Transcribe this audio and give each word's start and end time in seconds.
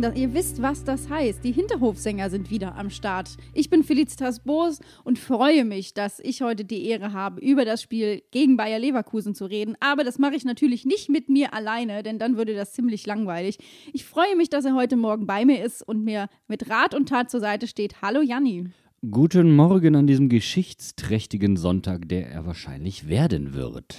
Da- 0.00 0.12
ihr 0.14 0.32
wisst, 0.32 0.62
was 0.62 0.82
das 0.82 1.10
heißt. 1.10 1.44
Die 1.44 1.52
Hinterhofsänger 1.52 2.30
sind 2.30 2.50
wieder 2.50 2.74
am 2.76 2.88
Start. 2.88 3.36
Ich 3.52 3.68
bin 3.68 3.82
Felicitas 3.84 4.40
Boos 4.40 4.78
und 5.04 5.18
freue 5.18 5.66
mich, 5.66 5.92
dass 5.92 6.20
ich 6.20 6.40
heute 6.40 6.64
die 6.64 6.86
Ehre 6.86 7.12
habe, 7.12 7.40
über 7.40 7.66
das 7.66 7.82
Spiel 7.82 8.22
gegen 8.30 8.56
Bayer 8.56 8.78
Leverkusen 8.78 9.34
zu 9.34 9.44
reden. 9.44 9.76
Aber 9.80 10.02
das 10.02 10.18
mache 10.18 10.36
ich 10.36 10.44
natürlich 10.46 10.86
nicht 10.86 11.10
mit 11.10 11.28
mir 11.28 11.52
alleine, 11.52 12.02
denn 12.02 12.18
dann 12.18 12.38
würde 12.38 12.54
das 12.54 12.72
ziemlich 12.72 13.04
langweilig. 13.06 13.58
Ich 13.92 14.06
freue 14.06 14.36
mich, 14.36 14.48
dass 14.48 14.64
er 14.64 14.74
heute 14.74 14.96
Morgen 14.96 15.26
bei 15.26 15.44
mir 15.44 15.62
ist 15.62 15.86
und 15.86 16.02
mir 16.02 16.28
mit 16.48 16.70
Rat 16.70 16.94
und 16.94 17.08
Tat 17.08 17.30
zur 17.30 17.40
Seite 17.40 17.66
steht. 17.66 18.00
Hallo 18.00 18.22
Janni. 18.22 18.70
Guten 19.10 19.54
Morgen 19.54 19.96
an 19.96 20.06
diesem 20.06 20.28
geschichtsträchtigen 20.28 21.56
Sonntag, 21.56 22.08
der 22.08 22.26
er 22.30 22.46
wahrscheinlich 22.46 23.08
werden 23.08 23.52
wird. 23.52 23.96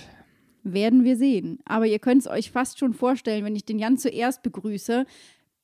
Werden 0.64 1.04
wir 1.04 1.18
sehen. 1.18 1.58
Aber 1.66 1.88
ihr 1.88 1.98
könnt 1.98 2.22
es 2.22 2.28
euch 2.28 2.52
fast 2.52 2.78
schon 2.78 2.94
vorstellen, 2.94 3.44
wenn 3.44 3.56
ich 3.56 3.66
den 3.66 3.80
Jan 3.80 3.98
zuerst 3.98 4.44
begrüße. 4.44 5.08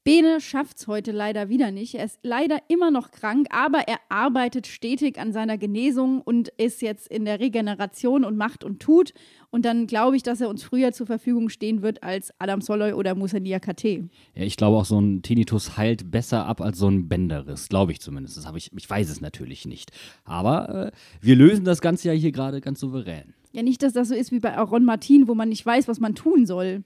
Bene 0.07 0.40
schafft 0.40 0.77
es 0.77 0.87
heute 0.87 1.12
leider 1.12 1.49
wieder 1.49 1.70
nicht. 1.70 1.95
Er 1.95 2.05
ist 2.05 2.20
leider 2.23 2.59
immer 2.70 2.91
noch 2.91 3.12
krank, 3.12 3.48
aber 3.49 3.90
er 3.90 3.98
arbeitet 4.07 4.65
stetig 4.65 5.20
an 5.20 5.34
seiner 5.34 5.57
Genesung 5.57 6.21
und 6.21 6.48
ist 6.55 6.82
jetzt 6.82 7.09
in 7.09 7.26
der 7.26 7.41
Regeneration 7.41 8.23
und 8.23 8.37
macht 8.37 8.63
und 8.63 8.79
tut. 8.79 9.13
Und 9.49 9.65
dann 9.65 9.85
glaube 9.85 10.15
ich, 10.15 10.23
dass 10.23 10.40
er 10.40 10.48
uns 10.48 10.63
früher 10.63 10.93
zur 10.93 11.07
Verfügung 11.07 11.49
stehen 11.49 11.82
wird 11.82 12.04
als 12.04 12.34
Adam 12.40 12.62
Soloy 12.62 12.93
oder 12.93 13.15
Musa 13.15 13.41
Niakate. 13.41 14.07
Ja, 14.34 14.43
ich 14.43 14.55
glaube 14.55 14.77
auch, 14.77 14.85
so 14.85 14.98
ein 14.98 15.23
Tinnitus 15.23 15.76
heilt 15.76 16.10
besser 16.10 16.45
ab 16.45 16.62
als 16.62 16.77
so 16.77 16.87
ein 16.87 17.10
Bänderriss. 17.10 17.67
Glaube 17.67 17.91
ich 17.91 17.99
zumindest. 17.99 18.37
Das 18.37 18.49
ich, 18.55 18.71
ich 18.73 18.89
weiß 18.89 19.10
es 19.10 19.20
natürlich 19.20 19.65
nicht. 19.65 19.91
Aber 20.23 20.85
äh, 20.85 20.91
wir 21.20 21.35
lösen 21.35 21.65
das 21.65 21.82
Ganze 21.82 22.07
ja 22.07 22.13
hier 22.13 22.32
gerade 22.32 22.62
ganz 22.62 22.79
souverän. 22.79 23.34
Ja, 23.51 23.62
nicht, 23.62 23.84
dass 23.84 23.91
das 23.91 24.07
so 24.07 24.15
ist 24.15 24.32
wie 24.32 24.39
bei 24.39 24.55
Aaron 24.55 24.85
Martin, 24.85 25.27
wo 25.27 25.35
man 25.35 25.49
nicht 25.49 25.65
weiß, 25.65 25.89
was 25.89 25.99
man 25.99 26.15
tun 26.15 26.45
soll. 26.45 26.85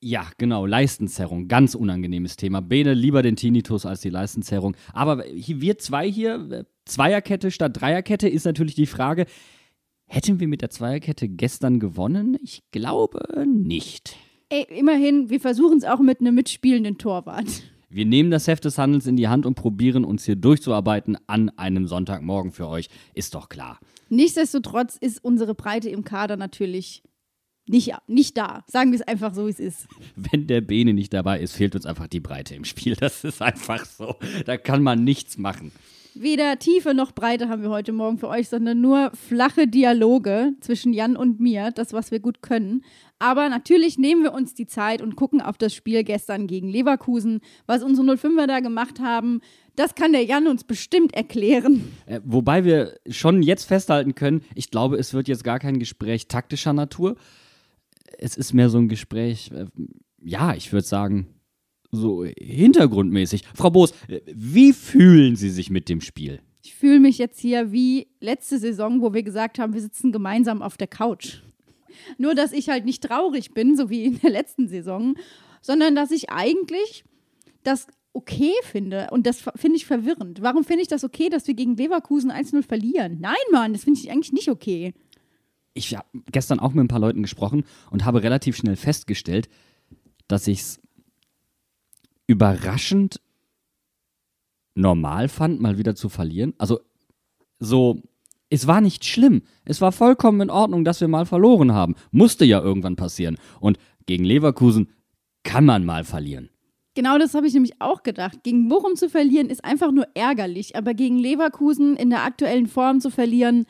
Ja, 0.00 0.26
genau, 0.38 0.64
Leistenzerrung, 0.64 1.48
ganz 1.48 1.74
unangenehmes 1.74 2.36
Thema. 2.36 2.60
Bene 2.60 2.94
lieber 2.94 3.22
den 3.22 3.36
Tinnitus 3.36 3.84
als 3.84 4.00
die 4.00 4.10
Leistenzerrung. 4.10 4.76
Aber 4.92 5.24
hier, 5.24 5.60
wir 5.60 5.78
zwei 5.78 6.10
hier, 6.10 6.66
Zweierkette 6.84 7.50
statt 7.50 7.80
Dreierkette, 7.80 8.28
ist 8.28 8.44
natürlich 8.44 8.74
die 8.74 8.86
Frage, 8.86 9.26
hätten 10.06 10.40
wir 10.40 10.48
mit 10.48 10.62
der 10.62 10.70
Zweierkette 10.70 11.28
gestern 11.28 11.80
gewonnen? 11.80 12.38
Ich 12.42 12.62
glaube 12.70 13.20
nicht. 13.46 14.16
Ey, 14.50 14.66
immerhin, 14.70 15.30
wir 15.30 15.40
versuchen 15.40 15.78
es 15.78 15.84
auch 15.84 16.00
mit 16.00 16.20
einem 16.20 16.34
mitspielenden 16.34 16.96
Torwart. 16.96 17.62
Wir 17.90 18.06
nehmen 18.06 18.30
das 18.30 18.46
Heft 18.46 18.64
des 18.64 18.78
Handels 18.78 19.06
in 19.06 19.16
die 19.16 19.28
Hand 19.28 19.46
und 19.46 19.54
probieren 19.54 20.04
uns 20.04 20.24
hier 20.24 20.36
durchzuarbeiten 20.36 21.16
an 21.26 21.50
einem 21.50 21.86
Sonntagmorgen 21.86 22.52
für 22.52 22.68
euch. 22.68 22.88
Ist 23.14 23.34
doch 23.34 23.48
klar. 23.48 23.78
Nichtsdestotrotz 24.10 24.96
ist 24.96 25.24
unsere 25.24 25.54
Breite 25.54 25.88
im 25.90 26.04
Kader 26.04 26.36
natürlich 26.36 27.02
nicht, 27.68 27.92
nicht 28.06 28.36
da. 28.36 28.64
Sagen 28.66 28.92
wir 28.92 29.00
es 29.00 29.06
einfach 29.06 29.34
so, 29.34 29.46
wie 29.46 29.50
es 29.50 29.60
ist. 29.60 29.86
Wenn 30.16 30.46
der 30.46 30.60
Bene 30.60 30.94
nicht 30.94 31.12
dabei 31.12 31.40
ist, 31.40 31.54
fehlt 31.54 31.74
uns 31.74 31.86
einfach 31.86 32.08
die 32.08 32.20
Breite 32.20 32.54
im 32.54 32.64
Spiel. 32.64 32.96
Das 32.98 33.24
ist 33.24 33.40
einfach 33.42 33.84
so. 33.84 34.16
Da 34.44 34.56
kann 34.56 34.82
man 34.82 35.04
nichts 35.04 35.38
machen. 35.38 35.72
Weder 36.20 36.58
Tiefe 36.58 36.94
noch 36.94 37.12
Breite 37.12 37.48
haben 37.48 37.62
wir 37.62 37.70
heute 37.70 37.92
Morgen 37.92 38.18
für 38.18 38.28
euch, 38.28 38.48
sondern 38.48 38.80
nur 38.80 39.12
flache 39.14 39.68
Dialoge 39.68 40.54
zwischen 40.60 40.92
Jan 40.92 41.16
und 41.16 41.38
mir, 41.38 41.70
das, 41.70 41.92
was 41.92 42.10
wir 42.10 42.18
gut 42.18 42.42
können. 42.42 42.82
Aber 43.20 43.48
natürlich 43.48 43.98
nehmen 43.98 44.24
wir 44.24 44.32
uns 44.32 44.52
die 44.52 44.66
Zeit 44.66 45.00
und 45.00 45.14
gucken 45.14 45.40
auf 45.40 45.58
das 45.58 45.74
Spiel 45.74 46.02
gestern 46.02 46.48
gegen 46.48 46.68
Leverkusen. 46.68 47.40
Was 47.66 47.84
unsere 47.84 48.14
05er 48.14 48.48
da 48.48 48.58
gemacht 48.58 48.98
haben, 48.98 49.40
das 49.76 49.94
kann 49.94 50.12
der 50.12 50.24
Jan 50.24 50.48
uns 50.48 50.64
bestimmt 50.64 51.14
erklären. 51.14 51.92
Äh, 52.06 52.20
wobei 52.24 52.64
wir 52.64 52.98
schon 53.08 53.42
jetzt 53.42 53.64
festhalten 53.64 54.16
können, 54.16 54.42
ich 54.56 54.72
glaube, 54.72 54.96
es 54.96 55.14
wird 55.14 55.28
jetzt 55.28 55.44
gar 55.44 55.60
kein 55.60 55.78
Gespräch 55.78 56.26
taktischer 56.26 56.72
Natur. 56.72 57.14
Es 58.16 58.36
ist 58.36 58.52
mehr 58.52 58.70
so 58.70 58.78
ein 58.78 58.88
Gespräch, 58.88 59.50
äh, 59.52 59.66
ja, 60.22 60.54
ich 60.54 60.72
würde 60.72 60.86
sagen, 60.86 61.28
so 61.90 62.24
hintergrundmäßig. 62.24 63.44
Frau 63.54 63.70
Boos, 63.70 63.92
äh, 64.08 64.20
wie 64.34 64.72
fühlen 64.72 65.36
Sie 65.36 65.50
sich 65.50 65.70
mit 65.70 65.88
dem 65.88 66.00
Spiel? 66.00 66.40
Ich 66.62 66.74
fühle 66.74 67.00
mich 67.00 67.18
jetzt 67.18 67.40
hier 67.40 67.72
wie 67.72 68.08
letzte 68.20 68.58
Saison, 68.58 69.00
wo 69.00 69.14
wir 69.14 69.22
gesagt 69.22 69.58
haben, 69.58 69.74
wir 69.74 69.80
sitzen 69.80 70.12
gemeinsam 70.12 70.60
auf 70.60 70.76
der 70.76 70.88
Couch. 70.88 71.38
Nur, 72.18 72.34
dass 72.34 72.52
ich 72.52 72.68
halt 72.68 72.84
nicht 72.84 73.02
traurig 73.02 73.52
bin, 73.52 73.76
so 73.76 73.90
wie 73.90 74.04
in 74.04 74.20
der 74.20 74.30
letzten 74.30 74.68
Saison, 74.68 75.14
sondern 75.62 75.94
dass 75.94 76.10
ich 76.10 76.30
eigentlich 76.30 77.04
das 77.62 77.86
okay 78.12 78.52
finde. 78.62 79.08
Und 79.10 79.26
das 79.26 79.44
finde 79.56 79.76
ich 79.76 79.86
verwirrend. 79.86 80.42
Warum 80.42 80.64
finde 80.64 80.82
ich 80.82 80.88
das 80.88 81.04
okay, 81.04 81.28
dass 81.28 81.46
wir 81.46 81.54
gegen 81.54 81.76
Leverkusen 81.76 82.30
1-0 82.30 82.62
verlieren? 82.62 83.18
Nein, 83.20 83.36
Mann, 83.52 83.72
das 83.72 83.84
finde 83.84 84.00
ich 84.00 84.10
eigentlich 84.10 84.32
nicht 84.32 84.50
okay. 84.50 84.92
Ich 85.78 85.94
habe 85.94 86.08
gestern 86.32 86.58
auch 86.58 86.72
mit 86.72 86.84
ein 86.84 86.88
paar 86.88 86.98
Leuten 86.98 87.22
gesprochen 87.22 87.64
und 87.90 88.04
habe 88.04 88.24
relativ 88.24 88.56
schnell 88.56 88.74
festgestellt, 88.74 89.48
dass 90.26 90.48
ich 90.48 90.58
es 90.58 90.80
überraschend 92.26 93.20
normal 94.74 95.28
fand, 95.28 95.60
mal 95.60 95.78
wieder 95.78 95.94
zu 95.94 96.08
verlieren. 96.08 96.52
Also 96.58 96.80
so, 97.60 98.02
es 98.50 98.66
war 98.66 98.80
nicht 98.80 99.04
schlimm. 99.04 99.42
Es 99.64 99.80
war 99.80 99.92
vollkommen 99.92 100.40
in 100.40 100.50
Ordnung, 100.50 100.84
dass 100.84 101.00
wir 101.00 101.06
mal 101.06 101.26
verloren 101.26 101.72
haben. 101.72 101.94
Musste 102.10 102.44
ja 102.44 102.60
irgendwann 102.60 102.96
passieren. 102.96 103.36
Und 103.60 103.78
gegen 104.06 104.24
Leverkusen 104.24 104.90
kann 105.44 105.64
man 105.64 105.84
mal 105.84 106.02
verlieren. 106.02 106.50
Genau 106.94 107.18
das 107.18 107.34
habe 107.34 107.46
ich 107.46 107.54
nämlich 107.54 107.80
auch 107.80 108.02
gedacht. 108.02 108.42
Gegen 108.42 108.68
Bochum 108.68 108.96
zu 108.96 109.08
verlieren 109.08 109.48
ist 109.48 109.64
einfach 109.64 109.92
nur 109.92 110.08
ärgerlich, 110.14 110.74
aber 110.74 110.94
gegen 110.94 111.18
Leverkusen 111.18 111.96
in 111.96 112.10
der 112.10 112.24
aktuellen 112.24 112.66
Form 112.66 113.00
zu 113.00 113.10
verlieren, 113.10 113.66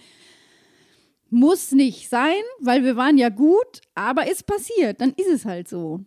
muss 1.30 1.72
nicht 1.72 2.08
sein, 2.08 2.42
weil 2.60 2.84
wir 2.84 2.96
waren 2.96 3.18
ja 3.18 3.28
gut, 3.28 3.80
aber 3.94 4.30
ist 4.30 4.46
passiert, 4.46 5.00
dann 5.00 5.10
ist 5.10 5.28
es 5.28 5.44
halt 5.44 5.68
so. 5.68 6.00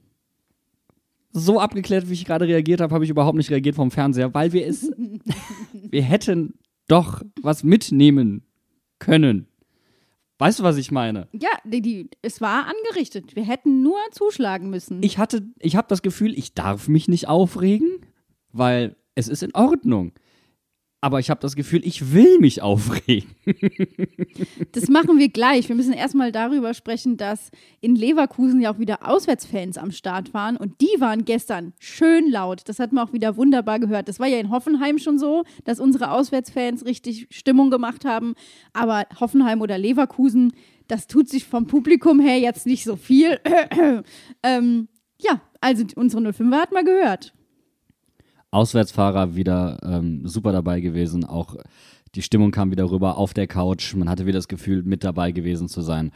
So 1.33 1.59
abgeklärt, 1.59 2.09
wie 2.09 2.13
ich 2.13 2.25
gerade 2.25 2.47
reagiert 2.47 2.81
habe, 2.81 2.93
habe 2.93 3.05
ich 3.05 3.09
überhaupt 3.09 3.37
nicht 3.37 3.51
reagiert 3.51 3.75
vom 3.75 3.91
Fernseher, 3.91 4.33
weil 4.33 4.51
wir 4.51 4.67
es. 4.67 4.91
wir 5.73 6.01
hätten 6.03 6.55
doch 6.87 7.21
was 7.41 7.63
mitnehmen 7.63 8.43
können. 8.99 9.47
Weißt 10.39 10.59
du, 10.59 10.63
was 10.63 10.77
ich 10.77 10.91
meine? 10.91 11.27
Ja, 11.33 11.51
die, 11.63 11.81
die, 11.81 12.09
es 12.21 12.41
war 12.41 12.65
angerichtet. 12.65 13.35
Wir 13.35 13.43
hätten 13.43 13.83
nur 13.83 13.99
zuschlagen 14.11 14.71
müssen. 14.71 15.03
Ich 15.03 15.19
hatte, 15.19 15.47
ich 15.59 15.75
habe 15.75 15.87
das 15.87 16.01
Gefühl, 16.01 16.37
ich 16.37 16.55
darf 16.55 16.87
mich 16.87 17.07
nicht 17.07 17.27
aufregen, 17.27 17.99
weil 18.51 18.95
es 19.13 19.27
ist 19.27 19.43
in 19.43 19.53
Ordnung. 19.53 20.13
Aber 21.03 21.19
ich 21.19 21.31
habe 21.31 21.39
das 21.41 21.55
Gefühl, 21.55 21.81
ich 21.83 22.13
will 22.13 22.39
mich 22.39 22.61
aufregen. 22.61 23.29
Das 24.73 24.87
machen 24.87 25.17
wir 25.19 25.27
gleich. 25.27 25.67
Wir 25.67 25.75
müssen 25.75 25.91
erstmal 25.91 26.31
darüber 26.31 26.73
sprechen, 26.73 27.17
dass 27.17 27.51
in 27.81 27.95
Leverkusen 27.95 28.61
ja 28.61 28.73
auch 28.73 28.79
wieder 28.79 29.05
Auswärtsfans 29.07 29.77
am 29.77 29.91
Start 29.91 30.33
waren. 30.33 30.55
Und 30.55 30.79
die 30.79 30.95
waren 30.99 31.25
gestern 31.25 31.73
schön 31.79 32.29
laut. 32.31 32.61
Das 32.65 32.79
hat 32.79 32.93
man 32.93 33.05
auch 33.05 33.13
wieder 33.13 33.35
wunderbar 33.35 33.79
gehört. 33.79 34.07
Das 34.07 34.19
war 34.19 34.27
ja 34.27 34.37
in 34.37 34.49
Hoffenheim 34.49 34.97
schon 34.97 35.19
so, 35.19 35.43
dass 35.65 35.81
unsere 35.81 36.11
Auswärtsfans 36.11 36.85
richtig 36.85 37.27
Stimmung 37.31 37.69
gemacht 37.69 38.05
haben. 38.05 38.35
Aber 38.71 39.05
Hoffenheim 39.19 39.61
oder 39.61 39.77
Leverkusen, 39.77 40.53
das 40.87 41.07
tut 41.07 41.27
sich 41.27 41.45
vom 41.45 41.67
Publikum 41.67 42.21
her 42.21 42.39
jetzt 42.39 42.65
nicht 42.65 42.85
so 42.85 42.95
viel. 42.95 43.39
ähm, 44.43 44.87
ja, 45.19 45.41
also 45.59 45.83
unsere 45.95 46.21
05er 46.23 46.61
hat 46.61 46.71
man 46.71 46.85
gehört. 46.85 47.33
Auswärtsfahrer 48.51 49.35
wieder 49.35 49.79
ähm, 49.83 50.27
super 50.27 50.51
dabei 50.51 50.81
gewesen. 50.81 51.25
Auch 51.25 51.55
die 52.15 52.21
Stimmung 52.21 52.51
kam 52.51 52.71
wieder 52.71 52.91
rüber 52.91 53.17
auf 53.17 53.33
der 53.33 53.47
Couch. 53.47 53.95
Man 53.95 54.09
hatte 54.09 54.25
wieder 54.25 54.37
das 54.37 54.49
Gefühl, 54.49 54.83
mit 54.83 55.03
dabei 55.03 55.31
gewesen 55.31 55.69
zu 55.69 55.81
sein. 55.81 56.11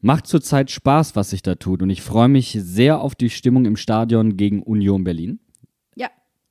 Macht 0.00 0.26
zurzeit 0.26 0.70
Spaß, 0.70 1.16
was 1.16 1.30
sich 1.30 1.42
da 1.42 1.54
tut. 1.54 1.82
Und 1.82 1.90
ich 1.90 2.00
freue 2.00 2.28
mich 2.28 2.56
sehr 2.60 3.00
auf 3.00 3.14
die 3.14 3.30
Stimmung 3.30 3.66
im 3.66 3.76
Stadion 3.76 4.36
gegen 4.36 4.62
Union 4.62 5.04
Berlin. 5.04 5.38
Ja, 5.94 6.08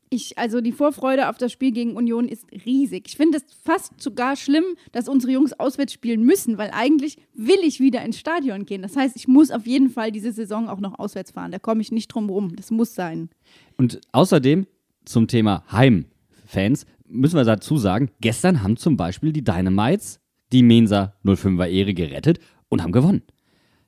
ich, 0.10 0.38
also 0.38 0.62
die 0.62 0.72
Vorfreude 0.72 1.30
auf 1.30 1.38
das 1.38 1.52
Spiel 1.52 1.72
gegen 1.72 1.96
Union 1.96 2.28
ist 2.28 2.46
riesig. 2.66 3.06
Ich 3.08 3.18
finde 3.18 3.40
es 3.40 3.46
fast 3.64 4.00
sogar 4.00 4.36
schlimm, 4.36 4.66
dass 4.92 5.10
unsere 5.10 5.34
Jungs 5.34 5.54
auswärts 5.54 5.94
spielen 5.94 6.24
müssen, 6.24 6.60
weil 6.60 6.70
eigentlich 6.72 7.18
will 7.34 7.60
ich 7.64 7.80
wieder 7.80 8.04
ins 8.04 8.20
Stadion 8.20 8.66
gehen. 8.66 8.84
Das 8.84 8.96
heißt, 8.96 9.16
ich 9.16 9.28
muss 9.28 9.50
auf 9.50 9.66
jeden 9.66 9.90
Fall 9.90 10.12
diese 10.12 10.32
Saison 10.32 10.70
auch 10.70 10.80
noch 10.80 11.00
auswärts 11.00 11.32
fahren. 11.32 11.52
Da 11.52 11.58
komme 11.58 11.82
ich 11.82 11.92
nicht 11.92 12.10
drum 12.10 12.30
rum. 12.30 12.56
Das 12.56 12.70
muss 12.70 12.94
sein. 12.94 13.30
Und 13.78 14.02
außerdem 14.12 14.68
zum 15.06 15.28
Thema 15.28 15.63
Heimfans 15.72 16.86
müssen 17.07 17.38
wir 17.38 17.44
dazu 17.44 17.78
sagen, 17.78 18.10
gestern 18.22 18.63
haben 18.63 18.78
zum 18.78 18.98
Beispiel 18.98 19.31
die 19.31 19.44
Dynamites 19.44 20.19
die 20.52 20.63
Mensa 20.63 21.13
05er 21.24 21.68
Ehre 21.68 21.94
gerettet 21.94 22.40
und 22.69 22.81
haben 22.81 22.92
gewonnen. 22.92 23.24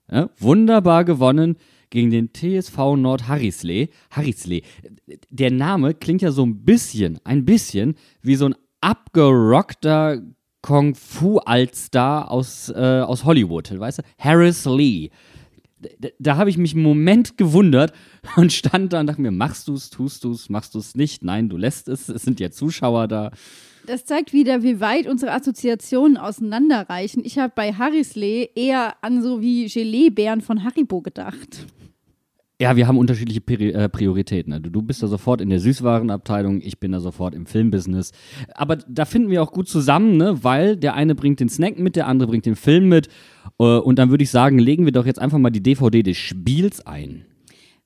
Ja, 0.10 0.30
wunderbar 0.40 1.04
gewonnen 1.04 1.58
gegen 1.90 2.12
den 2.12 2.32
TSV 2.34 2.96
Nord 2.96 3.28
Harrislee. 3.28 3.90
Harrislee. 4.12 4.62
Der 5.30 5.52
Name 5.52 5.94
klingt 5.94 6.22
ja 6.22 6.32
so 6.32 6.46
ein 6.46 6.64
bisschen, 6.64 7.20
ein 7.24 7.46
bisschen 7.46 7.96
wie 8.22 8.36
so 8.36 8.46
ein 8.46 8.56
abgerockter 8.82 10.22
Kung 10.62 10.96
Fu 10.96 11.38
Altstar 11.40 12.30
aus, 12.32 12.70
äh, 12.70 13.02
aus 13.02 13.24
Hollywood, 13.24 13.78
weißt 13.80 14.00
du? 14.00 14.04
Harris 14.18 14.66
Lee. 14.66 15.10
Da, 15.80 16.10
da 16.18 16.38
habe 16.38 16.50
ich 16.50 16.58
mich 16.58 16.74
einen 16.74 16.84
Moment 16.84 17.38
gewundert 17.38 17.94
und 18.36 18.52
stand 18.52 18.94
da 18.94 19.00
und 19.00 19.08
dachte 19.08 19.22
mir, 19.22 19.32
machst 19.32 19.68
du 19.68 19.74
es, 19.74 19.90
tust 19.90 20.24
du 20.24 20.32
es, 20.32 20.50
machst 20.50 20.76
du 20.76 20.80
es 20.80 20.96
nicht? 20.96 21.24
Nein, 21.24 21.50
du 21.50 21.58
lässt 21.58 21.88
es, 21.88 22.10
es 22.10 22.24
sind 22.24 22.40
ja 22.40 22.50
Zuschauer 22.50 23.08
da. 23.08 23.32
Das 23.86 24.04
zeigt 24.04 24.34
wieder, 24.34 24.64
wie 24.64 24.82
weit 24.82 25.08
unsere 25.08 25.32
Assoziationen 25.32 26.18
auseinanderreichen. 26.18 27.24
Ich 27.24 27.38
habe 27.38 27.54
bei 27.56 27.72
Harrislee 27.74 28.50
eher 28.54 28.96
an 29.02 29.22
so 29.22 29.42
wie 29.42 29.68
Gelee-Bären 29.68 30.42
von 30.42 30.64
Haribo 30.66 31.02
gedacht. 31.02 31.68
Ja, 32.60 32.76
wir 32.76 32.88
haben 32.88 32.98
unterschiedliche 32.98 33.42
äh, 33.74 33.88
Prioritäten. 33.88 34.52
Also 34.52 34.70
du 34.72 34.82
bist 34.82 35.04
da 35.04 35.08
sofort 35.08 35.42
in 35.42 35.50
der 35.50 35.60
Süßwarenabteilung, 35.60 36.60
ich 36.62 36.80
bin 36.80 36.92
da 36.92 37.00
sofort 37.00 37.36
im 37.36 37.46
Filmbusiness. 37.46 38.14
Aber 38.56 38.78
da 38.78 39.06
finden 39.06 39.30
wir 39.30 39.44
auch 39.44 39.52
gut 39.52 39.70
zusammen, 39.70 40.18
ne? 40.18 40.44
weil 40.44 40.76
der 40.76 40.96
eine 40.96 41.14
bringt 41.14 41.40
den 41.40 41.50
Snack 41.50 41.78
mit, 41.78 41.96
der 41.96 42.08
andere 42.08 42.30
bringt 42.30 42.48
den 42.48 42.56
Film 42.56 42.90
mit. 42.90 43.10
Äh, 43.60 43.64
und 43.64 44.00
dann 44.00 44.10
würde 44.10 44.24
ich 44.24 44.32
sagen, 44.32 44.60
legen 44.60 44.86
wir 44.86 44.92
doch 44.92 45.06
jetzt 45.06 45.20
einfach 45.20 45.38
mal 45.38 45.50
die 45.50 45.64
DVD 45.64 46.04
des 46.04 46.18
Spiels 46.18 46.86
ein. 46.86 47.26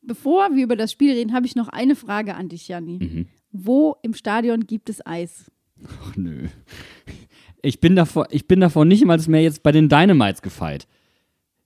Bevor 0.01 0.55
wir 0.55 0.63
über 0.63 0.75
das 0.75 0.91
Spiel 0.91 1.13
reden, 1.13 1.33
habe 1.33 1.45
ich 1.45 1.55
noch 1.55 1.67
eine 1.67 1.95
Frage 1.95 2.35
an 2.35 2.49
dich, 2.49 2.67
Janni. 2.67 2.99
Mhm. 2.99 3.27
Wo 3.51 3.95
im 4.01 4.13
Stadion 4.13 4.65
gibt 4.65 4.89
es 4.89 5.05
Eis? 5.05 5.51
Ach 6.03 6.15
nö. 6.15 6.47
Ich 7.61 7.79
bin 7.79 7.95
davor, 7.95 8.27
ich 8.31 8.47
bin 8.47 8.59
davor 8.59 8.85
nicht 8.85 9.05
mal 9.05 9.19
mehr 9.27 9.43
jetzt 9.43 9.61
bei 9.61 9.71
den 9.71 9.89
Dynamites 9.89 10.41
gefeit. 10.41 10.87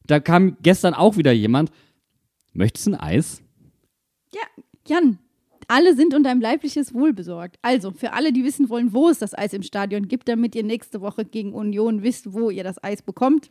Da 0.06 0.20
kam 0.20 0.58
gestern 0.62 0.94
auch 0.94 1.18
wieder 1.18 1.32
jemand. 1.32 1.72
Möchtest 2.54 2.88
du 2.88 2.92
ein 2.92 3.00
Eis? 3.00 3.42
Ja, 4.34 4.42
Jan, 4.88 5.20
alle 5.68 5.96
sind 5.96 6.14
um 6.14 6.24
dein 6.24 6.42
leibliches 6.42 6.94
Wohl 6.94 7.14
besorgt. 7.14 7.58
Also, 7.62 7.92
für 7.92 8.14
alle, 8.14 8.34
die 8.34 8.44
wissen 8.44 8.70
wollen, 8.70 8.94
wo 8.94 9.10
es 9.10 9.20
das 9.20 9.38
Eis 9.38 9.54
im 9.54 9.64
Stadion 9.64 10.08
gibt, 10.08 10.28
damit 10.28 10.56
ihr 10.56 10.64
nächste 10.64 11.02
Woche 11.02 11.26
gegen 11.26 11.54
Union 11.54 12.04
wisst, 12.04 12.34
wo 12.34 12.50
ihr 12.50 12.64
das 12.64 12.84
Eis 12.84 13.02
bekommt. 13.02 13.50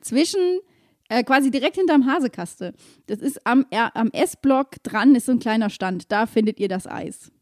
Zwischen, 0.00 0.60
äh, 1.08 1.22
quasi 1.24 1.50
direkt 1.50 1.76
hinterm 1.76 2.06
Hasekaste. 2.06 2.74
Das 3.06 3.18
ist 3.18 3.46
am, 3.46 3.66
äh, 3.70 3.88
am 3.94 4.10
S-Block 4.12 4.82
dran, 4.82 5.14
ist 5.14 5.26
so 5.26 5.32
ein 5.32 5.38
kleiner 5.38 5.70
Stand. 5.70 6.10
Da 6.10 6.26
findet 6.26 6.58
ihr 6.60 6.68
das 6.68 6.86
Eis. 6.86 7.32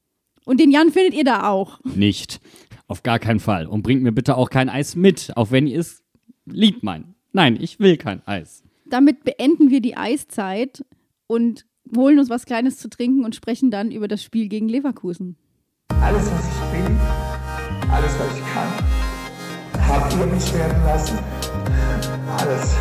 Und 0.44 0.60
den 0.60 0.70
Jan 0.70 0.90
findet 0.90 1.14
ihr 1.14 1.24
da 1.24 1.48
auch. 1.48 1.80
Nicht. 1.84 2.40
Auf 2.86 3.02
gar 3.02 3.18
keinen 3.18 3.40
Fall. 3.40 3.66
Und 3.66 3.82
bringt 3.82 4.02
mir 4.02 4.12
bitte 4.12 4.36
auch 4.36 4.48
kein 4.48 4.70
Eis 4.70 4.96
mit, 4.96 5.32
auch 5.36 5.50
wenn 5.50 5.66
ihr 5.66 5.80
es 5.80 6.02
lieb 6.46 6.82
meint. 6.82 7.06
Nein, 7.32 7.58
ich 7.60 7.78
will 7.78 7.98
kein 7.98 8.26
Eis. 8.26 8.62
Damit 8.86 9.24
beenden 9.24 9.68
wir 9.70 9.82
die 9.82 9.96
Eiszeit 9.96 10.84
und 11.26 11.66
holen 11.94 12.18
uns 12.18 12.30
was 12.30 12.46
Kleines 12.46 12.78
zu 12.78 12.88
trinken 12.88 13.24
und 13.24 13.34
sprechen 13.34 13.70
dann 13.70 13.90
über 13.90 14.08
das 14.08 14.22
Spiel 14.22 14.48
gegen 14.48 14.68
Leverkusen. 14.68 15.36
Alles, 16.00 16.30
was 16.30 16.48
ich 16.48 16.84
bin, 16.84 16.98
alles, 17.90 18.18
was 18.18 18.38
ich 18.38 18.44
kann, 18.46 18.97
habt 19.88 20.12
ihr 20.14 20.26
mich 20.26 20.54
werden 20.54 20.84
lassen. 20.84 21.18
Alles. 22.38 22.74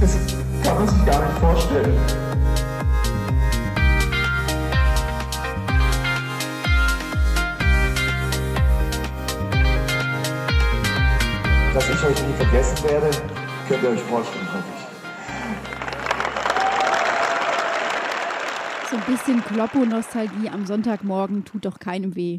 Das 0.00 0.16
kann 0.62 0.74
man 0.76 0.88
sich 0.88 1.04
gar 1.04 1.26
nicht 1.26 1.38
vorstellen. 1.38 1.98
Dass 11.74 11.88
ich 11.88 12.04
euch 12.04 12.26
nie 12.26 12.34
vergessen 12.34 12.88
werde, 12.88 13.10
könnt 13.68 13.82
ihr 13.82 13.90
euch 13.90 14.02
vorstellen, 14.02 14.48
hoffe 14.52 14.64
ich. 14.76 14.87
So 18.90 18.96
ein 18.96 19.04
bisschen 19.04 19.44
Kloppo-Nostalgie 19.44 20.48
am 20.48 20.64
Sonntagmorgen 20.64 21.44
tut 21.44 21.66
doch 21.66 21.78
keinem 21.78 22.16
weh. 22.16 22.38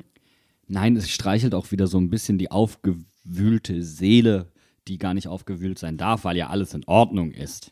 Nein, 0.68 0.96
es 0.96 1.08
streichelt 1.08 1.54
auch 1.54 1.70
wieder 1.72 1.86
so 1.86 2.00
ein 2.00 2.10
bisschen 2.10 2.40
die 2.40 2.50
aufgewühlte 2.50 3.84
Seele, 3.84 4.52
die 4.88 4.98
gar 4.98 5.14
nicht 5.14 5.28
aufgewühlt 5.28 5.78
sein 5.78 5.98
darf, 5.98 6.24
weil 6.24 6.38
ja 6.38 6.48
alles 6.48 6.74
in 6.74 6.84
Ordnung 6.88 7.30
ist. 7.34 7.72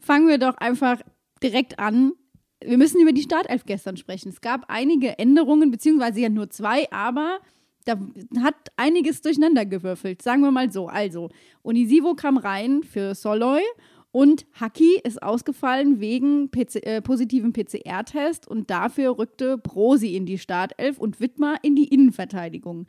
Fangen 0.00 0.26
wir 0.26 0.38
doch 0.38 0.56
einfach 0.56 1.02
direkt 1.40 1.78
an. 1.78 2.14
Wir 2.64 2.78
müssen 2.78 3.00
über 3.00 3.12
die 3.12 3.22
Startelf 3.22 3.64
gestern 3.64 3.96
sprechen. 3.96 4.30
Es 4.30 4.40
gab 4.40 4.64
einige 4.66 5.20
Änderungen, 5.20 5.70
beziehungsweise 5.70 6.20
ja 6.20 6.30
nur 6.30 6.50
zwei, 6.50 6.90
aber 6.90 7.38
da 7.84 7.96
hat 8.40 8.56
einiges 8.76 9.22
durcheinander 9.22 9.66
gewürfelt. 9.66 10.20
Sagen 10.20 10.42
wir 10.42 10.50
mal 10.50 10.72
so. 10.72 10.88
Also, 10.88 11.30
Onisivo 11.62 12.14
kam 12.14 12.38
rein 12.38 12.82
für 12.82 13.14
Soloy 13.14 13.62
und 14.12 14.44
Haki 14.52 15.00
ist 15.02 15.22
ausgefallen 15.22 15.98
wegen 15.98 16.50
PC, 16.50 16.76
äh, 16.86 17.00
positiven 17.00 17.54
PCR-Test 17.54 18.46
und 18.46 18.70
dafür 18.70 19.18
rückte 19.18 19.56
Brosi 19.56 20.14
in 20.14 20.26
die 20.26 20.38
Startelf 20.38 20.98
und 20.98 21.18
Wittmer 21.18 21.56
in 21.62 21.74
die 21.74 21.88
Innenverteidigung. 21.88 22.86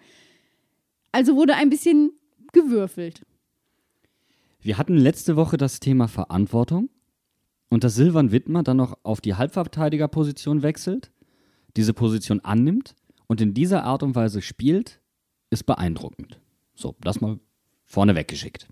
Also 1.13 1.35
wurde 1.35 1.55
ein 1.55 1.69
bisschen 1.69 2.11
gewürfelt. 2.51 3.25
Wir 4.61 4.77
hatten 4.77 4.97
letzte 4.97 5.35
Woche 5.37 5.57
das 5.57 5.79
Thema 5.79 6.07
Verantwortung 6.07 6.89
und 7.69 7.83
dass 7.83 7.95
Silvan 7.95 8.31
Wittmer 8.31 8.61
dann 8.61 8.77
noch 8.77 8.97
auf 9.03 9.21
die 9.21 9.35
Halbverteidigerposition 9.35 10.61
wechselt, 10.61 11.11
diese 11.77 11.93
Position 11.93 12.41
annimmt 12.41 12.95
und 13.27 13.39
in 13.39 13.53
dieser 13.53 13.83
Art 13.85 14.03
und 14.03 14.15
Weise 14.15 14.41
spielt, 14.41 14.99
ist 15.49 15.65
beeindruckend. 15.65 16.39
So, 16.75 16.95
das 17.01 17.21
mal 17.21 17.39
vorne 17.85 18.15
weggeschickt. 18.15 18.67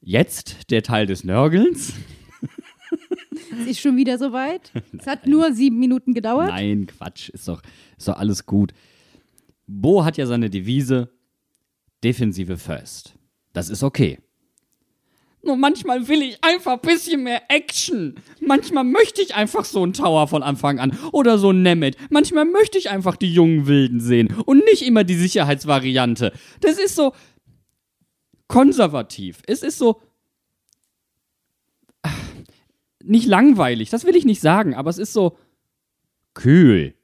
Jetzt 0.00 0.70
der 0.70 0.82
Teil 0.82 1.06
des 1.06 1.24
Nörgelns. 1.24 1.92
Es 3.60 3.66
ist 3.66 3.80
schon 3.80 3.96
wieder 3.96 4.18
soweit. 4.18 4.72
Es 4.98 5.06
hat 5.06 5.26
nur 5.26 5.52
sieben 5.52 5.78
Minuten 5.78 6.14
gedauert. 6.14 6.48
Nein, 6.48 6.86
Quatsch, 6.86 7.28
ist 7.30 7.48
doch, 7.48 7.62
ist 7.96 8.08
doch 8.08 8.16
alles 8.16 8.46
gut. 8.46 8.72
Bo 9.66 10.04
hat 10.04 10.16
ja 10.16 10.26
seine 10.26 10.50
Devise 10.50 11.10
Defensive 12.04 12.56
First. 12.56 13.14
Das 13.52 13.68
ist 13.70 13.82
okay. 13.82 14.18
Nur 15.42 15.56
manchmal 15.56 16.08
will 16.08 16.22
ich 16.22 16.38
einfach 16.42 16.74
ein 16.74 16.80
bisschen 16.80 17.22
mehr 17.22 17.42
Action. 17.48 18.16
Manchmal 18.40 18.84
möchte 18.84 19.22
ich 19.22 19.34
einfach 19.34 19.64
so 19.64 19.82
einen 19.82 19.92
Tower 19.92 20.26
von 20.28 20.42
Anfang 20.42 20.78
an 20.78 20.96
oder 21.12 21.38
so 21.38 21.50
einen 21.50 21.62
Nemeth. 21.62 21.96
Manchmal 22.10 22.44
möchte 22.44 22.76
ich 22.76 22.90
einfach 22.90 23.16
die 23.16 23.32
jungen 23.32 23.66
Wilden 23.66 24.00
sehen 24.00 24.34
und 24.46 24.64
nicht 24.64 24.82
immer 24.82 25.04
die 25.04 25.14
Sicherheitsvariante. 25.14 26.32
Das 26.60 26.78
ist 26.78 26.96
so 26.96 27.12
konservativ. 28.48 29.42
Es 29.46 29.62
ist 29.62 29.78
so 29.78 30.00
ah, 32.02 32.10
nicht 33.02 33.26
langweilig, 33.26 33.90
das 33.90 34.04
will 34.04 34.16
ich 34.16 34.24
nicht 34.24 34.40
sagen, 34.40 34.74
aber 34.74 34.90
es 34.90 34.98
ist 34.98 35.12
so 35.12 35.36
kühl. 36.34 36.94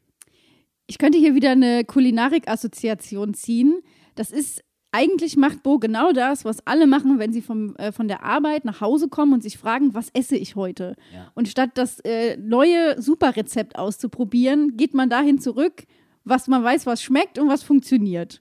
Ich 0.87 0.99
könnte 0.99 1.19
hier 1.19 1.35
wieder 1.35 1.53
eine 1.53 1.85
Kulinarik-Assoziation 1.85 3.35
ziehen. 3.35 3.81
Das 4.17 4.31
ist, 4.31 4.63
eigentlich 4.93 5.37
macht 5.37 5.63
Bo 5.63 5.79
genau 5.79 6.13
das, 6.13 6.45
was 6.45 6.67
alle 6.67 6.87
machen, 6.87 7.19
wenn 7.19 7.33
sie 7.33 7.43
vom, 7.43 7.75
äh, 7.77 7.91
von 7.91 8.07
der 8.07 8.23
Arbeit 8.23 8.65
nach 8.65 8.81
Hause 8.81 9.09
kommen 9.09 9.33
und 9.33 9.43
sich 9.43 9.59
fragen, 9.59 9.95
was 9.95 10.11
esse 10.13 10.37
ich 10.37 10.57
heute? 10.57 10.95
Ja. 11.13 11.33
Und 11.35 11.49
statt 11.49 11.71
das 11.75 12.01
äh, 12.01 12.37
neue 12.37 13.01
Superrezept 13.01 13.77
auszuprobieren, 13.79 14.77
geht 14.77 14.95
man 14.95 15.09
dahin 15.09 15.39
zurück, 15.39 15.85
was 16.25 16.49
man 16.49 16.63
weiß, 16.63 16.87
was 16.87 17.03
schmeckt 17.03 17.39
und 17.39 17.49
was 17.49 17.63
funktioniert. 17.63 18.41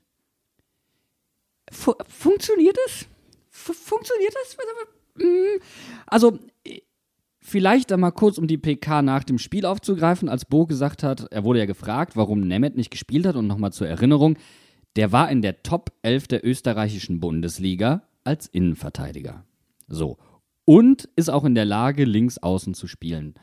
Fu 1.74 1.94
funktioniert 2.08 2.78
es? 2.88 3.08
Fu 3.50 3.74
funktioniert 3.74 4.34
das? 4.34 4.58
Mm, 5.16 5.60
Also, 6.06 6.40
äh, 6.66 6.82
vielleicht 7.42 7.92
da 7.92 7.98
mal 7.98 8.12
kurz, 8.12 8.38
um 8.38 8.48
die 8.48 8.58
PK 8.58 9.02
nach 9.02 9.24
dem 9.24 9.40
Spiel 9.40 9.66
aufzugreifen, 9.66 10.30
als 10.30 10.46
Bo 10.46 10.66
gesagt 10.66 11.04
hat, 11.04 11.28
er 11.32 11.44
wurde 11.44 11.60
ja 11.60 11.66
gefragt, 11.66 12.16
warum 12.16 12.42
Nemeth 12.42 12.76
nicht 12.76 12.92
gespielt 12.92 13.26
hat 13.26 13.36
und 13.36 13.48
nochmal 13.48 13.74
zur 13.74 13.88
Erinnerung, 13.88 14.38
der 14.96 15.12
war 15.12 15.30
in 15.32 15.42
der 15.42 15.64
Top 15.64 15.92
11 16.04 16.28
der 16.28 16.46
österreichischen 16.46 17.20
Bundesliga 17.20 18.04
als 18.24 18.48
Innenverteidiger. 18.48 19.46
So. 19.88 20.18
Und 20.66 21.10
ist 21.16 21.30
auch 21.30 21.44
in 21.44 21.56
der 21.56 21.66
Lage, 21.66 22.06
links 22.06 22.38
außen 22.38 22.74
zu 22.74 22.88
spielen. 22.88 23.34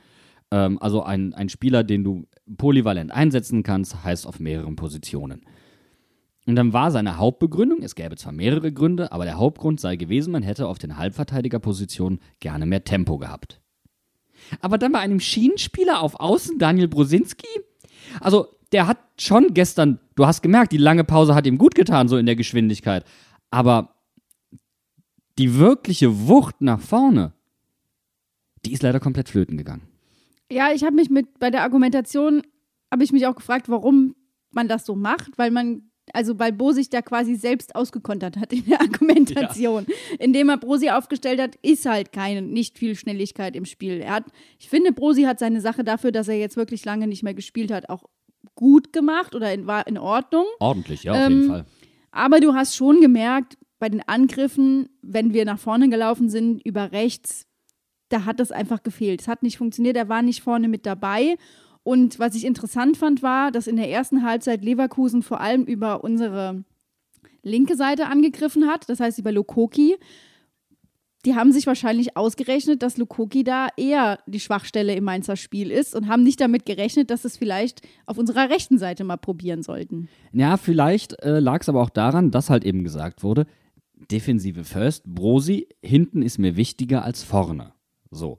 Ähm, 0.50 0.78
also 0.80 1.02
ein, 1.02 1.34
ein 1.34 1.48
Spieler, 1.48 1.84
den 1.84 2.04
du 2.04 2.26
polyvalent 2.56 3.10
einsetzen 3.12 3.62
kannst, 3.62 4.04
heißt 4.04 4.26
auf 4.26 4.40
mehreren 4.40 4.76
Positionen. 4.76 5.42
Und 6.50 6.56
dann 6.56 6.72
war 6.72 6.90
seine 6.90 7.16
Hauptbegründung, 7.16 7.80
es 7.80 7.94
gäbe 7.94 8.16
zwar 8.16 8.32
mehrere 8.32 8.72
Gründe, 8.72 9.12
aber 9.12 9.24
der 9.24 9.38
Hauptgrund 9.38 9.78
sei 9.78 9.94
gewesen, 9.94 10.32
man 10.32 10.42
hätte 10.42 10.66
auf 10.66 10.80
den 10.80 10.96
Halbverteidigerpositionen 10.96 12.18
gerne 12.40 12.66
mehr 12.66 12.82
Tempo 12.82 13.18
gehabt. 13.18 13.60
Aber 14.60 14.76
dann 14.76 14.90
bei 14.90 14.98
einem 14.98 15.20
Schienenspieler 15.20 16.00
auf 16.00 16.18
Außen, 16.18 16.58
Daniel 16.58 16.88
Brosinski, 16.88 17.46
also 18.20 18.48
der 18.72 18.88
hat 18.88 18.98
schon 19.16 19.54
gestern, 19.54 20.00
du 20.16 20.26
hast 20.26 20.42
gemerkt, 20.42 20.72
die 20.72 20.76
lange 20.76 21.04
Pause 21.04 21.36
hat 21.36 21.46
ihm 21.46 21.56
gut 21.56 21.76
getan, 21.76 22.08
so 22.08 22.16
in 22.16 22.26
der 22.26 22.34
Geschwindigkeit. 22.34 23.04
Aber 23.52 23.94
die 25.38 25.56
wirkliche 25.56 26.26
Wucht 26.26 26.62
nach 26.62 26.80
vorne, 26.80 27.32
die 28.64 28.72
ist 28.72 28.82
leider 28.82 28.98
komplett 28.98 29.28
flöten 29.28 29.56
gegangen. 29.56 29.86
Ja, 30.50 30.72
ich 30.72 30.82
habe 30.82 30.96
mich 30.96 31.10
mit 31.10 31.38
bei 31.38 31.52
der 31.52 31.62
Argumentation 31.62 32.42
habe 32.90 33.04
ich 33.04 33.12
mich 33.12 33.28
auch 33.28 33.36
gefragt, 33.36 33.68
warum 33.68 34.16
man 34.50 34.66
das 34.66 34.84
so 34.84 34.96
macht, 34.96 35.38
weil 35.38 35.52
man 35.52 35.89
also 36.14 36.38
weil 36.38 36.52
Bo 36.52 36.72
sich 36.72 36.88
da 36.90 37.02
quasi 37.02 37.34
selbst 37.34 37.74
ausgekontert 37.74 38.36
hat 38.36 38.52
in 38.52 38.64
der 38.66 38.80
Argumentation. 38.80 39.86
Indem 40.18 40.48
er 40.48 40.58
Brosi 40.58 40.90
aufgestellt 40.90 41.40
hat, 41.40 41.56
ist 41.62 41.86
halt 41.86 42.12
keine, 42.12 42.42
nicht 42.42 42.78
viel 42.78 42.96
Schnelligkeit 42.96 43.56
im 43.56 43.64
Spiel. 43.64 44.00
Er 44.00 44.12
hat, 44.14 44.24
ich 44.58 44.68
finde, 44.68 44.92
Brosi 44.92 45.22
hat 45.22 45.38
seine 45.38 45.60
Sache 45.60 45.84
dafür, 45.84 46.12
dass 46.12 46.28
er 46.28 46.38
jetzt 46.38 46.56
wirklich 46.56 46.84
lange 46.84 47.06
nicht 47.06 47.22
mehr 47.22 47.34
gespielt 47.34 47.70
hat, 47.70 47.88
auch 47.88 48.04
gut 48.54 48.92
gemacht 48.92 49.34
oder 49.34 49.52
in, 49.52 49.66
war 49.66 49.86
in 49.86 49.98
Ordnung. 49.98 50.46
Ordentlich, 50.58 51.04
ja, 51.04 51.12
auf 51.12 51.18
Ähm, 51.18 51.32
jeden 51.32 51.48
Fall. 51.48 51.66
Aber 52.10 52.40
du 52.40 52.54
hast 52.54 52.74
schon 52.76 53.00
gemerkt, 53.00 53.56
bei 53.78 53.88
den 53.88 54.02
Angriffen, 54.06 54.88
wenn 55.02 55.32
wir 55.32 55.44
nach 55.44 55.58
vorne 55.58 55.88
gelaufen 55.88 56.28
sind, 56.28 56.60
über 56.64 56.92
rechts, 56.92 57.46
da 58.10 58.24
hat 58.24 58.40
das 58.40 58.52
einfach 58.52 58.82
gefehlt. 58.82 59.22
Es 59.22 59.28
hat 59.28 59.42
nicht 59.42 59.56
funktioniert, 59.56 59.96
er 59.96 60.08
war 60.08 60.22
nicht 60.22 60.42
vorne 60.42 60.68
mit 60.68 60.84
dabei. 60.84 61.36
Und 61.90 62.20
was 62.20 62.36
ich 62.36 62.44
interessant 62.44 62.96
fand, 62.96 63.20
war, 63.20 63.50
dass 63.50 63.66
in 63.66 63.74
der 63.74 63.90
ersten 63.90 64.22
Halbzeit 64.22 64.62
Leverkusen 64.62 65.24
vor 65.24 65.40
allem 65.40 65.64
über 65.64 66.04
unsere 66.04 66.62
linke 67.42 67.74
Seite 67.74 68.06
angegriffen 68.06 68.68
hat, 68.68 68.88
das 68.88 69.00
heißt 69.00 69.18
über 69.18 69.32
Lukoki. 69.32 69.96
Die 71.24 71.34
haben 71.34 71.50
sich 71.50 71.66
wahrscheinlich 71.66 72.16
ausgerechnet, 72.16 72.84
dass 72.84 72.96
Lukoki 72.96 73.42
da 73.42 73.70
eher 73.76 74.20
die 74.28 74.38
Schwachstelle 74.38 74.94
im 74.94 75.02
Mainzer 75.02 75.34
Spiel 75.34 75.72
ist 75.72 75.96
und 75.96 76.06
haben 76.06 76.22
nicht 76.22 76.40
damit 76.40 76.64
gerechnet, 76.64 77.10
dass 77.10 77.24
es 77.24 77.36
vielleicht 77.36 77.82
auf 78.06 78.18
unserer 78.18 78.48
rechten 78.50 78.78
Seite 78.78 79.02
mal 79.02 79.16
probieren 79.16 79.64
sollten. 79.64 80.08
Ja, 80.32 80.58
vielleicht 80.58 81.20
äh, 81.24 81.40
lag 81.40 81.62
es 81.62 81.68
aber 81.68 81.82
auch 81.82 81.90
daran, 81.90 82.30
dass 82.30 82.50
halt 82.50 82.64
eben 82.64 82.84
gesagt 82.84 83.24
wurde, 83.24 83.46
Defensive 84.12 84.62
first, 84.62 85.12
Brosi, 85.12 85.66
hinten 85.82 86.22
ist 86.22 86.38
mir 86.38 86.54
wichtiger 86.54 87.02
als 87.02 87.24
vorne. 87.24 87.72
So. 88.12 88.38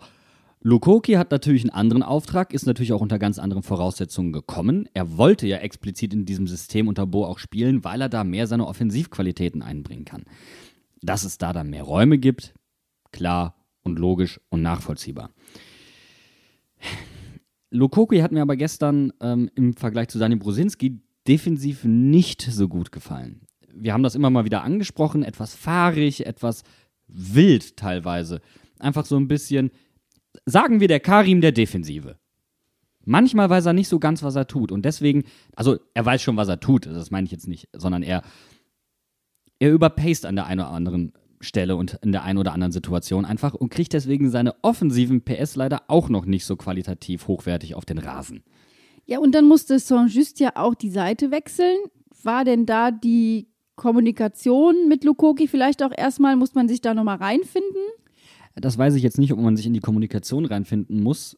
Lukoki 0.64 1.14
hat 1.14 1.32
natürlich 1.32 1.64
einen 1.64 1.72
anderen 1.72 2.04
Auftrag, 2.04 2.54
ist 2.54 2.68
natürlich 2.68 2.94
auch 2.94 3.02
unter 3.02 3.18
ganz 3.18 3.40
anderen 3.40 3.64
Voraussetzungen 3.64 4.32
gekommen. 4.32 4.88
Er 4.94 5.18
wollte 5.18 5.48
ja 5.48 5.58
explizit 5.58 6.14
in 6.14 6.26
diesem 6.26 6.46
System 6.46 6.88
unter 6.88 7.08
Bo 7.08 7.26
auch 7.26 7.40
spielen, 7.40 7.84
weil 7.84 8.00
er 8.00 8.10
da 8.10 8.24
mehr 8.24 8.46
seine 8.46 8.68
Offensivqualitäten 8.68 9.64
einbringen 9.64 10.06
kann. 10.06 10.24
Dass 11.02 11.24
es 11.24 11.40
da 11.40 11.52
dann 11.52 11.72
mehr 11.72 11.82
Räume 11.82 12.20
gibt, 12.20 12.54
klar 13.12 13.56
und 13.82 13.98
logisch 13.98 14.40
und 14.50 14.62
nachvollziehbar. 14.62 15.32
Lukoki 17.72 18.20
hat 18.20 18.32
mir 18.32 18.44
aber 18.44 18.56
gestern 18.56 19.14
ähm, 19.20 19.50
im 19.56 19.74
Vergleich 19.74 20.10
zu 20.10 20.20
Dani 20.20 20.36
Brosinski 20.36 21.02
defensiv 21.28 21.86
nicht 21.86 22.42
so 22.42 22.68
gut 22.68 22.92
gefallen. 22.92 23.48
Wir 23.74 23.94
haben 23.94 24.04
das 24.04 24.14
immer 24.14 24.30
mal 24.30 24.46
wieder 24.46 24.64
angesprochen, 24.64 25.24
etwas 25.24 25.56
fahrig, 25.56 26.26
etwas 26.28 26.64
wild 27.08 27.78
teilweise. 27.78 28.42
Einfach 28.78 29.06
so 29.06 29.18
ein 29.18 29.28
bisschen, 29.28 29.72
sagen 30.46 30.80
wir 30.80 30.88
der 30.88 31.00
Karim 31.00 31.42
der 31.42 31.52
Defensive. 31.52 32.18
Manchmal 33.04 33.50
weiß 33.50 33.66
er 33.66 33.74
nicht 33.74 33.88
so 33.88 34.00
ganz, 34.00 34.22
was 34.24 34.36
er 34.36 34.48
tut. 34.48 34.72
Und 34.72 34.84
deswegen, 34.86 35.24
also 35.56 35.78
er 35.94 36.06
weiß 36.06 36.22
schon, 36.22 36.38
was 36.38 36.48
er 36.48 36.60
tut, 36.60 36.86
das 36.86 37.12
meine 37.12 37.26
ich 37.26 37.32
jetzt 37.32 37.48
nicht, 37.48 37.68
sondern 37.74 38.04
er, 38.04 38.22
er 39.60 39.72
überpaced 39.72 40.26
an 40.26 40.36
der 40.36 40.46
einen 40.46 40.62
oder 40.62 40.70
anderen 40.70 41.14
Stelle 41.40 41.76
und 41.76 41.98
in 42.04 42.12
der 42.12 42.24
einen 42.24 42.38
oder 42.38 42.54
anderen 42.54 42.72
Situation 42.72 43.26
einfach 43.26 43.56
und 43.56 43.70
kriegt 43.70 43.94
deswegen 43.94 44.30
seine 44.30 44.56
offensiven 44.62 45.24
PS 45.24 45.56
leider 45.56 45.84
auch 45.88 46.10
noch 46.10 46.26
nicht 46.26 46.46
so 46.46 46.56
qualitativ 46.56 47.28
hochwertig 47.28 47.74
auf 47.74 47.86
den 47.86 47.98
Rasen. 47.98 48.44
Ja, 49.06 49.20
und 49.20 49.34
dann 49.34 49.48
musste 49.48 49.80
Saint-Just 49.80 50.40
ja 50.40 50.52
auch 50.56 50.76
die 50.76 50.92
Seite 50.92 51.32
wechseln. 51.32 51.78
War 52.24 52.46
denn 52.46 52.68
da 52.68 52.92
die 52.92 53.48
Kommunikation 53.76 54.88
mit 54.88 55.04
Lukoki 55.04 55.48
vielleicht 55.48 55.82
auch 55.82 55.92
erstmal, 55.96 56.36
muss 56.36 56.54
man 56.54 56.68
sich 56.68 56.82
da 56.82 56.94
nochmal 56.94 57.18
reinfinden? 57.18 57.82
Das 58.56 58.78
weiß 58.78 58.96
ich 58.96 59.04
jetzt 59.04 59.18
nicht, 59.18 59.34
ob 59.34 59.40
man 59.40 59.56
sich 59.56 59.66
in 59.66 59.74
die 59.74 59.80
Kommunikation 59.80 60.46
reinfinden 60.46 61.02
muss. 61.02 61.38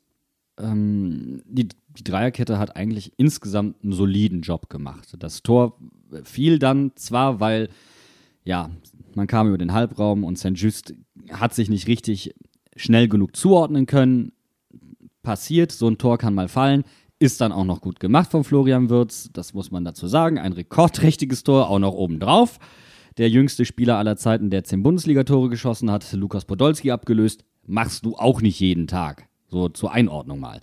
Ähm, 0.58 1.42
die, 1.46 1.70
die 1.98 2.04
Dreierkette 2.04 2.60
hat 2.60 2.76
eigentlich 2.76 3.14
insgesamt 3.18 3.84
einen 3.84 3.94
soliden 3.94 4.42
Job 4.42 4.70
gemacht. 4.70 5.16
Das 5.20 5.44
Tor 5.44 5.78
fiel 6.24 6.60
dann 6.60 6.92
zwar, 6.96 7.40
weil 7.40 7.70
ja, 8.44 8.70
man 9.16 9.28
kam 9.28 9.48
über 9.48 9.58
den 9.58 9.74
Halbraum 9.74 10.24
und 10.24 10.38
St. 10.38 10.52
Just 10.56 10.94
hat 11.32 11.54
sich 11.54 11.70
nicht 11.70 11.88
richtig 11.88 12.34
schnell 12.76 13.08
genug 13.08 13.36
zuordnen 13.36 13.86
können. 13.86 14.34
Passiert, 15.22 15.72
so 15.72 15.88
ein 15.88 15.98
Tor 15.98 16.18
kann 16.18 16.34
mal 16.34 16.50
fallen. 16.50 16.84
Ist 17.20 17.40
dann 17.40 17.52
auch 17.52 17.64
noch 17.64 17.80
gut 17.80 18.00
gemacht 18.00 18.32
von 18.32 18.44
Florian 18.44 18.90
Würz, 18.90 19.30
das 19.32 19.54
muss 19.54 19.72
man 19.72 19.86
dazu 19.86 20.08
sagen. 20.08 20.38
Ein 20.38 20.52
rekordträchtiges 20.52 21.44
Tor, 21.44 21.70
auch 21.70 21.80
noch 21.80 21.94
obendrauf. 21.94 22.60
Der 23.18 23.30
jüngste 23.30 23.66
Spieler 23.66 23.98
aller 23.98 24.18
Zeiten, 24.18 24.50
der 24.50 24.64
zehn 24.64 24.82
Bundesligatore 24.82 25.50
geschossen 25.50 25.92
hat, 25.92 26.12
Lukas 26.14 26.46
Podolski 26.46 26.92
abgelöst. 26.92 27.46
Machst 27.66 28.06
du 28.06 28.16
auch 28.16 28.42
nicht 28.42 28.60
jeden 28.60 28.88
Tag. 28.88 29.28
So 29.48 29.70
zur 29.70 29.92
Einordnung 29.92 30.40
mal. 30.40 30.62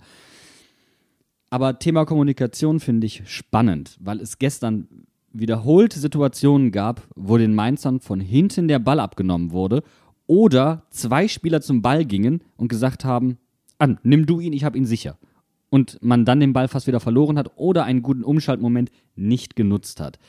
Aber 1.49 1.79
Thema 1.79 2.05
Kommunikation 2.05 2.79
finde 2.79 3.07
ich 3.07 3.23
spannend, 3.25 3.97
weil 3.99 4.19
es 4.19 4.37
gestern 4.37 4.87
wiederholt 5.33 5.93
Situationen 5.93 6.71
gab, 6.71 7.07
wo 7.15 7.37
den 7.37 7.55
Mainzern 7.55 7.99
von 8.01 8.19
hinten 8.19 8.67
der 8.67 8.79
Ball 8.79 8.99
abgenommen 8.99 9.51
wurde 9.51 9.83
oder 10.27 10.83
zwei 10.89 11.27
Spieler 11.27 11.61
zum 11.61 11.81
Ball 11.81 12.05
gingen 12.05 12.41
und 12.57 12.67
gesagt 12.67 13.05
haben, 13.05 13.37
an, 13.77 13.97
nimm 14.03 14.25
du 14.25 14.39
ihn, 14.39 14.53
ich 14.53 14.63
habe 14.63 14.77
ihn 14.77 14.85
sicher. 14.85 15.17
Und 15.69 15.97
man 16.01 16.25
dann 16.25 16.41
den 16.41 16.53
Ball 16.53 16.67
fast 16.67 16.87
wieder 16.87 16.99
verloren 16.99 17.37
hat 17.37 17.51
oder 17.55 17.85
einen 17.85 18.01
guten 18.01 18.23
Umschaltmoment 18.23 18.91
nicht 19.15 19.55
genutzt 19.55 20.01
hat. 20.01 20.19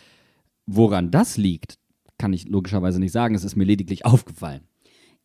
Woran 0.67 1.11
das 1.11 1.37
liegt, 1.37 1.79
kann 2.19 2.33
ich 2.33 2.49
logischerweise 2.49 3.01
nicht 3.01 3.13
sagen. 3.13 3.35
Es 3.35 3.45
ist 3.45 3.57
mir 3.57 3.65
lediglich 3.65 4.05
aufgefallen. 4.07 4.63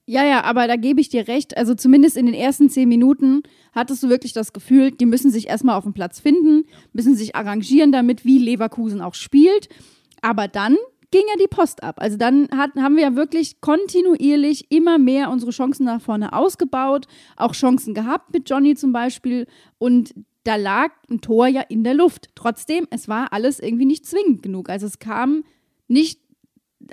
Ja, 0.09 0.23
ja, 0.23 0.45
aber 0.45 0.67
da 0.67 0.77
gebe 0.77 1.01
ich 1.01 1.09
dir 1.09 1.27
recht. 1.27 1.57
Also 1.57 1.75
zumindest 1.75 2.15
in 2.15 2.27
den 2.27 2.35
ersten 2.35 2.69
zehn 2.69 2.87
Minuten 2.87 3.43
hattest 3.73 4.03
du 4.03 4.09
wirklich 4.09 4.31
das 4.31 4.53
Gefühl, 4.53 4.91
die 4.91 5.05
müssen 5.05 5.31
sich 5.31 5.49
erstmal 5.49 5.75
auf 5.75 5.83
dem 5.83 5.93
Platz 5.93 6.21
finden, 6.21 6.63
müssen 6.93 7.15
sich 7.15 7.35
arrangieren 7.35 7.91
damit, 7.91 8.23
wie 8.23 8.37
Leverkusen 8.37 9.01
auch 9.01 9.15
spielt. 9.15 9.67
Aber 10.21 10.47
dann 10.47 10.77
ging 11.11 11.23
ja 11.27 11.35
die 11.41 11.53
Post 11.53 11.83
ab. 11.83 11.95
Also 11.99 12.15
dann 12.15 12.47
hat, 12.55 12.75
haben 12.75 12.95
wir 12.95 13.03
ja 13.03 13.15
wirklich 13.15 13.59
kontinuierlich 13.59 14.71
immer 14.71 14.97
mehr 14.97 15.29
unsere 15.29 15.51
Chancen 15.51 15.85
nach 15.85 16.01
vorne 16.01 16.31
ausgebaut, 16.31 17.07
auch 17.35 17.53
Chancen 17.53 17.93
gehabt 17.93 18.33
mit 18.33 18.49
Johnny 18.49 18.75
zum 18.75 18.93
Beispiel. 18.93 19.45
Und 19.77 20.13
da 20.43 20.55
lag 20.55 20.91
ein 21.09 21.19
Tor 21.19 21.47
ja 21.47 21.61
in 21.61 21.83
der 21.83 21.93
Luft. 21.93 22.29
Trotzdem, 22.33 22.87
es 22.91 23.09
war 23.09 23.33
alles 23.33 23.59
irgendwie 23.59 23.85
nicht 23.85 24.05
zwingend 24.05 24.41
genug. 24.41 24.69
Also 24.69 24.85
es 24.85 24.99
kam 24.99 25.43
nicht 25.89 26.21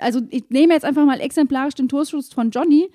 also 0.01 0.21
ich 0.29 0.49
nehme 0.49 0.73
jetzt 0.73 0.85
einfach 0.85 1.05
mal 1.05 1.19
exemplarisch 1.19 1.75
den 1.75 1.89
Torschuss 1.89 2.33
von 2.33 2.51
Johnny. 2.51 2.89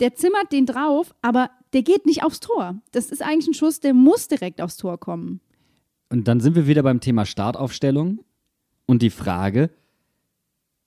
Der 0.00 0.14
zimmert 0.14 0.52
den 0.52 0.66
drauf, 0.66 1.14
aber 1.22 1.50
der 1.72 1.82
geht 1.82 2.06
nicht 2.06 2.24
aufs 2.24 2.40
Tor. 2.40 2.80
Das 2.92 3.10
ist 3.10 3.22
eigentlich 3.22 3.48
ein 3.48 3.54
Schuss, 3.54 3.80
der 3.80 3.94
muss 3.94 4.28
direkt 4.28 4.60
aufs 4.60 4.76
Tor 4.76 4.98
kommen. 4.98 5.40
Und 6.10 6.28
dann 6.28 6.40
sind 6.40 6.56
wir 6.56 6.66
wieder 6.66 6.82
beim 6.82 7.00
Thema 7.00 7.24
Startaufstellung 7.24 8.24
und 8.86 9.02
die 9.02 9.10
Frage, 9.10 9.70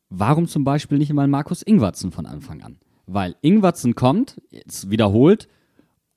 warum 0.10 0.48
zum 0.48 0.64
Beispiel 0.64 0.98
nicht 0.98 1.14
mal 1.14 1.28
Markus 1.28 1.64
Ingwatzen 1.64 2.12
von 2.12 2.26
Anfang 2.26 2.62
an? 2.62 2.78
Weil 3.08 3.36
Ingwatzen 3.42 3.96
kommt, 3.96 4.42
jetzt 4.50 4.90
wiederholt, 4.90 5.48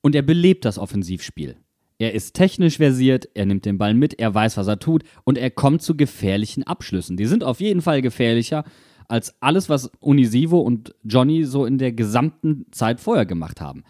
und 0.01 0.15
er 0.15 0.23
belebt 0.23 0.65
das 0.65 0.79
Offensivspiel. 0.79 1.57
Er 1.99 2.15
ist 2.15 2.35
technisch 2.35 2.77
versiert, 2.77 3.29
er 3.35 3.47
nimmt 3.47 3.65
den 3.65 3.79
Ball 3.79 3.93
mit, 3.93 4.19
er 4.19 4.33
weiß, 4.33 4.57
was 4.57 4.69
er 4.69 4.79
tut 4.79 5.03
und 5.25 5.37
er 5.37 5.51
kommt 5.51 5.83
zu 5.83 5.97
gefährlichen 5.97 6.63
Abschlüssen. 6.63 7.17
Die 7.17 7.27
sind 7.27 7.43
auf 7.43 7.61
jeden 7.61 7.83
Fall 7.83 8.03
gefährlicher 8.03 8.65
als 9.09 9.35
alles, 9.41 9.69
was 9.69 9.91
Unisivo 10.01 10.61
und 10.61 10.95
Johnny 11.03 11.45
so 11.45 11.65
in 11.65 11.79
der 11.79 11.93
gesamten 11.93 12.67
Zeit 12.71 13.01
vorher 13.01 13.27
gemacht 13.27 13.61
haben. 13.61 13.83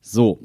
So, 0.00 0.40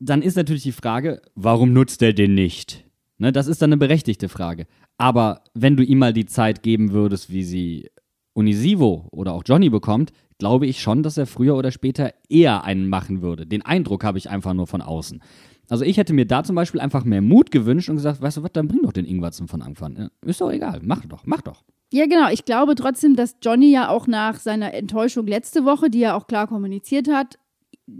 dann 0.00 0.22
ist 0.22 0.36
natürlich 0.36 0.62
die 0.62 0.72
Frage, 0.72 1.22
warum 1.34 1.72
nutzt 1.72 2.02
er 2.02 2.12
den 2.12 2.34
nicht? 2.34 2.84
Ne, 3.18 3.32
das 3.32 3.46
ist 3.46 3.62
dann 3.62 3.70
eine 3.70 3.78
berechtigte 3.78 4.28
Frage. 4.28 4.66
Aber 4.96 5.42
wenn 5.54 5.76
du 5.76 5.82
ihm 5.82 5.98
mal 5.98 6.12
die 6.12 6.26
Zeit 6.26 6.62
geben 6.62 6.92
würdest, 6.92 7.30
wie 7.30 7.44
sie 7.44 7.90
Unisivo 8.32 9.08
oder 9.10 9.32
auch 9.32 9.42
Johnny 9.44 9.68
bekommt, 9.68 10.12
glaube 10.38 10.66
ich 10.66 10.80
schon, 10.80 11.02
dass 11.02 11.18
er 11.18 11.26
früher 11.26 11.56
oder 11.56 11.72
später 11.72 12.14
eher 12.28 12.64
einen 12.64 12.88
machen 12.88 13.20
würde. 13.20 13.46
Den 13.46 13.62
Eindruck 13.62 14.04
habe 14.04 14.18
ich 14.18 14.30
einfach 14.30 14.54
nur 14.54 14.68
von 14.68 14.80
außen. 14.80 15.20
Also 15.68 15.84
ich 15.84 15.96
hätte 15.96 16.14
mir 16.14 16.26
da 16.26 16.44
zum 16.44 16.54
Beispiel 16.54 16.80
einfach 16.80 17.04
mehr 17.04 17.20
Mut 17.20 17.50
gewünscht 17.50 17.88
und 17.90 17.96
gesagt, 17.96 18.22
weißt 18.22 18.38
du 18.38 18.42
was, 18.42 18.52
dann 18.52 18.68
bring 18.68 18.82
doch 18.82 18.92
den 18.92 19.04
Ingwertsen 19.04 19.48
von 19.48 19.62
Anfang 19.62 19.96
an. 19.96 20.10
Ist 20.24 20.40
doch 20.40 20.50
egal, 20.50 20.80
mach 20.82 21.04
doch, 21.06 21.26
mach 21.26 21.42
doch. 21.42 21.64
Ja, 21.92 22.06
genau. 22.06 22.28
Ich 22.30 22.44
glaube 22.44 22.74
trotzdem, 22.74 23.16
dass 23.16 23.36
Johnny 23.42 23.70
ja 23.70 23.88
auch 23.88 24.06
nach 24.06 24.38
seiner 24.40 24.74
Enttäuschung 24.74 25.26
letzte 25.26 25.64
Woche, 25.64 25.88
die 25.88 26.02
er 26.02 26.16
auch 26.16 26.26
klar 26.26 26.46
kommuniziert 26.46 27.08
hat, 27.08 27.38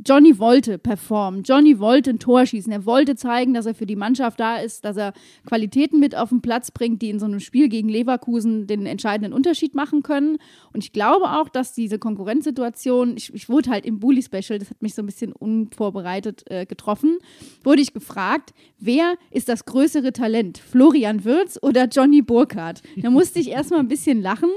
Johnny 0.05 0.39
wollte 0.39 0.77
performen. 0.77 1.43
Johnny 1.45 1.79
wollte 1.79 2.11
ein 2.11 2.19
Tor 2.19 2.45
schießen. 2.45 2.71
Er 2.71 2.85
wollte 2.85 3.17
zeigen, 3.17 3.55
dass 3.55 3.65
er 3.65 3.75
für 3.75 3.87
die 3.87 3.97
Mannschaft 3.97 4.39
da 4.39 4.57
ist, 4.57 4.85
dass 4.85 4.99
er 4.99 5.15
Qualitäten 5.47 5.99
mit 5.99 6.15
auf 6.15 6.29
den 6.29 6.43
Platz 6.43 6.71
bringt, 6.71 7.01
die 7.01 7.09
in 7.09 7.19
so 7.19 7.25
einem 7.25 7.41
Spiel 7.41 7.71
gegen 7.71 7.89
Leverkusen 7.89 8.67
den 8.67 8.85
entscheidenden 8.85 9.33
Unterschied 9.33 9.75
machen 9.75 10.03
können. 10.03 10.37
Und 10.75 10.85
ich 10.85 10.93
glaube 10.93 11.31
auch, 11.31 11.49
dass 11.49 11.73
diese 11.73 11.99
Konkurrenzsituation, 11.99 13.17
ich, 13.17 13.33
ich 13.33 13.49
wurde 13.49 13.71
halt 13.71 13.87
im 13.87 13.99
Bully-Special, 13.99 14.59
das 14.59 14.71
hat 14.71 14.83
mich 14.83 14.95
so 14.95 15.03
ein 15.03 15.07
bisschen 15.07 15.33
unvorbereitet 15.33 16.43
äh, 16.51 16.67
getroffen, 16.67 17.19
wurde 17.65 17.81
ich 17.81 17.95
gefragt, 17.95 18.53
wer 18.79 19.15
ist 19.31 19.49
das 19.49 19.65
größere 19.65 20.13
Talent, 20.13 20.59
Florian 20.59 21.25
Würz 21.25 21.59
oder 21.63 21.87
Johnny 21.87 22.21
Burkhardt? 22.21 22.83
Da 22.97 23.09
musste 23.09 23.39
ich 23.39 23.49
erstmal 23.49 23.81
ein 23.81 23.89
bisschen 23.89 24.21
lachen, 24.21 24.51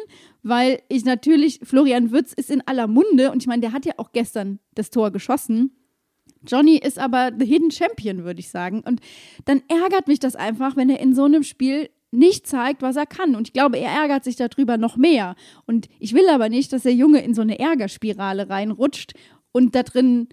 weil 0.43 0.81
ich 0.89 1.05
natürlich, 1.05 1.59
Florian 1.63 2.11
Würz 2.11 2.33
ist 2.33 2.49
in 2.49 2.61
aller 2.65 2.87
Munde 2.87 3.31
und 3.31 3.43
ich 3.43 3.47
meine, 3.47 3.61
der 3.61 3.73
hat 3.73 3.85
ja 3.85 3.93
auch 3.97 4.11
gestern 4.11 4.59
das 4.75 4.89
Tor 4.89 5.11
geschossen. 5.11 5.75
Johnny 6.45 6.77
ist 6.77 6.97
aber 6.97 7.31
the 7.37 7.45
hidden 7.45 7.71
champion, 7.71 8.23
würde 8.23 8.39
ich 8.39 8.49
sagen. 8.49 8.81
Und 8.81 8.99
dann 9.45 9.61
ärgert 9.67 10.07
mich 10.07 10.19
das 10.19 10.35
einfach, 10.35 10.75
wenn 10.75 10.89
er 10.89 10.99
in 10.99 11.13
so 11.13 11.25
einem 11.25 11.43
Spiel 11.43 11.89
nicht 12.11 12.47
zeigt, 12.47 12.81
was 12.81 12.95
er 12.95 13.05
kann. 13.05 13.35
Und 13.35 13.47
ich 13.47 13.53
glaube, 13.53 13.77
er 13.77 13.91
ärgert 13.91 14.23
sich 14.23 14.35
darüber 14.35 14.77
noch 14.77 14.97
mehr. 14.97 15.35
Und 15.65 15.87
ich 15.99 16.13
will 16.13 16.27
aber 16.29 16.49
nicht, 16.49 16.73
dass 16.73 16.83
der 16.83 16.93
Junge 16.93 17.23
in 17.23 17.33
so 17.33 17.41
eine 17.41 17.59
Ärgerspirale 17.59 18.49
reinrutscht 18.49 19.13
und 19.51 19.75
da 19.75 19.83
drin 19.83 20.27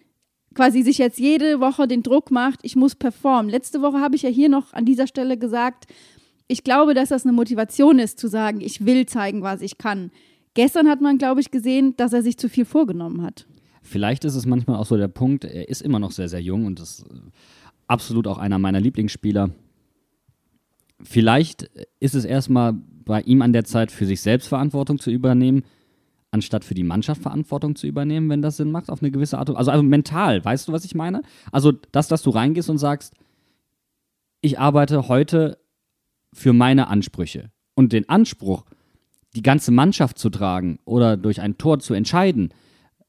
quasi 0.55 0.83
sich 0.83 0.99
jetzt 0.99 1.21
jede 1.21 1.61
Woche 1.61 1.87
den 1.87 2.03
Druck 2.03 2.31
macht, 2.31 2.61
ich 2.63 2.75
muss 2.75 2.97
performen. 2.97 3.51
Letzte 3.51 3.81
Woche 3.81 4.01
habe 4.01 4.17
ich 4.17 4.23
ja 4.23 4.29
hier 4.29 4.49
noch 4.49 4.73
an 4.73 4.85
dieser 4.85 5.07
Stelle 5.07 5.39
gesagt, 5.39 5.87
ich 6.49 6.65
glaube, 6.65 6.95
dass 6.95 7.11
das 7.11 7.25
eine 7.25 7.33
Motivation 7.33 7.99
ist, 7.99 8.19
zu 8.19 8.27
sagen, 8.27 8.61
ich 8.61 8.85
will 8.85 9.07
zeigen, 9.07 9.43
was 9.43 9.61
ich 9.61 9.79
kann. 9.79 10.11
Gestern 10.55 10.89
hat 10.89 11.01
man, 11.01 11.19
glaube 11.19 11.41
ich, 11.41 11.51
gesehen, 11.51 11.95
dass 11.97 12.13
er 12.13 12.23
sich 12.23 12.39
zu 12.39 12.49
viel 12.49 12.65
vorgenommen 12.65 13.23
hat. 13.23 13.47
Vielleicht 13.83 14.25
ist 14.25 14.35
es 14.35 14.47
manchmal 14.47 14.77
auch 14.77 14.87
so 14.87 14.97
der 14.97 15.09
Punkt, 15.09 15.45
er 15.45 15.69
ist 15.69 15.83
immer 15.83 15.99
noch 15.99 16.11
sehr, 16.11 16.29
sehr 16.29 16.43
jung 16.43 16.67
und 16.67 16.81
ist 16.81 17.05
absolut 17.87 18.27
auch 18.27 18.39
einer 18.39 18.59
meiner 18.59 18.81
Lieblingsspieler. 18.81 19.51
vielleicht 21.03 21.71
ist 22.01 22.15
es 22.15 22.25
erstmal 22.25 22.75
bei 23.05 23.21
ihm 23.23 23.41
an 23.41 23.53
der 23.53 23.65
Zeit, 23.65 23.93
für 23.93 24.05
sich 24.05 24.21
selbst 24.21 24.49
Verantwortung 24.49 24.99
zu 24.99 25.11
übernehmen, 25.11 25.63
anstatt 26.31 26.65
für 26.65 26.75
die 26.75 26.83
Mannschaft 26.83 27.23
Verantwortung 27.23 27.77
zu 27.77 27.87
übernehmen, 27.87 28.29
wenn 28.29 28.43
das 28.43 28.57
Sinn 28.57 28.71
macht, 28.71 28.91
auf 28.91 29.01
eine 29.01 29.11
gewisse 29.11 29.39
Art 29.39 29.49
und 29.49 29.55
Weise. 29.55 29.71
Also, 29.71 29.71
also 29.71 29.83
mental, 29.83 30.45
weißt 30.45 30.69
du, 30.69 30.73
was 30.73 30.85
ich 30.85 30.95
meine? 30.95 31.23
Also, 31.53 31.73
das, 31.93 32.09
dass 32.09 32.23
du 32.23 32.31
reingehst 32.31 32.69
und 32.69 32.79
sagst, 32.79 33.15
ich 34.41 34.59
arbeite 34.59 35.09
heute 35.09 35.59
für 36.33 36.53
meine 36.53 36.89
Ansprüche. 36.89 37.51
Und 37.75 37.93
den 37.93 38.09
Anspruch, 38.09 38.65
die 39.35 39.43
ganze 39.43 39.71
Mannschaft 39.71 40.19
zu 40.19 40.31
tragen 40.31 40.79
oder 40.85 41.17
durch 41.17 41.41
ein 41.41 41.59
Tor 41.59 41.79
zu 41.79 41.95
entscheiden, 41.95 42.53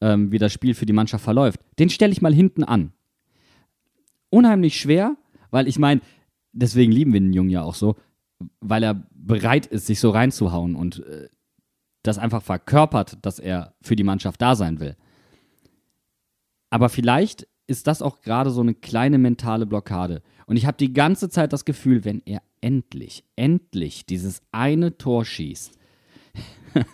ähm, 0.01 0.31
wie 0.31 0.37
das 0.37 0.53
Spiel 0.53 0.73
für 0.73 0.85
die 0.85 0.93
Mannschaft 0.93 1.23
verläuft, 1.23 1.59
den 1.79 1.89
stelle 1.89 2.11
ich 2.11 2.21
mal 2.21 2.33
hinten 2.33 2.63
an. 2.63 2.93
Unheimlich 4.29 4.79
schwer, 4.79 5.17
weil 5.49 5.67
ich 5.67 5.79
meine, 5.79 6.01
deswegen 6.51 6.91
lieben 6.91 7.13
wir 7.13 7.19
den 7.19 7.33
Jungen 7.33 7.49
ja 7.49 7.63
auch 7.63 7.75
so, 7.75 7.95
weil 8.59 8.83
er 8.83 9.03
bereit 9.11 9.65
ist, 9.65 9.87
sich 9.87 9.99
so 9.99 10.11
reinzuhauen 10.11 10.75
und 10.75 11.05
äh, 11.05 11.29
das 12.03 12.17
einfach 12.17 12.41
verkörpert, 12.41 13.17
dass 13.23 13.39
er 13.39 13.73
für 13.81 13.95
die 13.95 14.03
Mannschaft 14.03 14.41
da 14.41 14.55
sein 14.55 14.79
will. 14.79 14.95
Aber 16.69 16.89
vielleicht 16.89 17.47
ist 17.67 17.87
das 17.87 18.01
auch 18.01 18.21
gerade 18.21 18.51
so 18.51 18.61
eine 18.61 18.73
kleine 18.73 19.17
mentale 19.17 19.65
Blockade. 19.65 20.21
Und 20.45 20.57
ich 20.57 20.65
habe 20.65 20.77
die 20.77 20.93
ganze 20.93 21.29
Zeit 21.29 21.53
das 21.53 21.65
Gefühl, 21.65 22.05
wenn 22.05 22.21
er 22.25 22.41
endlich, 22.61 23.23
endlich 23.35 24.05
dieses 24.05 24.41
eine 24.51 24.97
Tor 24.97 25.25
schießt, 25.25 25.77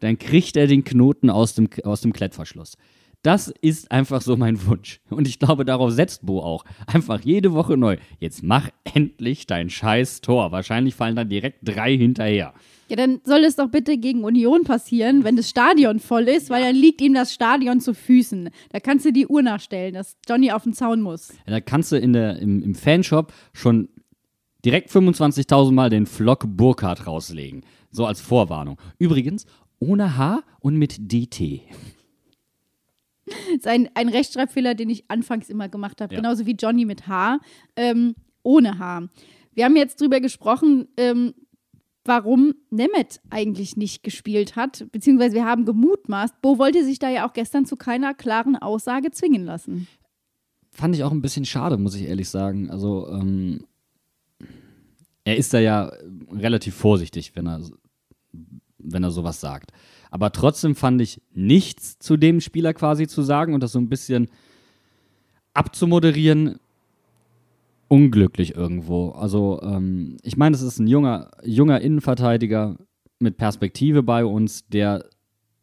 dann 0.00 0.18
kriegt 0.18 0.56
er 0.56 0.66
den 0.66 0.84
Knoten 0.84 1.30
aus 1.30 1.54
dem, 1.54 1.68
aus 1.84 2.00
dem 2.00 2.12
Klettverschluss. 2.12 2.76
Das 3.26 3.52
ist 3.60 3.90
einfach 3.90 4.22
so 4.22 4.36
mein 4.36 4.66
Wunsch. 4.66 5.00
Und 5.10 5.26
ich 5.26 5.40
glaube, 5.40 5.64
darauf 5.64 5.90
setzt 5.90 6.24
Bo 6.24 6.40
auch. 6.40 6.64
Einfach 6.86 7.20
jede 7.22 7.52
Woche 7.54 7.76
neu. 7.76 7.96
Jetzt 8.20 8.44
mach 8.44 8.68
endlich 8.84 9.48
dein 9.48 9.68
scheiß 9.68 10.20
Tor. 10.20 10.52
Wahrscheinlich 10.52 10.94
fallen 10.94 11.16
dann 11.16 11.28
direkt 11.28 11.58
drei 11.64 11.96
hinterher. 11.96 12.54
Ja, 12.88 12.94
dann 12.94 13.20
soll 13.24 13.42
es 13.42 13.56
doch 13.56 13.68
bitte 13.68 13.98
gegen 13.98 14.22
Union 14.22 14.62
passieren, 14.62 15.24
wenn 15.24 15.34
das 15.34 15.50
Stadion 15.50 15.98
voll 15.98 16.28
ist, 16.28 16.50
weil 16.50 16.62
dann 16.62 16.76
liegt 16.76 17.00
ihm 17.00 17.14
das 17.14 17.34
Stadion 17.34 17.80
zu 17.80 17.94
Füßen. 17.94 18.50
Da 18.70 18.78
kannst 18.78 19.04
du 19.04 19.12
die 19.12 19.26
Uhr 19.26 19.42
nachstellen, 19.42 19.94
dass 19.94 20.16
Johnny 20.28 20.52
auf 20.52 20.62
den 20.62 20.72
Zaun 20.72 21.00
muss. 21.00 21.30
Ja, 21.46 21.54
da 21.54 21.60
kannst 21.60 21.90
du 21.90 21.96
in 21.96 22.12
der, 22.12 22.38
im, 22.38 22.62
im 22.62 22.76
Fanshop 22.76 23.32
schon 23.52 23.88
direkt 24.66 24.90
25.000 24.90 25.72
Mal 25.72 25.88
den 25.90 26.06
Flock 26.06 26.44
Burkhardt 26.46 27.06
rauslegen. 27.06 27.62
So 27.90 28.04
als 28.04 28.20
Vorwarnung. 28.20 28.78
Übrigens, 28.98 29.46
ohne 29.78 30.16
H 30.18 30.42
und 30.60 30.76
mit 30.76 31.12
DT. 31.12 31.62
Das 33.26 33.36
ist 33.56 33.66
ein, 33.66 33.88
ein 33.94 34.08
Rechtschreibfehler, 34.08 34.74
den 34.74 34.90
ich 34.90 35.04
anfangs 35.08 35.48
immer 35.48 35.68
gemacht 35.68 36.00
habe, 36.00 36.14
Ja. 36.14 36.20
genauso 36.20 36.46
wie 36.46 36.56
Johnny 36.58 36.84
mit 36.84 37.06
H, 37.06 37.38
ähm, 37.76 38.14
ohne 38.42 38.78
H. 38.78 39.08
Wir 39.54 39.64
haben 39.64 39.76
jetzt 39.76 40.00
drüber 40.00 40.20
gesprochen, 40.20 40.88
ähm, 40.96 41.32
warum 42.04 42.54
Nemeth 42.70 43.20
eigentlich 43.30 43.76
nicht 43.76 44.02
gespielt 44.02 44.54
hat, 44.56 44.86
beziehungsweise 44.92 45.34
wir 45.36 45.44
haben 45.44 45.64
gemutmaßt, 45.64 46.40
Bo 46.42 46.58
wollte 46.58 46.84
sich 46.84 46.98
da 46.98 47.08
ja 47.08 47.28
auch 47.28 47.32
gestern 47.32 47.66
zu 47.66 47.76
keiner 47.76 48.14
klaren 48.14 48.56
Aussage 48.56 49.10
zwingen 49.12 49.44
lassen. 49.44 49.88
Fand 50.70 50.94
ich 50.94 51.02
auch 51.04 51.10
ein 51.12 51.22
bisschen 51.22 51.44
schade, 51.46 51.78
muss 51.78 51.94
ich 51.94 52.02
ehrlich 52.02 52.28
sagen. 52.28 52.70
Also, 52.70 53.08
ähm, 53.08 53.64
er 55.26 55.36
ist 55.36 55.52
da 55.52 55.58
ja 55.58 55.92
relativ 56.30 56.76
vorsichtig, 56.76 57.32
wenn 57.34 57.48
er, 57.48 57.60
wenn 58.78 59.02
er 59.02 59.10
sowas 59.10 59.40
sagt. 59.40 59.72
Aber 60.08 60.30
trotzdem 60.30 60.76
fand 60.76 61.02
ich 61.02 61.20
nichts 61.34 61.98
zu 61.98 62.16
dem 62.16 62.40
Spieler 62.40 62.72
quasi 62.72 63.08
zu 63.08 63.22
sagen 63.22 63.52
und 63.52 63.60
das 63.60 63.72
so 63.72 63.80
ein 63.80 63.88
bisschen 63.88 64.28
abzumoderieren, 65.52 66.60
unglücklich 67.88 68.54
irgendwo. 68.54 69.10
Also, 69.10 69.60
ähm, 69.62 70.16
ich 70.22 70.36
meine, 70.36 70.54
es 70.54 70.62
ist 70.62 70.78
ein 70.78 70.86
junger, 70.86 71.32
junger 71.42 71.80
Innenverteidiger 71.80 72.76
mit 73.18 73.36
Perspektive 73.36 74.04
bei 74.04 74.24
uns, 74.24 74.68
der 74.68 75.06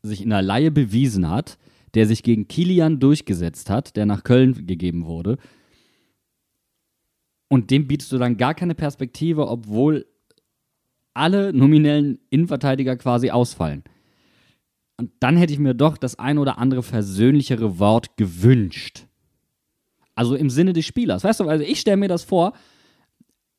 sich 0.02 0.22
in 0.22 0.30
der 0.30 0.42
Laie 0.42 0.72
bewiesen 0.72 1.30
hat, 1.30 1.58
der 1.94 2.06
sich 2.06 2.22
gegen 2.22 2.50
Kilian 2.50 3.00
durchgesetzt 3.00 3.70
hat, 3.70 3.96
der 3.96 4.06
nach 4.06 4.26
Köln 4.26 4.68
gegeben 4.68 5.06
wurde. 5.06 5.38
Und 7.54 7.70
dem 7.70 7.86
bietest 7.86 8.12
du 8.12 8.18
dann 8.18 8.38
gar 8.38 8.56
keine 8.56 8.74
Perspektive, 8.74 9.48
obwohl 9.48 10.08
alle 11.14 11.54
nominellen 11.54 12.18
Innenverteidiger 12.32 12.96
quasi 12.96 13.30
ausfallen. 13.30 13.84
Und 14.98 15.12
dann 15.20 15.38
hätte 15.38 15.54
ich 15.54 15.60
mir 15.60 15.76
doch 15.76 16.00
das 16.00 16.18
ein 16.18 16.40
oder 16.40 16.58
andere 16.58 16.82
versöhnlichere 16.82 17.78
Wort 17.78 18.18
gewünscht. 18.18 19.06
Also 20.16 20.36
im 20.36 20.50
Sinne 20.50 20.74
des 20.74 20.88
Spielers. 20.88 21.24
Weißt 21.24 21.42
du, 21.42 21.48
also 21.48 21.64
ich 21.64 21.80
stelle 21.80 21.98
mir 21.98 22.08
das 22.08 22.24
vor, 22.24 22.54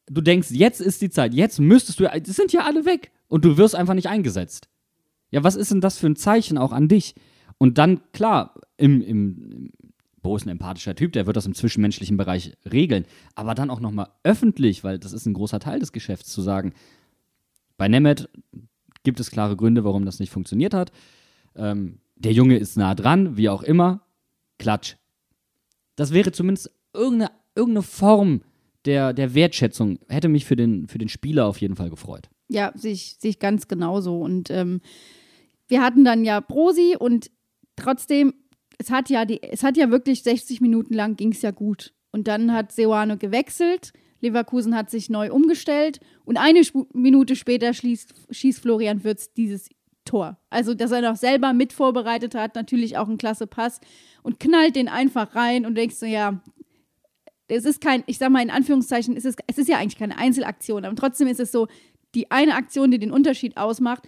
du 0.07 0.23
denkst, 0.23 0.51
jetzt 0.51 0.81
ist 0.81 1.01
die 1.01 1.11
Zeit, 1.11 1.33
jetzt 1.33 1.61
müsstest 1.61 2.01
du, 2.01 2.13
es 2.13 2.35
sind 2.35 2.53
ja 2.53 2.63
alle 2.63 2.85
weg 2.87 3.13
und 3.29 3.45
du 3.45 3.59
wirst 3.59 3.77
einfach 3.77 3.95
nicht 3.95 4.09
eingesetzt. 4.09 4.69
Ja, 5.31 5.45
was 5.45 5.55
ist 5.55 5.71
denn 5.71 5.81
das 5.81 5.99
für 5.99 6.09
ein 6.09 6.17
Zeichen 6.17 6.59
auch 6.59 6.73
an 6.73 6.89
dich? 6.89 7.15
Und 7.59 7.79
dann, 7.79 8.01
klar, 8.11 8.55
im, 8.77 9.01
im, 9.03 9.53
im 9.53 9.71
Bo 10.25 10.35
ist 10.35 10.47
ein 10.47 10.51
empathischer 10.51 10.97
Typ, 10.97 11.13
der 11.13 11.27
wird 11.27 11.37
das 11.37 11.47
im 11.47 11.55
zwischenmenschlichen 11.55 12.17
Bereich 12.17 12.57
regeln, 12.71 13.05
aber 13.37 13.55
dann 13.55 13.71
auch 13.71 13.79
nochmal 13.79 14.09
öffentlich, 14.25 14.83
weil 14.83 14.99
das 14.99 15.13
ist 15.13 15.27
ein 15.27 15.35
großer 15.35 15.61
Teil 15.61 15.79
des 15.79 15.93
Geschäfts, 15.93 16.31
zu 16.31 16.43
sagen, 16.43 16.73
bei 17.77 17.87
Nemeth 17.87 18.29
gibt 19.05 19.21
es 19.21 19.31
klare 19.31 19.57
Gründe, 19.57 19.85
warum 19.85 20.05
das 20.05 20.19
nicht 20.19 20.31
funktioniert 20.31 20.75
hat. 20.75 20.91
Ähm, 21.55 22.01
der 22.17 22.33
Junge 22.33 22.57
ist 22.57 22.77
nah 22.77 22.95
dran, 22.95 23.37
wie 23.37 23.49
auch 23.49 23.63
immer. 23.63 24.03
Klatsch. 24.59 24.97
Das 25.97 26.13
wäre 26.13 26.33
zumindest 26.33 26.71
irgendeine, 26.93 27.31
irgendeine 27.55 27.83
Form 27.83 28.43
der, 28.85 29.13
der 29.13 29.35
Wertschätzung. 29.35 29.99
Hätte 30.09 30.29
mich 30.29 30.45
für 30.45 30.57
den, 30.57 30.89
für 30.89 30.99
den 30.99 31.09
Spieler 31.09 31.47
auf 31.47 31.61
jeden 31.61 31.77
Fall 31.77 31.91
gefreut. 31.91 32.29
Ja, 32.49 32.73
sehe 32.75 32.93
ich, 32.93 33.39
ganz 33.39 33.69
genauso. 33.69 34.21
Und 34.21 34.51
ähm, 34.51 34.81
wir 35.69 35.83
hatten 35.83 36.05
dann 36.05 36.25
ja 36.25 36.41
Brosi 36.41 36.97
und 36.99 37.31
trotzdem, 37.77 38.35
es 38.79 38.91
hat 38.91 39.11
ja 39.11 39.25
die, 39.25 39.43
es 39.43 39.63
hat 39.63 39.77
ja 39.77 39.91
wirklich 39.91 40.23
60 40.23 40.61
Minuten 40.61 40.95
lang 40.95 41.17
ging 41.17 41.33
es 41.33 41.43
ja 41.43 41.51
gut. 41.51 41.93
Und 42.11 42.29
dann 42.29 42.53
hat 42.53 42.73
Seoane 42.73 43.17
gewechselt, 43.17 43.93
Leverkusen 44.21 44.77
hat 44.77 44.91
sich 44.91 45.11
neu 45.11 45.33
umgestellt 45.33 46.01
und 46.25 46.37
eine 46.37 46.61
Sp 46.63 46.87
Minute 46.93 47.37
später 47.37 47.75
schließt, 47.75 48.15
schießt 48.31 48.61
Florian 48.61 49.05
Würz 49.05 49.33
dieses 49.33 49.69
Tor. 50.05 50.39
Also, 50.51 50.75
dass 50.75 50.93
er 50.93 51.03
noch 51.03 51.17
selber 51.17 51.53
mit 51.53 51.73
vorbereitet 51.73 52.35
hat, 52.35 52.55
natürlich 52.55 52.97
auch 52.97 53.09
ein 53.09 53.19
klasse 53.19 53.47
Pass 53.47 53.81
und 54.23 54.39
knallt 54.41 54.77
den 54.77 54.89
einfach 54.89 55.35
rein 55.35 55.67
und 55.67 55.77
denkst 55.77 55.97
so, 55.97 56.07
ja, 56.07 56.43
es 57.49 57.65
ist 57.65 57.81
kein, 57.81 58.03
ich 58.07 58.19
sag 58.19 58.31
mal 58.31 58.43
in 58.43 58.51
Anführungszeichen, 58.51 59.17
es 59.17 59.25
es 59.25 59.59
ist 59.59 59.69
ja 59.69 59.79
eigentlich 59.79 59.99
keine 59.99 60.19
Einzelaktion, 60.19 60.85
aber 60.85 60.97
trotzdem 60.97 61.29
ist 61.29 61.41
es 61.41 61.53
so 61.53 61.69
die 62.15 62.31
eine 62.31 62.55
Aktion, 62.55 62.91
die 62.91 62.99
den 62.99 63.11
Unterschied 63.11 63.57
ausmacht. 63.57 64.05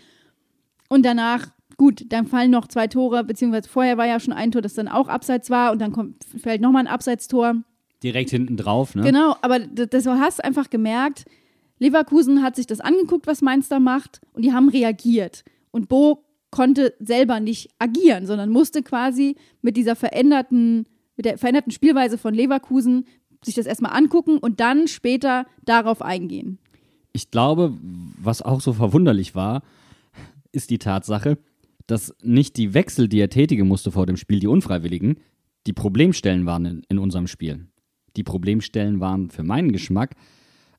Und 0.89 1.05
danach, 1.05 1.49
gut, 1.77 2.05
dann 2.09 2.27
fallen 2.27 2.51
noch 2.51 2.69
zwei 2.69 2.87
Tore, 2.87 3.25
beziehungsweise 3.25 3.69
vorher 3.69 3.99
war 3.99 4.07
ja 4.07 4.21
schon 4.21 4.33
ein 4.33 4.53
Tor, 4.53 4.63
das 4.63 4.75
dann 4.75 4.89
auch 4.89 5.09
abseits 5.09 5.51
war 5.51 5.73
und 5.73 5.81
dann 5.81 5.93
kommt, 5.93 6.25
fällt 6.25 6.61
nochmal 6.61 6.85
ein 6.85 6.93
Abseitstor. 6.93 7.57
Direkt 8.03 8.31
hinten 8.31 8.57
drauf, 8.57 8.95
ne? 8.95 9.03
Genau, 9.03 9.37
aber 9.43 9.59
das, 9.61 10.05
du 10.05 10.11
hast 10.19 10.45
einfach 10.45 10.71
gemerkt, 10.71 11.25
Leverkusen 11.79 12.43
hat 12.43 12.57
sich 12.57 12.67
das 12.67 12.81
angeguckt, 12.81 13.27
was 13.27 13.43
Mainz 13.43 13.69
da 13.69 13.81
macht, 13.81 14.21
und 14.33 14.45
die 14.45 14.53
haben 14.53 14.69
reagiert. 14.69 15.45
Und 15.71 15.89
Bo 15.89 16.25
konnte 16.51 16.95
selber 17.01 17.41
nicht 17.41 17.69
agieren, 17.79 18.27
sondern 18.27 18.51
musste 18.51 18.83
quasi 18.83 19.37
mit 19.61 19.77
dieser 19.77 19.97
veränderten, 19.97 20.87
mit 21.17 21.27
der 21.27 21.39
veränderten 21.39 21.73
Spielweise 21.73 22.17
von 22.17 22.33
Leverkusen 22.33 23.07
sich 23.43 23.55
das 23.55 23.67
erstmal 23.67 23.97
angucken 23.97 24.39
und 24.39 24.61
dann 24.61 24.89
später 24.89 25.47
darauf 25.65 26.01
eingehen. 26.03 26.59
Ich 27.13 27.31
glaube, 27.31 27.77
was 28.19 28.43
auch 28.43 28.61
so 28.61 28.73
verwunderlich 28.73 29.35
war, 29.35 29.63
ist 30.53 30.71
die 30.71 30.79
Tatsache, 30.79 31.39
dass 31.87 32.15
nicht 32.23 32.57
die 32.57 32.75
Wechsel, 32.75 33.09
die 33.09 33.21
er 33.21 33.31
tätigen 33.31 33.69
musste 33.69 33.93
vor 33.93 34.07
dem 34.07 34.17
Spiel, 34.17 34.41
die 34.41 34.47
unfreiwilligen, 34.47 35.19
die 35.67 35.73
Problemstellen 35.73 36.47
waren 36.47 36.65
in, 36.65 36.83
in 36.89 36.99
unserem 36.99 37.27
Spiel. 37.27 37.69
Die 38.17 38.23
Problemstellen 38.23 39.01
waren 39.01 39.31
für 39.31 39.43
meinen 39.43 39.73
Geschmack 39.73 40.15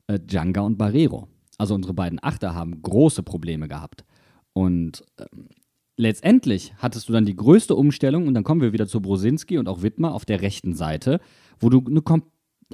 äh, 0.06 0.18
Djanga 0.18 0.60
und 0.62 0.76
Barrero. 0.76 1.28
Also 1.56 1.74
unsere 1.74 1.94
beiden 1.94 2.18
Achter 2.22 2.54
haben 2.54 2.82
große 2.82 3.22
Probleme 3.22 3.68
gehabt. 3.68 4.04
Und 4.52 5.02
ähm, 5.18 5.48
letztendlich 5.96 6.74
hattest 6.78 7.08
du 7.08 7.12
dann 7.12 7.24
die 7.24 7.36
größte 7.36 7.74
Umstellung, 7.74 8.26
und 8.26 8.34
dann 8.34 8.44
kommen 8.44 8.60
wir 8.60 8.72
wieder 8.72 8.86
zu 8.86 9.00
Brosinski 9.00 9.58
und 9.58 9.68
auch 9.68 9.82
Wittmer 9.82 10.14
auf 10.14 10.24
der 10.24 10.40
rechten 10.40 10.74
Seite, 10.74 11.20
wo 11.60 11.68
du 11.68 11.84
eine 11.86 12.02
kom 12.02 12.22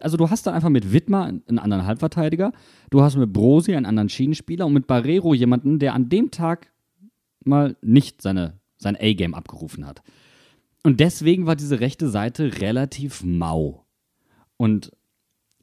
also 0.00 0.16
du 0.16 0.28
hast 0.28 0.44
dann 0.44 0.54
einfach 0.54 0.70
mit 0.70 0.92
Wittmer 0.92 1.26
einen 1.26 1.60
anderen 1.60 1.86
Halbverteidiger, 1.86 2.50
du 2.90 3.02
hast 3.02 3.16
mit 3.16 3.32
Brosi 3.32 3.76
einen 3.76 3.86
anderen 3.86 4.08
Schienenspieler 4.08 4.66
und 4.66 4.72
mit 4.72 4.88
Barrero 4.88 5.34
jemanden, 5.34 5.78
der 5.78 5.94
an 5.94 6.08
dem 6.08 6.32
Tag 6.32 6.72
mal 7.46 7.76
nicht 7.82 8.22
seine, 8.22 8.60
sein 8.76 8.96
A-Game 8.96 9.34
abgerufen 9.34 9.86
hat. 9.86 10.02
Und 10.82 11.00
deswegen 11.00 11.46
war 11.46 11.56
diese 11.56 11.80
rechte 11.80 12.08
Seite 12.08 12.60
relativ 12.60 13.22
mau. 13.24 13.86
Und 14.56 14.92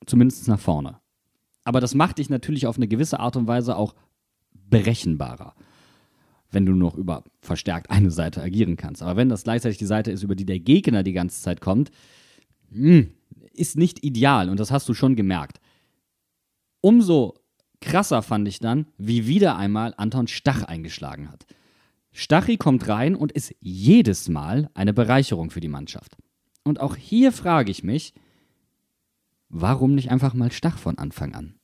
zumindest 0.06 0.48
nach 0.48 0.60
vorne. 0.60 1.00
Aber 1.64 1.80
das 1.80 1.94
macht 1.94 2.18
dich 2.18 2.30
natürlich 2.30 2.68
auf 2.68 2.78
eine 2.78 2.88
gewisse 2.88 3.20
Art 3.20 3.36
und 3.36 3.48
Weise 3.48 3.76
auch 3.76 3.96
berechenbarer, 4.52 5.54
wenn 6.50 6.66
du 6.66 6.74
noch 6.74 6.96
über 6.96 7.24
verstärkt 7.42 7.90
eine 7.92 8.12
Seite 8.12 8.42
agieren 8.42 8.78
kannst. 8.78 9.04
Aber 9.04 9.16
wenn 9.16 9.30
das 9.30 9.44
gleichzeitig 9.44 9.78
die 9.78 9.86
Seite 9.86 10.12
ist, 10.12 10.24
über 10.24 10.36
die 10.36 10.46
der 10.46 10.60
Gegner 10.60 11.04
die 11.04 11.14
ganze 11.14 11.42
Zeit 11.42 11.62
kommt, 11.62 11.92
hm, 12.72 13.12
ist 13.54 13.78
nicht 13.78 14.04
ideal 14.04 14.50
und 14.50 14.60
das 14.60 14.72
hast 14.72 14.90
du 14.90 14.94
schon 14.94 15.16
gemerkt. 15.16 15.60
Umso 16.82 17.36
krasser 17.80 18.22
fand 18.24 18.48
ich 18.48 18.60
dann, 18.60 18.88
wie 18.98 19.28
wieder 19.28 19.56
einmal 19.56 19.94
Anton 19.98 20.28
Stach 20.28 20.64
eingeschlagen 20.64 21.30
hat. 21.30 21.46
Stachi 22.12 22.58
kommt 22.58 22.88
rein 22.88 23.16
und 23.16 23.32
ist 23.32 23.56
jedes 23.60 24.30
Mal 24.30 24.70
eine 24.74 24.94
Bereicherung 24.94 25.50
für 25.50 25.62
die 25.62 25.68
Mannschaft. 25.68 26.18
Und 26.64 26.80
auch 26.80 26.96
hier 26.96 27.32
frage 27.32 27.72
ich 27.72 27.84
mich, 27.84 28.14
warum 29.50 29.96
nicht 29.96 30.12
einfach 30.12 30.34
mal 30.34 30.52
Stach 30.52 30.78
von 30.78 30.98
Anfang 30.98 31.34
an? 31.34 31.56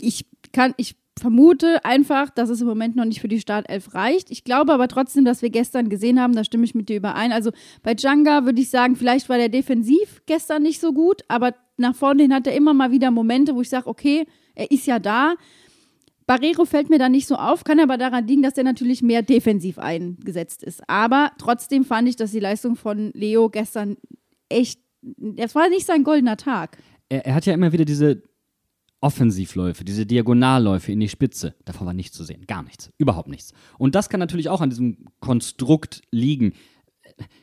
Ich 0.00 0.26
kann, 0.52 0.74
ich 0.76 0.96
vermute 1.18 1.84
einfach, 1.84 2.30
dass 2.30 2.48
es 2.48 2.60
im 2.60 2.66
Moment 2.66 2.96
noch 2.96 3.04
nicht 3.04 3.20
für 3.20 3.28
die 3.28 3.40
Startelf 3.40 3.94
reicht. 3.94 4.30
Ich 4.30 4.42
glaube 4.42 4.72
aber 4.72 4.88
trotzdem, 4.88 5.24
dass 5.24 5.42
wir 5.42 5.50
gestern 5.50 5.88
gesehen 5.88 6.20
haben, 6.20 6.34
da 6.34 6.44
stimme 6.44 6.64
ich 6.64 6.74
mit 6.74 6.88
dir 6.88 6.96
überein. 6.96 7.32
Also 7.32 7.52
bei 7.82 7.94
Djanga 7.94 8.44
würde 8.44 8.60
ich 8.60 8.70
sagen, 8.70 8.96
vielleicht 8.96 9.28
war 9.28 9.36
der 9.36 9.48
defensiv 9.48 10.22
gestern 10.26 10.62
nicht 10.62 10.80
so 10.80 10.92
gut, 10.92 11.22
aber 11.28 11.54
nach 11.76 11.94
vorne 11.94 12.22
hin 12.22 12.34
hat 12.34 12.46
er 12.46 12.54
immer 12.54 12.74
mal 12.74 12.90
wieder 12.90 13.10
Momente, 13.10 13.54
wo 13.54 13.60
ich 13.60 13.68
sage, 13.68 13.86
okay, 13.86 14.26
er 14.54 14.70
ist 14.70 14.86
ja 14.86 14.98
da. 14.98 15.34
Barrero 16.30 16.64
fällt 16.64 16.90
mir 16.90 17.00
da 17.00 17.08
nicht 17.08 17.26
so 17.26 17.34
auf, 17.34 17.64
kann 17.64 17.80
aber 17.80 17.98
daran 17.98 18.24
liegen, 18.24 18.40
dass 18.40 18.56
er 18.56 18.62
natürlich 18.62 19.02
mehr 19.02 19.20
defensiv 19.20 19.80
eingesetzt 19.80 20.62
ist. 20.62 20.88
Aber 20.88 21.32
trotzdem 21.38 21.84
fand 21.84 22.08
ich, 22.08 22.14
dass 22.14 22.30
die 22.30 22.38
Leistung 22.38 22.76
von 22.76 23.10
Leo 23.14 23.50
gestern 23.50 23.96
echt, 24.48 24.80
das 25.02 25.56
war 25.56 25.68
nicht 25.68 25.86
sein 25.86 26.04
goldener 26.04 26.36
Tag. 26.36 26.78
Er, 27.08 27.26
er 27.26 27.34
hat 27.34 27.46
ja 27.46 27.52
immer 27.52 27.72
wieder 27.72 27.84
diese 27.84 28.22
Offensivläufe, 29.00 29.82
diese 29.82 30.06
Diagonalläufe 30.06 30.92
in 30.92 31.00
die 31.00 31.08
Spitze. 31.08 31.56
Davon 31.64 31.84
war 31.88 31.94
nichts 31.94 32.16
zu 32.16 32.22
sehen. 32.22 32.46
Gar 32.46 32.62
nichts. 32.62 32.92
Überhaupt 32.96 33.28
nichts. 33.28 33.52
Und 33.76 33.96
das 33.96 34.08
kann 34.08 34.20
natürlich 34.20 34.50
auch 34.50 34.60
an 34.60 34.70
diesem 34.70 35.06
Konstrukt 35.18 36.02
liegen. 36.12 36.52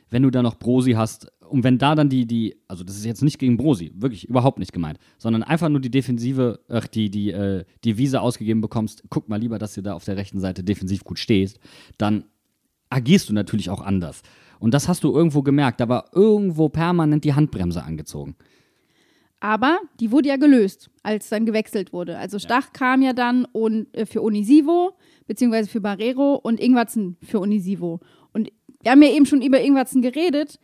Wenn 0.08 0.22
du 0.22 0.30
da 0.30 0.42
noch 0.42 0.54
Brosi 0.54 0.92
hast 0.92 1.30
und 1.48 1.64
wenn 1.64 1.78
da 1.78 1.94
dann 1.94 2.08
die, 2.08 2.26
die, 2.26 2.56
also 2.68 2.84
das 2.84 2.96
ist 2.96 3.04
jetzt 3.04 3.22
nicht 3.22 3.38
gegen 3.38 3.56
Brosi, 3.56 3.92
wirklich 3.94 4.28
überhaupt 4.28 4.58
nicht 4.58 4.72
gemeint, 4.72 4.98
sondern 5.18 5.42
einfach 5.42 5.68
nur 5.68 5.80
die 5.80 5.90
Defensive, 5.90 6.60
ach, 6.68 6.86
die, 6.86 7.10
die, 7.10 7.30
äh, 7.30 7.64
die 7.84 7.98
Wiese 7.98 8.20
ausgegeben 8.20 8.60
bekommst, 8.60 9.02
guck 9.10 9.28
mal 9.28 9.40
lieber, 9.40 9.58
dass 9.58 9.74
du 9.74 9.82
da 9.82 9.94
auf 9.94 10.04
der 10.04 10.16
rechten 10.16 10.40
Seite 10.40 10.62
defensiv 10.62 11.04
gut 11.04 11.18
stehst, 11.18 11.58
dann 11.96 12.24
agierst 12.90 13.28
du 13.28 13.32
natürlich 13.32 13.70
auch 13.70 13.80
anders. 13.80 14.22
Und 14.60 14.74
das 14.74 14.88
hast 14.88 15.04
du 15.04 15.14
irgendwo 15.14 15.42
gemerkt, 15.42 15.80
da 15.80 15.88
war 15.88 16.06
irgendwo 16.12 16.68
permanent 16.68 17.24
die 17.24 17.34
Handbremse 17.34 17.82
angezogen. 17.82 18.36
Aber 19.40 19.78
die 20.00 20.10
wurde 20.10 20.28
ja 20.30 20.36
gelöst, 20.36 20.90
als 21.02 21.28
dann 21.28 21.46
gewechselt 21.46 21.92
wurde. 21.92 22.18
Also 22.18 22.40
Stach 22.40 22.72
kam 22.72 23.02
ja 23.02 23.12
dann 23.12 23.44
und, 23.44 23.94
äh, 23.96 24.04
für 24.04 24.22
Onisivo, 24.22 24.96
beziehungsweise 25.28 25.70
für 25.70 25.80
Barrero 25.80 26.34
und 26.34 26.58
Ingwatzen 26.58 27.16
für 27.22 27.40
Onisivo. 27.40 28.00
Und 28.32 28.50
wir 28.82 28.90
haben 28.90 29.02
ja 29.02 29.10
eben 29.10 29.26
schon 29.26 29.42
über 29.42 29.60
Ingwatzen 29.60 30.02
geredet. 30.02 30.58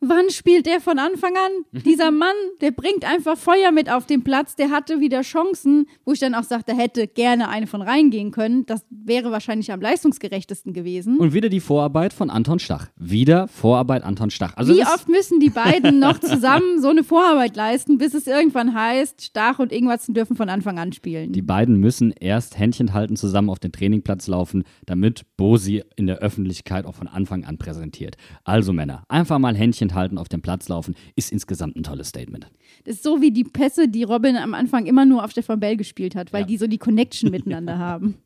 Wann 0.00 0.30
spielt 0.30 0.66
der 0.66 0.80
von 0.80 1.00
Anfang 1.00 1.32
an? 1.34 1.82
Dieser 1.82 2.12
Mann, 2.12 2.34
der 2.60 2.70
bringt 2.70 3.04
einfach 3.04 3.36
Feuer 3.36 3.72
mit 3.72 3.90
auf 3.90 4.06
den 4.06 4.22
Platz, 4.22 4.54
der 4.54 4.70
hatte 4.70 5.00
wieder 5.00 5.22
Chancen, 5.22 5.86
wo 6.04 6.12
ich 6.12 6.20
dann 6.20 6.36
auch 6.36 6.44
sagte, 6.44 6.72
hätte 6.72 7.08
gerne 7.08 7.48
eine 7.48 7.66
von 7.66 7.82
reingehen 7.82 8.30
können. 8.30 8.64
Das 8.66 8.86
wäre 8.90 9.32
wahrscheinlich 9.32 9.72
am 9.72 9.80
leistungsgerechtesten 9.80 10.72
gewesen. 10.72 11.18
Und 11.18 11.34
wieder 11.34 11.48
die 11.48 11.58
Vorarbeit 11.58 12.12
von 12.12 12.30
Anton 12.30 12.60
Stach. 12.60 12.86
Wieder 12.96 13.48
Vorarbeit 13.48 14.04
Anton 14.04 14.30
Stach. 14.30 14.56
Also 14.56 14.72
Wie 14.72 14.82
oft 14.82 15.08
müssen 15.08 15.40
die 15.40 15.50
beiden 15.50 15.98
noch 15.98 16.18
zusammen 16.20 16.80
so 16.80 16.90
eine 16.90 17.02
Vorarbeit 17.02 17.56
leisten, 17.56 17.98
bis 17.98 18.14
es 18.14 18.28
irgendwann 18.28 18.74
heißt, 18.74 19.20
Stach 19.24 19.58
und 19.58 19.72
Ingwatzen 19.72 20.14
dürfen 20.14 20.36
von 20.36 20.48
Anfang 20.48 20.78
an 20.78 20.92
spielen? 20.92 21.32
Die 21.32 21.42
beiden 21.42 21.76
müssen 21.76 22.12
erst 22.12 22.56
Händchen 22.56 22.94
halten, 22.94 23.16
zusammen 23.16 23.50
auf 23.50 23.58
den 23.58 23.72
Trainingplatz 23.72 24.28
laufen, 24.28 24.62
damit 24.86 25.22
Bosi 25.36 25.82
in 25.96 26.06
der 26.06 26.18
Öffentlichkeit 26.18 26.86
auch 26.86 26.94
von 26.94 27.08
Anfang 27.08 27.44
an 27.44 27.58
präsentiert. 27.58 28.16
Also 28.44 28.72
Männer, 28.72 29.02
einfach 29.08 29.40
mal 29.40 29.56
Händchen 29.56 29.87
halten, 29.94 30.18
auf 30.18 30.28
dem 30.28 30.42
Platz 30.42 30.68
laufen, 30.68 30.94
ist 31.16 31.32
insgesamt 31.32 31.76
ein 31.76 31.82
tolles 31.82 32.08
Statement. 32.08 32.50
Das 32.84 32.96
ist 32.96 33.02
so 33.02 33.20
wie 33.20 33.30
die 33.30 33.44
Pässe, 33.44 33.88
die 33.88 34.02
Robin 34.04 34.36
am 34.36 34.54
Anfang 34.54 34.86
immer 34.86 35.04
nur 35.04 35.24
auf 35.24 35.30
Stefan 35.30 35.60
Bell 35.60 35.76
gespielt 35.76 36.14
hat, 36.16 36.32
weil 36.32 36.42
Ja. 36.42 36.46
die 36.46 36.56
so 36.56 36.66
die 36.66 36.78
Connection 36.78 37.30
miteinander 37.30 37.78
haben. 37.78 38.16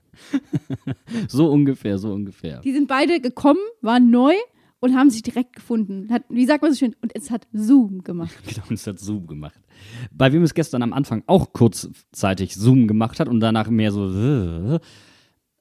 So 1.29 1.51
ungefähr, 1.51 1.99
so 1.99 2.13
ungefähr. 2.13 2.61
Die 2.61 2.73
sind 2.73 2.89
beide 2.89 3.21
gekommen, 3.21 3.61
waren 3.81 4.11
neu 4.11 4.35
und 4.81 4.95
haben 4.97 5.11
sich 5.11 5.23
direkt 5.23 5.55
gefunden. 5.55 6.09
Hat, 6.11 6.25
wie 6.29 6.45
sagt 6.45 6.63
man 6.63 6.73
so 6.73 6.79
schön? 6.79 6.95
Und 7.01 7.13
es 7.15 7.31
hat 7.31 7.47
Zoom 7.53 8.03
gemacht. 8.03 8.35
Genau, 8.47 8.67
uns 8.69 8.87
hat 8.87 8.99
Zoom 8.99 9.27
gemacht. 9.27 9.59
Bei 10.13 10.33
wem 10.33 10.43
es 10.43 10.55
gestern 10.55 10.83
am 10.83 10.93
Anfang 10.93 11.23
auch 11.27 11.53
kurzzeitig 11.53 12.55
Zoom 12.57 12.87
gemacht 12.89 13.21
hat 13.21 13.29
und 13.29 13.41
danach 13.41 13.71
mehr 13.71 13.91
so 13.93 14.11
äh, 14.13 14.81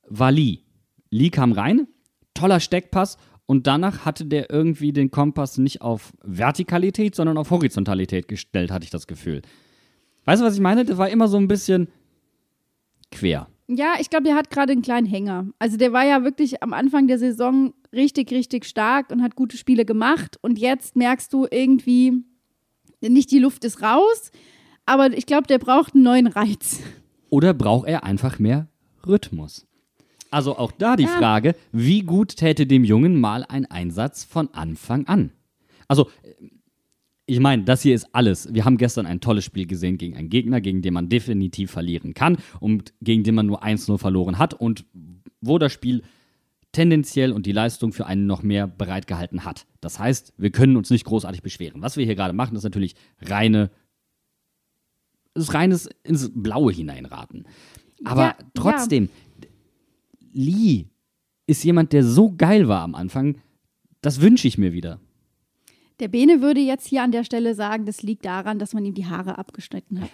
war 0.09 0.31
Lee. 0.31 0.59
Lee 1.11 1.29
kam 1.29 1.51
rein, 1.51 1.87
toller 2.33 2.59
Steckpass 2.59 3.17
und 3.51 3.67
danach 3.67 4.05
hatte 4.05 4.23
der 4.23 4.49
irgendwie 4.49 4.93
den 4.93 5.11
Kompass 5.11 5.57
nicht 5.57 5.81
auf 5.81 6.13
Vertikalität, 6.23 7.15
sondern 7.15 7.37
auf 7.37 7.51
Horizontalität 7.51 8.29
gestellt, 8.29 8.71
hatte 8.71 8.85
ich 8.85 8.91
das 8.91 9.07
Gefühl. 9.07 9.41
Weißt 10.23 10.41
du, 10.41 10.45
was 10.45 10.53
ich 10.53 10.61
meine? 10.61 10.85
Das 10.85 10.97
war 10.97 11.09
immer 11.09 11.27
so 11.27 11.35
ein 11.35 11.49
bisschen 11.49 11.89
quer. 13.11 13.49
Ja, 13.67 13.95
ich 13.99 14.09
glaube, 14.09 14.23
der 14.23 14.35
hat 14.35 14.51
gerade 14.51 14.71
einen 14.71 14.83
kleinen 14.83 15.05
Hänger. 15.05 15.47
Also 15.59 15.75
der 15.75 15.91
war 15.91 16.05
ja 16.05 16.23
wirklich 16.23 16.63
am 16.63 16.71
Anfang 16.71 17.07
der 17.07 17.19
Saison 17.19 17.73
richtig, 17.91 18.31
richtig 18.31 18.63
stark 18.63 19.11
und 19.11 19.21
hat 19.21 19.35
gute 19.35 19.57
Spiele 19.57 19.83
gemacht. 19.83 20.37
Und 20.41 20.57
jetzt 20.57 20.95
merkst 20.95 21.33
du 21.33 21.45
irgendwie, 21.51 22.23
nicht 23.01 23.31
die 23.31 23.39
Luft 23.39 23.65
ist 23.65 23.81
raus, 23.81 24.31
aber 24.85 25.11
ich 25.11 25.25
glaube, 25.25 25.47
der 25.47 25.59
braucht 25.59 25.93
einen 25.93 26.05
neuen 26.05 26.27
Reiz. 26.27 26.79
Oder 27.29 27.53
braucht 27.53 27.89
er 27.89 28.05
einfach 28.05 28.39
mehr 28.39 28.69
Rhythmus? 29.05 29.67
Also 30.31 30.57
auch 30.57 30.71
da 30.71 30.95
die 30.95 31.03
Ja. 31.03 31.17
Frage, 31.17 31.55
wie 31.71 32.01
gut 32.01 32.35
täte 32.37 32.65
dem 32.65 32.83
Jungen 32.83 33.19
mal 33.19 33.43
ein 33.43 33.65
Einsatz 33.65 34.23
von 34.23 34.51
Anfang 34.53 35.05
an? 35.07 35.31
Also, 35.87 36.09
ich 37.25 37.39
meine, 37.39 37.63
das 37.63 37.81
hier 37.81 37.93
ist 37.93 38.07
alles. 38.13 38.53
Wir 38.53 38.65
haben 38.65 38.77
gestern 38.77 39.05
ein 39.05 39.21
tolles 39.21 39.45
Spiel 39.45 39.67
gesehen 39.67 39.97
gegen 39.97 40.17
einen 40.17 40.29
Gegner, 40.29 40.59
gegen 40.61 40.81
den 40.81 40.93
man 40.93 41.09
definitiv 41.09 41.71
verlieren 41.71 42.13
kann 42.13 42.37
und 42.59 42.93
gegen 43.01 43.23
den 43.23 43.35
man 43.35 43.45
nur 43.45 43.63
1-0 43.63 43.97
verloren 43.97 44.37
hat 44.39 44.53
und 44.53 44.85
wo 45.41 45.57
das 45.57 45.71
Spiel 45.71 46.01
tendenziell 46.71 47.33
und 47.33 47.45
die 47.45 47.51
Leistung 47.51 47.91
für 47.91 48.05
einen 48.05 48.25
noch 48.25 48.43
mehr 48.43 48.67
bereitgehalten 48.67 49.43
hat. 49.43 49.65
Das 49.81 49.99
heißt, 49.99 50.33
wir 50.37 50.51
können 50.51 50.77
uns 50.77 50.89
nicht 50.89 51.03
großartig 51.03 51.41
beschweren. 51.41 51.81
Was 51.81 51.97
wir 51.97 52.05
hier 52.05 52.15
gerade 52.15 52.33
machen, 52.33 52.55
ist 52.55 52.63
natürlich 52.63 52.95
reine, 53.21 53.69
ist 55.33 55.53
reines 55.53 55.89
ins 56.03 56.31
Blaue 56.33 56.71
hineinraten. 56.71 57.45
Aber 58.05 58.21
Ja, 58.21 58.35
trotzdem, 58.53 59.09
Lee 60.33 60.87
ist 61.47 61.63
jemand, 61.63 61.93
der 61.93 62.03
so 62.03 62.33
geil 62.35 62.67
war 62.67 62.81
am 62.81 62.95
Anfang. 62.95 63.37
Das 64.01 64.21
wünsche 64.21 64.47
ich 64.47 64.57
mir 64.57 64.73
wieder. 64.73 64.99
Der 65.99 66.07
Bene 66.07 66.41
würde 66.41 66.59
jetzt 66.59 66.87
hier 66.87 67.03
an 67.03 67.11
der 67.11 67.23
Stelle 67.23 67.53
sagen, 67.53 67.85
das 67.85 68.01
liegt 68.01 68.25
daran, 68.25 68.57
dass 68.57 68.73
man 68.73 68.83
ihm 68.83 68.95
die 68.95 69.05
Haare 69.05 69.37
abgeschnitten 69.37 70.01
hat. 70.01 70.09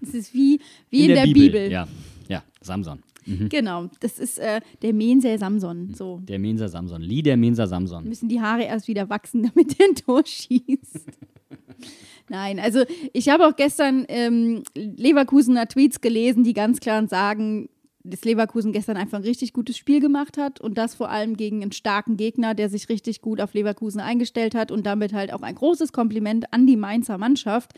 Das 0.00 0.14
ist 0.14 0.32
wie, 0.32 0.60
wie 0.88 1.06
in, 1.06 1.14
der, 1.14 1.24
Bibel. 1.24 1.70
Ja, 1.70 1.86
ja, 2.28 2.42
Samson. 2.62 3.02
Genau, 3.50 3.90
das 4.00 4.18
ist 4.18 4.38
äh, 4.38 4.60
der 4.80 4.94
Menser 4.94 5.36
Samson. 5.36 5.92
So 5.92 6.20
Der 6.26 6.38
Mensa 6.38 6.68
Samson. 6.68 7.02
Lee 7.02 7.20
der 7.20 7.36
Mensa 7.36 7.66
Samson. 7.66 8.04
müssen 8.08 8.28
die 8.28 8.40
Haare 8.40 8.64
erst 8.64 8.88
wieder 8.88 9.10
wachsen, 9.10 9.42
damit 9.54 9.78
er 9.78 9.88
ein 9.88 9.94
Tor 9.94 10.22
schießt. 10.24 11.06
Nein, 12.30 12.58
also 12.58 12.84
ich 13.12 13.28
habe 13.28 13.46
auch 13.46 13.56
gestern 13.56 14.04
ähm, 14.08 14.62
Leverkusener 14.74 15.66
Tweets 15.66 16.00
gelesen, 16.00 16.44
die 16.44 16.54
ganz 16.54 16.80
klar 16.80 17.06
sagen, 17.06 17.68
dass 18.08 18.24
Leverkusen 18.24 18.72
gestern 18.72 18.96
einfach 18.96 19.18
ein 19.18 19.24
richtig 19.24 19.52
gutes 19.52 19.76
Spiel 19.76 20.00
gemacht 20.00 20.38
hat 20.38 20.60
und 20.60 20.78
das 20.78 20.94
vor 20.94 21.10
allem 21.10 21.36
gegen 21.36 21.62
einen 21.62 21.72
starken 21.72 22.16
Gegner, 22.16 22.54
der 22.54 22.68
sich 22.68 22.88
richtig 22.88 23.20
gut 23.20 23.40
auf 23.40 23.54
Leverkusen 23.54 24.00
eingestellt 24.00 24.54
hat 24.54 24.70
und 24.70 24.86
damit 24.86 25.12
halt 25.12 25.32
auch 25.32 25.42
ein 25.42 25.54
großes 25.54 25.92
Kompliment 25.92 26.52
an 26.52 26.66
die 26.66 26.76
Mainzer 26.76 27.18
Mannschaft. 27.18 27.72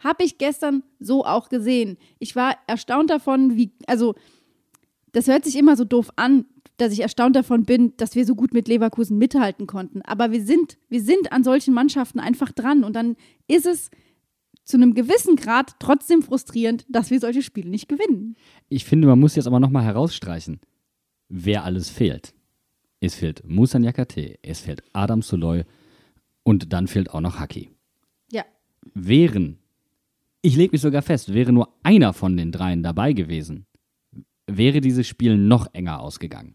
Habe 0.00 0.24
ich 0.24 0.38
gestern 0.38 0.82
so 1.00 1.24
auch 1.24 1.48
gesehen. 1.48 1.96
Ich 2.18 2.36
war 2.36 2.56
erstaunt 2.66 3.10
davon, 3.10 3.56
wie, 3.56 3.72
also 3.86 4.14
das 5.12 5.28
hört 5.28 5.44
sich 5.44 5.56
immer 5.56 5.76
so 5.76 5.84
doof 5.84 6.10
an, 6.16 6.46
dass 6.76 6.92
ich 6.92 7.00
erstaunt 7.00 7.36
davon 7.36 7.64
bin, 7.64 7.96
dass 7.96 8.16
wir 8.16 8.26
so 8.26 8.34
gut 8.34 8.52
mit 8.52 8.66
Leverkusen 8.66 9.16
mithalten 9.16 9.66
konnten. 9.66 10.02
Aber 10.02 10.32
wir 10.32 10.44
sind, 10.44 10.76
wir 10.88 11.00
sind 11.00 11.32
an 11.32 11.44
solchen 11.44 11.72
Mannschaften 11.72 12.18
einfach 12.18 12.50
dran. 12.50 12.82
Und 12.82 12.96
dann 12.96 13.16
ist 13.46 13.66
es 13.66 13.90
zu 14.64 14.76
einem 14.76 14.94
gewissen 14.94 15.36
Grad 15.36 15.76
trotzdem 15.78 16.22
frustrierend, 16.22 16.86
dass 16.88 17.10
wir 17.10 17.20
solche 17.20 17.42
Spiele 17.42 17.70
nicht 17.70 17.88
gewinnen. 17.88 18.36
Ich 18.68 18.84
finde, 18.84 19.06
man 19.06 19.20
muss 19.20 19.36
jetzt 19.36 19.46
aber 19.46 19.60
nochmal 19.60 19.84
herausstreichen, 19.84 20.60
wer 21.28 21.64
alles 21.64 21.90
fehlt. 21.90 22.34
Es 23.00 23.14
fehlt 23.14 23.42
Musa 23.46 23.78
Nyakate, 23.78 24.38
es 24.42 24.60
fehlt 24.60 24.82
Adam 24.94 25.20
Soloy 25.20 25.64
und 26.42 26.72
dann 26.72 26.86
fehlt 26.86 27.10
auch 27.10 27.20
noch 27.20 27.38
Haki. 27.38 27.70
Ja. 28.32 28.44
Wären, 28.94 29.58
ich 30.40 30.56
lege 30.56 30.72
mich 30.72 30.80
sogar 30.80 31.02
fest, 31.02 31.34
wäre 31.34 31.52
nur 31.52 31.74
einer 31.82 32.14
von 32.14 32.36
den 32.36 32.50
dreien 32.50 32.82
dabei 32.82 33.12
gewesen, 33.12 33.66
wäre 34.46 34.80
dieses 34.80 35.06
Spiel 35.06 35.36
noch 35.36 35.68
enger 35.74 36.00
ausgegangen. 36.00 36.54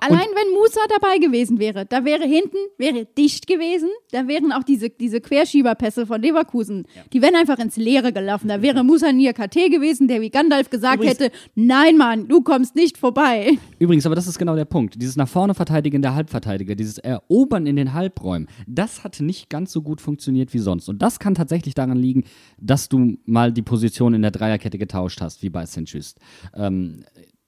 Allein 0.00 0.26
wenn 0.34 0.54
Musa 0.54 0.80
dabei 0.88 1.18
gewesen 1.18 1.58
wäre, 1.58 1.86
da 1.86 2.04
wäre 2.04 2.24
hinten, 2.24 2.56
wäre 2.78 3.06
dicht 3.16 3.46
gewesen, 3.46 3.88
da 4.12 4.26
wären 4.28 4.52
auch 4.52 4.62
diese, 4.62 4.90
diese 4.90 5.20
Querschieberpässe 5.20 6.06
von 6.06 6.20
Leverkusen, 6.20 6.86
die 7.12 7.22
wären 7.22 7.36
einfach 7.36 7.58
ins 7.58 7.76
Leere 7.76 8.12
gelaufen. 8.12 8.48
Da 8.48 8.62
wäre 8.62 8.82
Musa 8.84 9.12
Nia 9.12 9.32
KT 9.32 9.70
gewesen, 9.70 10.08
der 10.08 10.20
wie 10.20 10.30
Gandalf 10.30 10.70
gesagt 10.70 10.96
Übrigens- 10.96 11.20
hätte, 11.20 11.36
nein 11.54 11.96
Mann, 11.96 12.28
du 12.28 12.42
kommst 12.42 12.74
nicht 12.74 12.98
vorbei. 12.98 13.58
Übrigens, 13.78 14.06
aber 14.06 14.14
das 14.14 14.26
ist 14.26 14.38
genau 14.38 14.56
der 14.56 14.64
Punkt. 14.64 15.00
Dieses 15.00 15.16
nach 15.16 15.28
vorne 15.28 15.54
verteidigen 15.54 16.02
der 16.02 16.14
Halbverteidiger, 16.14 16.74
dieses 16.74 16.98
Erobern 16.98 17.66
in 17.66 17.76
den 17.76 17.92
Halbräumen, 17.92 18.48
das 18.66 19.04
hat 19.04 19.20
nicht 19.20 19.50
ganz 19.50 19.72
so 19.72 19.82
gut 19.82 20.00
funktioniert 20.00 20.54
wie 20.54 20.58
sonst. 20.58 20.88
Und 20.88 21.02
das 21.02 21.18
kann 21.18 21.34
tatsächlich 21.34 21.74
daran 21.74 21.98
liegen, 21.98 22.24
dass 22.58 22.88
du 22.88 23.16
mal 23.26 23.52
die 23.52 23.62
Position 23.62 24.14
in 24.14 24.22
der 24.22 24.30
Dreierkette 24.30 24.78
getauscht 24.78 25.20
hast, 25.20 25.42
wie 25.42 25.50
bei 25.50 25.66
Saint-Just. 25.66 26.18
Ähm, 26.54 27.04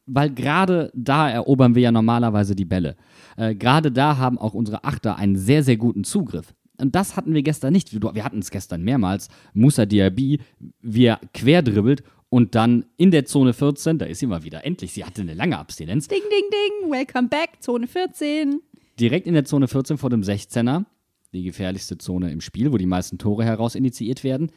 weil 0.06 0.30
gerade 0.30 0.90
da 0.94 1.30
erobern 1.30 1.74
wir 1.74 1.82
ja 1.82 1.92
normalerweise 1.92 2.54
die 2.54 2.64
Bälle. 2.64 2.96
Äh, 3.36 3.54
gerade 3.54 3.92
da 3.92 4.16
haben 4.16 4.38
auch 4.38 4.54
unsere 4.54 4.84
Achter 4.84 5.16
einen 5.16 5.36
sehr, 5.36 5.62
sehr 5.62 5.76
guten 5.76 6.04
Zugriff. 6.04 6.54
Und 6.78 6.94
das 6.94 7.16
hatten 7.16 7.34
wir 7.34 7.42
gestern 7.42 7.72
nicht. 7.72 7.92
Wir 7.92 8.24
hatten 8.24 8.40
es 8.40 8.50
gestern 8.50 8.82
mehrmals. 8.82 9.28
Musa 9.54 9.86
Diaby, 9.86 10.40
wie 10.80 11.04
er 11.04 11.20
quer 11.32 11.62
dribbelt 11.62 12.02
und 12.32 12.54
dann 12.54 12.86
in 12.96 13.10
der 13.10 13.26
Zone 13.26 13.52
14, 13.52 13.98
da 13.98 14.06
ist 14.06 14.20
sie 14.20 14.26
mal 14.26 14.42
wieder, 14.42 14.64
endlich, 14.64 14.92
sie 14.92 15.04
hatte 15.04 15.20
eine 15.20 15.34
lange 15.34 15.58
Abstinenz, 15.58 16.08
Ding, 16.08 16.22
ding, 16.22 16.50
ding, 16.50 16.90
welcome 16.90 17.28
back, 17.28 17.60
Zone 17.60 17.86
14. 17.86 18.58
direkt 18.98 19.26
in 19.26 19.34
der 19.34 19.44
Zone 19.44 19.68
14 19.68 19.98
vor 19.98 20.08
dem 20.08 20.22
16er, 20.22 20.86
die 21.34 21.42
gefährlichste 21.42 21.98
Zone 21.98 22.32
im 22.32 22.40
Spiel, 22.40 22.72
wo 22.72 22.78
die 22.78 22.86
meisten 22.86 23.18
Tore 23.18 23.44
heraus 23.44 23.74
initiiert 23.74 24.24
werden, 24.24 24.50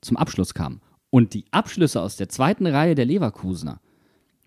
zum 0.00 0.16
Abschluss 0.16 0.54
kam. 0.54 0.80
Und 1.10 1.34
die 1.34 1.46
Abschlüsse 1.50 2.00
aus 2.00 2.16
der 2.16 2.28
zweiten 2.28 2.68
Reihe 2.68 2.94
der 2.94 3.04
Leverkusener, 3.04 3.80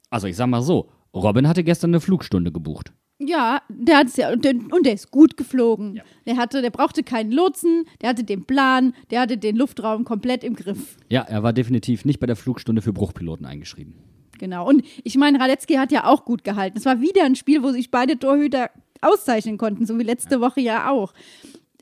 also 0.09 0.27
ich 0.27 0.35
sag 0.35 0.47
mal 0.47 0.61
so, 0.61 0.89
Robin 1.13 1.47
hatte 1.47 1.63
gestern 1.63 1.91
eine 1.91 1.99
Flugstunde 2.01 2.51
gebucht. 2.51 2.93
Ja, 3.21 3.61
der 3.67 3.97
hat's 3.97 4.15
ja 4.15 4.31
und, 4.31 4.45
der- 4.45 4.53
und 4.55 4.85
der 4.85 4.93
ist 4.93 5.11
gut 5.11 5.35
geflogen. 5.35 5.99
Der 6.25 6.37
hatte, 6.37 6.61
der 6.61 6.69
brauchte 6.69 7.03
keinen 7.03 7.31
Lotsen, 7.33 7.83
der 8.01 8.09
hatte 8.09 8.23
den 8.23 8.45
Plan, 8.45 8.93
der 9.11 9.21
hatte 9.21 9.37
den 9.37 9.57
Luftraum 9.57 10.05
komplett 10.05 10.43
im 10.43 10.55
Griff. 10.55 10.95
Ja, 11.09 11.21
er 11.23 11.43
war 11.43 11.51
definitiv 11.51 12.05
nicht 12.05 12.19
bei 12.19 12.27
der 12.27 12.37
Flugstunde 12.37 12.81
für 12.81 12.93
Bruchpiloten 12.93 13.45
eingeschrieben. 13.45 13.95
Genau. 14.39 14.65
Und 14.65 14.85
ich 15.03 15.17
meine, 15.17 15.37
Radetzky 15.39 15.73
hat 15.73 15.91
ja 15.91 16.05
auch 16.05 16.23
gut 16.23 16.45
gehalten. 16.45 16.77
Es 16.77 16.85
war 16.85 17.01
wieder 17.01 17.25
ein 17.25 17.35
Spiel, 17.35 17.61
wo 17.61 17.71
sich 17.71 17.91
beide 17.91 18.17
Torhüter 18.17 18.69
auszeichnen 19.01 19.57
konnten, 19.57 19.85
so 19.85 19.99
wie 19.99 20.03
letzte 20.03 20.39
Woche 20.39 20.61
ja 20.61 20.89
auch. 20.89 21.13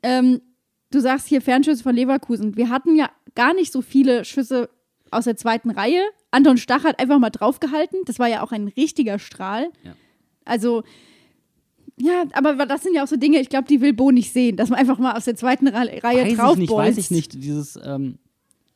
Ähm, 0.02 0.42
du 0.90 1.00
sagst 1.00 1.28
hier 1.28 1.42
Fernschüsse 1.42 1.84
von 1.84 1.94
Leverkusen. 1.96 2.58
Wir 2.58 2.70
hatten 2.70 2.96
ja 2.96 3.12
gar 3.36 3.54
nicht 3.54 3.72
so 3.72 3.84
viele 3.84 4.26
Schüsse 4.26 4.70
aus 5.12 5.26
der 5.26 5.36
zweiten 5.38 5.70
Reihe. 5.72 6.02
Anton 6.32 6.58
Stach 6.58 6.84
hat 6.84 7.00
einfach 7.00 7.20
mal 7.20 7.30
draufgehalten. 7.30 8.00
Das 8.06 8.20
war 8.20 8.28
ja 8.28 8.44
auch 8.44 8.52
ein 8.52 8.68
richtiger 8.70 9.20
Strahl. 9.20 9.70
Ja. 9.84 9.96
Also, 10.46 10.84
ja, 12.00 12.26
aber 12.34 12.66
das 12.66 12.84
sind 12.84 12.94
ja 12.96 13.04
auch 13.04 13.08
so 13.08 13.16
Dinge, 13.18 13.40
ich 13.40 13.50
glaube, 13.50 13.68
die 13.68 13.82
will 13.82 13.94
Bo 13.94 14.12
nicht 14.12 14.32
sehen, 14.32 14.56
dass 14.56 14.70
man 14.70 14.80
einfach 14.80 15.00
mal 15.00 15.14
aus 15.16 15.26
der 15.26 15.36
zweiten 15.36 15.68
Ra 15.68 15.82
Reihe 15.82 16.02
weiß 16.04 16.16
ich 16.16 16.26
nicht, 16.28 16.40
draufbolzt. 16.40 16.72
weiß 16.72 16.98
ich 16.98 17.12
nicht. 17.12 17.34
Dieses, 17.34 17.80
ähm, 17.84 18.20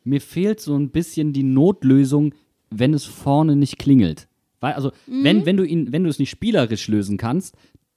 mir 0.04 0.22
fehlt 0.22 0.60
so 0.60 0.76
ein 0.76 0.90
bisschen 0.90 1.32
die 1.34 1.44
Notlösung, 1.44 2.34
wenn 2.72 2.94
es 2.94 3.06
vorne 3.06 3.56
nicht 3.56 3.78
klingelt. 3.78 4.28
Weil, 4.60 4.74
also, 4.74 4.92
Mhm. 5.08 5.24
wenn, 5.24 5.46
wenn 5.46 5.58
du 5.58 5.64
ihn, 5.64 5.92
wenn 5.92 6.04
du 6.04 6.10
es 6.10 6.20
nicht 6.20 6.30
spielerisch 6.32 6.88
lösen 6.88 7.18
kannst, 7.18 7.56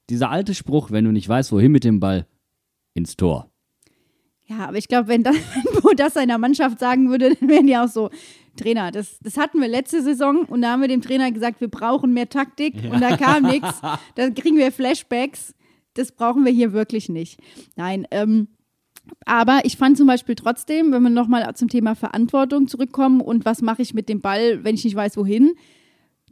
dieser 0.09 0.29
alte 0.29 0.53
Spruch, 0.53 0.91
wenn 0.91 1.05
du 1.05 1.11
nicht 1.11 1.27
weißt, 1.27 1.51
wohin 1.51 1.71
mit 1.71 1.83
dem 1.83 1.99
Ball, 1.99 2.27
ins 2.93 3.17
Tor. 3.17 3.49
Ja, 4.47 4.67
aber 4.67 4.77
ich 4.77 4.87
glaube, 4.87 5.07
wenn, 5.09 5.23
Bo 5.23 5.91
das 5.95 6.13
seiner 6.13 6.37
Mannschaft 6.37 6.79
sagen 6.79 7.09
würde, 7.09 7.35
dann 7.35 7.49
wären 7.49 7.67
die 7.67 7.77
auch 7.77 7.87
so, 7.87 8.09
Trainer, 8.55 8.91
das, 8.91 9.19
das 9.19 9.37
hatten 9.37 9.59
wir 9.59 9.67
letzte 9.67 10.01
Saison 10.01 10.45
und 10.45 10.61
da 10.61 10.71
haben 10.71 10.81
wir 10.81 10.87
dem 10.87 11.01
Trainer 11.01 11.31
gesagt, 11.31 11.59
wir 11.61 11.67
brauchen 11.67 12.13
mehr 12.13 12.29
Taktik 12.29 12.75
und 12.89 13.01
da 13.01 13.17
kam 13.17 13.43
nichts. 13.43 13.81
Dann 14.15 14.33
kriegen 14.33 14.55
wir 14.57 14.71
Flashbacks. 14.71 15.53
Das 15.93 16.13
brauchen 16.13 16.45
wir 16.45 16.53
hier 16.53 16.71
wirklich 16.71 17.09
nicht. 17.09 17.39
Nein, 17.75 18.07
ähm, 18.11 18.47
aber 19.25 19.61
ich 19.63 19.77
fand 19.77 19.97
zum 19.97 20.07
Beispiel 20.07 20.35
trotzdem, 20.35 20.91
wenn 20.91 21.03
wir 21.03 21.09
nochmal 21.09 21.53
zum 21.55 21.67
Thema 21.67 21.95
Verantwortung 21.95 22.67
zurückkommen 22.67 23.21
und 23.21 23.45
was 23.45 23.61
mache 23.61 23.81
ich 23.81 23.93
mit 23.93 24.09
dem 24.09 24.21
Ball, 24.21 24.63
wenn 24.63 24.75
ich 24.75 24.83
nicht 24.83 24.95
weiß, 24.95 25.17
wohin. 25.17 25.53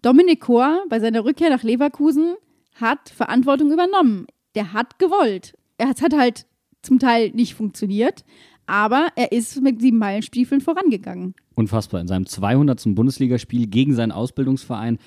Dominik 0.01 0.41
Kor 0.41 0.83
bei 0.89 0.99
seiner 0.99 1.23
Rückkehr 1.23 1.49
nach 1.49 1.63
Leverkusen 1.63 2.35
hat 2.75 3.09
Verantwortung 3.09 3.71
übernommen. 3.71 4.27
Der 4.55 4.73
hat 4.73 4.99
gewollt. 4.99 5.53
Er 5.77 5.89
hat 5.89 6.01
halt 6.13 6.45
zum 6.83 6.99
Teil 6.99 7.31
nicht 7.31 7.55
funktioniert, 7.55 8.23
aber 8.65 9.07
er 9.15 9.31
ist 9.31 9.61
mit 9.61 9.81
sieben 9.81 9.97
Meilenstiefeln 9.97 10.61
vorangegangen. 10.61 11.35
Unfassbar. 11.55 12.01
In 12.01 12.07
seinem 12.07 12.25
200. 12.25 12.95
Bundesligaspiel 12.95 13.67
gegen 13.67 13.93
seinen 13.93 14.11
Ausbildungsverein, 14.11 14.99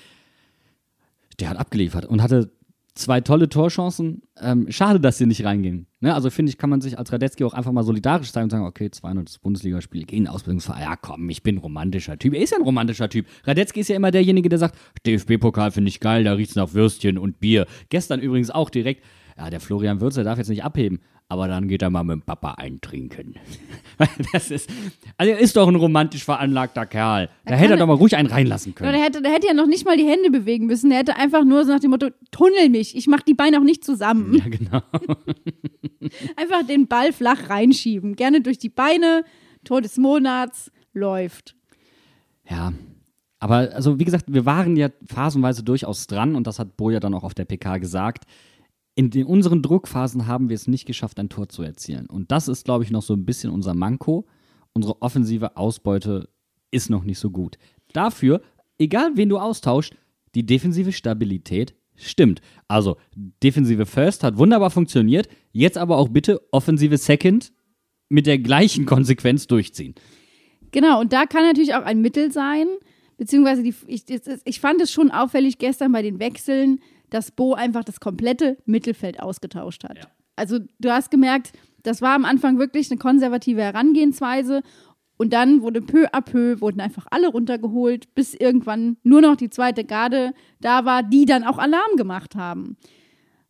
der 1.41 1.51
hat 1.51 1.59
abgeliefert 1.59 2.07
und 2.07 2.23
hatte 2.23 2.51
zwei 2.97 3.21
tolle 3.21 3.49
Torchancen. 3.49 4.23
Ähm, 4.41 4.67
schade, 4.71 5.01
dass 5.01 5.19
sie 5.19 5.27
nicht 5.27 5.45
reingingen. 5.45 5.87
Ne? 6.01 6.15
Also 6.15 6.31
finde 6.31 6.51
ich, 6.51 6.59
kann 6.59 6.71
man 6.71 6.81
sich 6.81 6.99
als 6.99 7.13
Radetzky 7.13 7.45
auch 7.45 7.55
einfach 7.55 7.73
mal 7.73 7.85
solidarisch 7.85 8.33
sein 8.33 8.45
und 8.45 8.51
sagen, 8.51 8.65
okay, 8.65 8.91
200. 8.91 9.41
Bundesligaspiel 9.43 10.05
gegen 10.05 10.29
Ausbildungsverein. 10.29 10.83
Ja, 10.83 10.97
komm, 10.97 11.29
ich 11.29 11.43
bin 11.43 11.57
ein 11.57 11.59
romantischer 11.59 12.19
Typ. 12.19 12.35
Er 12.35 12.41
ist 12.41 12.51
ja 12.51 12.59
ein 12.59 12.65
romantischer 12.65 13.09
Typ. 13.09 13.27
Radetzky 13.45 13.81
ist 13.81 13.89
ja 13.89 13.97
immer 13.97 14.11
derjenige, 14.11 14.49
der 14.49 14.59
sagt, 14.59 14.77
DFB-Pokal 15.07 15.71
finde 15.71 15.91
ich 15.91 16.01
geil, 16.01 16.25
da 16.25 16.33
riecht's 16.33 16.57
nach 16.57 16.73
Würstchen 16.75 17.19
und 17.19 17.39
Bier. 17.39 17.67
Gestern 17.91 18.21
übrigens 18.21 18.51
auch 18.51 18.71
direkt, 18.71 19.05
ja, 19.37 19.51
der 19.51 19.61
Florian 19.61 20.01
Würz, 20.01 20.15
der 20.15 20.25
darf 20.25 20.39
jetzt 20.39 20.49
nicht 20.49 20.65
abheben, 20.65 21.01
aber 21.29 21.49
dann 21.49 21.67
geht 21.67 21.83
er 21.83 21.91
mal 21.91 22.05
mit 22.05 22.15
dem 22.15 22.23
Papa 22.23 22.53
eintrinken. 22.53 23.35
das 24.33 24.51
ist, 24.51 24.71
also 25.17 25.33
er 25.33 25.39
ist 25.39 25.57
doch 25.57 25.67
ein 25.67 25.75
romantisch 25.75 26.25
veranlagter 26.25 26.87
Kerl. 26.87 27.29
Da 27.45 27.55
hätte 27.57 27.75
er 27.75 27.79
doch 27.79 27.87
mal 27.87 27.95
ruhig 27.95 28.15
einen 28.17 28.29
reinlassen 28.29 28.73
Ja, 28.73 28.77
können. 28.77 28.93
der, 28.93 29.03
hätte, 29.03 29.23
der 29.23 29.33
hätte 29.33 29.49
ja 29.49 29.55
noch 29.55 29.67
nicht 29.67 29.85
mal 29.85 29.97
die 29.97 30.07
Hände 30.07 30.31
bewegen 30.31 30.67
müssen. 30.67 30.91
Der 30.91 31.01
hätte 31.01 31.17
einfach 31.17 31.45
nur 31.45 31.65
so 31.65 31.73
nach 31.73 31.81
dem 31.81 31.91
Motto, 31.91 32.11
tunnel 32.31 32.69
mich, 32.69 32.97
ich 32.97 33.09
mach 33.09 33.23
die 33.23 33.35
Beine 33.35 33.59
auch 33.59 33.65
nicht 33.65 33.85
zusammen. 33.85 34.35
Ja, 34.35 34.45
genau. 34.49 34.83
Einfach 36.37 36.65
den 36.67 36.87
Ball 36.87 37.13
flach 37.13 37.51
reinschieben. 37.51 38.15
Gerne 38.15 38.41
durch 38.41 38.59
die 38.59 38.69
Beine, 38.69 39.25
Tor 39.65 39.81
des 39.83 39.97
Monats, 39.97 40.71
läuft. 40.93 41.57
Ja. 42.49 42.73
Aber 43.39 43.71
also 43.75 43.99
wie 43.99 44.05
gesagt, 44.05 44.27
wir 44.29 44.47
waren 44.47 44.77
ja 44.77 44.89
phasenweise 45.07 45.63
durchaus 45.63 46.07
dran 46.07 46.37
und 46.37 46.47
das 46.47 46.59
hat 46.59 46.77
Boja 46.77 47.01
dann 47.01 47.15
auch 47.15 47.25
auf 47.25 47.35
der 47.35 47.45
PK 47.45 47.79
gesagt. 47.79 48.25
In 48.97 49.11
den, 49.11 49.27
unseren 49.27 49.63
Druckphasen 49.63 50.27
haben 50.27 50.49
wir 50.49 50.55
es 50.55 50.67
nicht 50.67 50.87
geschafft, 50.87 51.21
ein 51.21 51.29
Tor 51.29 51.49
zu 51.49 51.63
erzielen. 51.63 52.07
Und 52.07 52.33
das 52.33 52.49
ist, 52.49 52.65
glaube 52.65 52.83
ich, 52.83 52.91
noch 52.91 53.03
so 53.03 53.15
ein 53.15 53.27
bisschen 53.27 53.51
unser 53.51 53.75
Manko. 53.75 54.27
Unsere 54.73 55.01
offensive 55.03 55.57
Ausbeute 55.57 56.31
ist 56.71 56.91
noch 56.91 57.05
nicht 57.05 57.19
so 57.19 57.31
gut. 57.31 57.59
Dafür, 57.93 58.41
egal 58.79 59.13
wen 59.15 59.29
du 59.29 59.39
austauscht, 59.39 59.95
die 60.35 60.45
defensive 60.45 60.93
Stabilität 60.93 61.75
stimmt. 61.95 62.41
Also, 62.69 62.97
defensive 63.15 63.87
First 63.87 64.25
hat 64.25 64.39
wunderbar 64.39 64.71
funktioniert. 64.71 65.29
Jetzt 65.53 65.79
aber 65.79 65.99
auch 65.99 66.09
bitte 66.09 66.41
offensive 66.51 66.97
Second 66.97 67.53
mit 68.09 68.27
der 68.27 68.39
gleichen 68.39 68.87
Konsequenz 68.87 69.47
durchziehen. 69.47 69.95
Genau, 70.73 71.01
und 71.01 71.13
da 71.13 71.27
kann 71.27 71.45
natürlich 71.45 71.75
auch 71.75 71.85
ein 71.85 72.01
Mittel 72.01 72.33
sein, 72.33 72.67
beziehungsweise 73.17 73.63
die, 73.63 73.75
ich, 73.87 74.05
ich 74.45 74.61
fand 74.61 74.81
es 74.81 74.93
schon 74.93 75.11
auffällig 75.11 75.59
gestern 75.59 75.93
bei 75.93 76.03
den 76.03 76.19
Wechseln, 76.19 76.81
dass 77.11 77.31
Bo 77.31 77.55
einfach 77.55 77.85
das 77.85 78.01
komplette 78.01 78.59
Mittelfeld 78.65 79.21
ausgetauscht 79.21 79.85
hat. 79.85 79.99
Also 80.37 80.59
du 80.79 80.91
hast 80.91 81.11
gemerkt, 81.11 81.53
das 81.83 82.03
war 82.03 82.15
am 82.15 82.25
Anfang 82.25 82.59
wirklich 82.59 82.91
eine 82.91 82.99
konservative 82.99 83.63
Herangehensweise 83.63 84.63
und 85.17 85.33
dann 85.33 85.63
wurde 85.63 85.81
peu 85.81 86.07
à 86.13 86.21
peu, 86.21 86.61
wurden 86.61 86.81
einfach 86.81 87.07
alle 87.11 87.29
runtergeholt, 87.29 88.15
bis 88.15 88.35
irgendwann 88.35 88.99
nur 89.03 89.23
noch 89.23 89.37
die 89.37 89.51
zweite 89.51 89.85
Garde 89.85 90.35
da 90.61 90.85
war, 90.85 91.03
die 91.03 91.25
dann 91.25 91.45
auch 91.45 91.59
Alarm 91.59 91.97
gemacht 91.97 92.35
haben. 92.35 92.77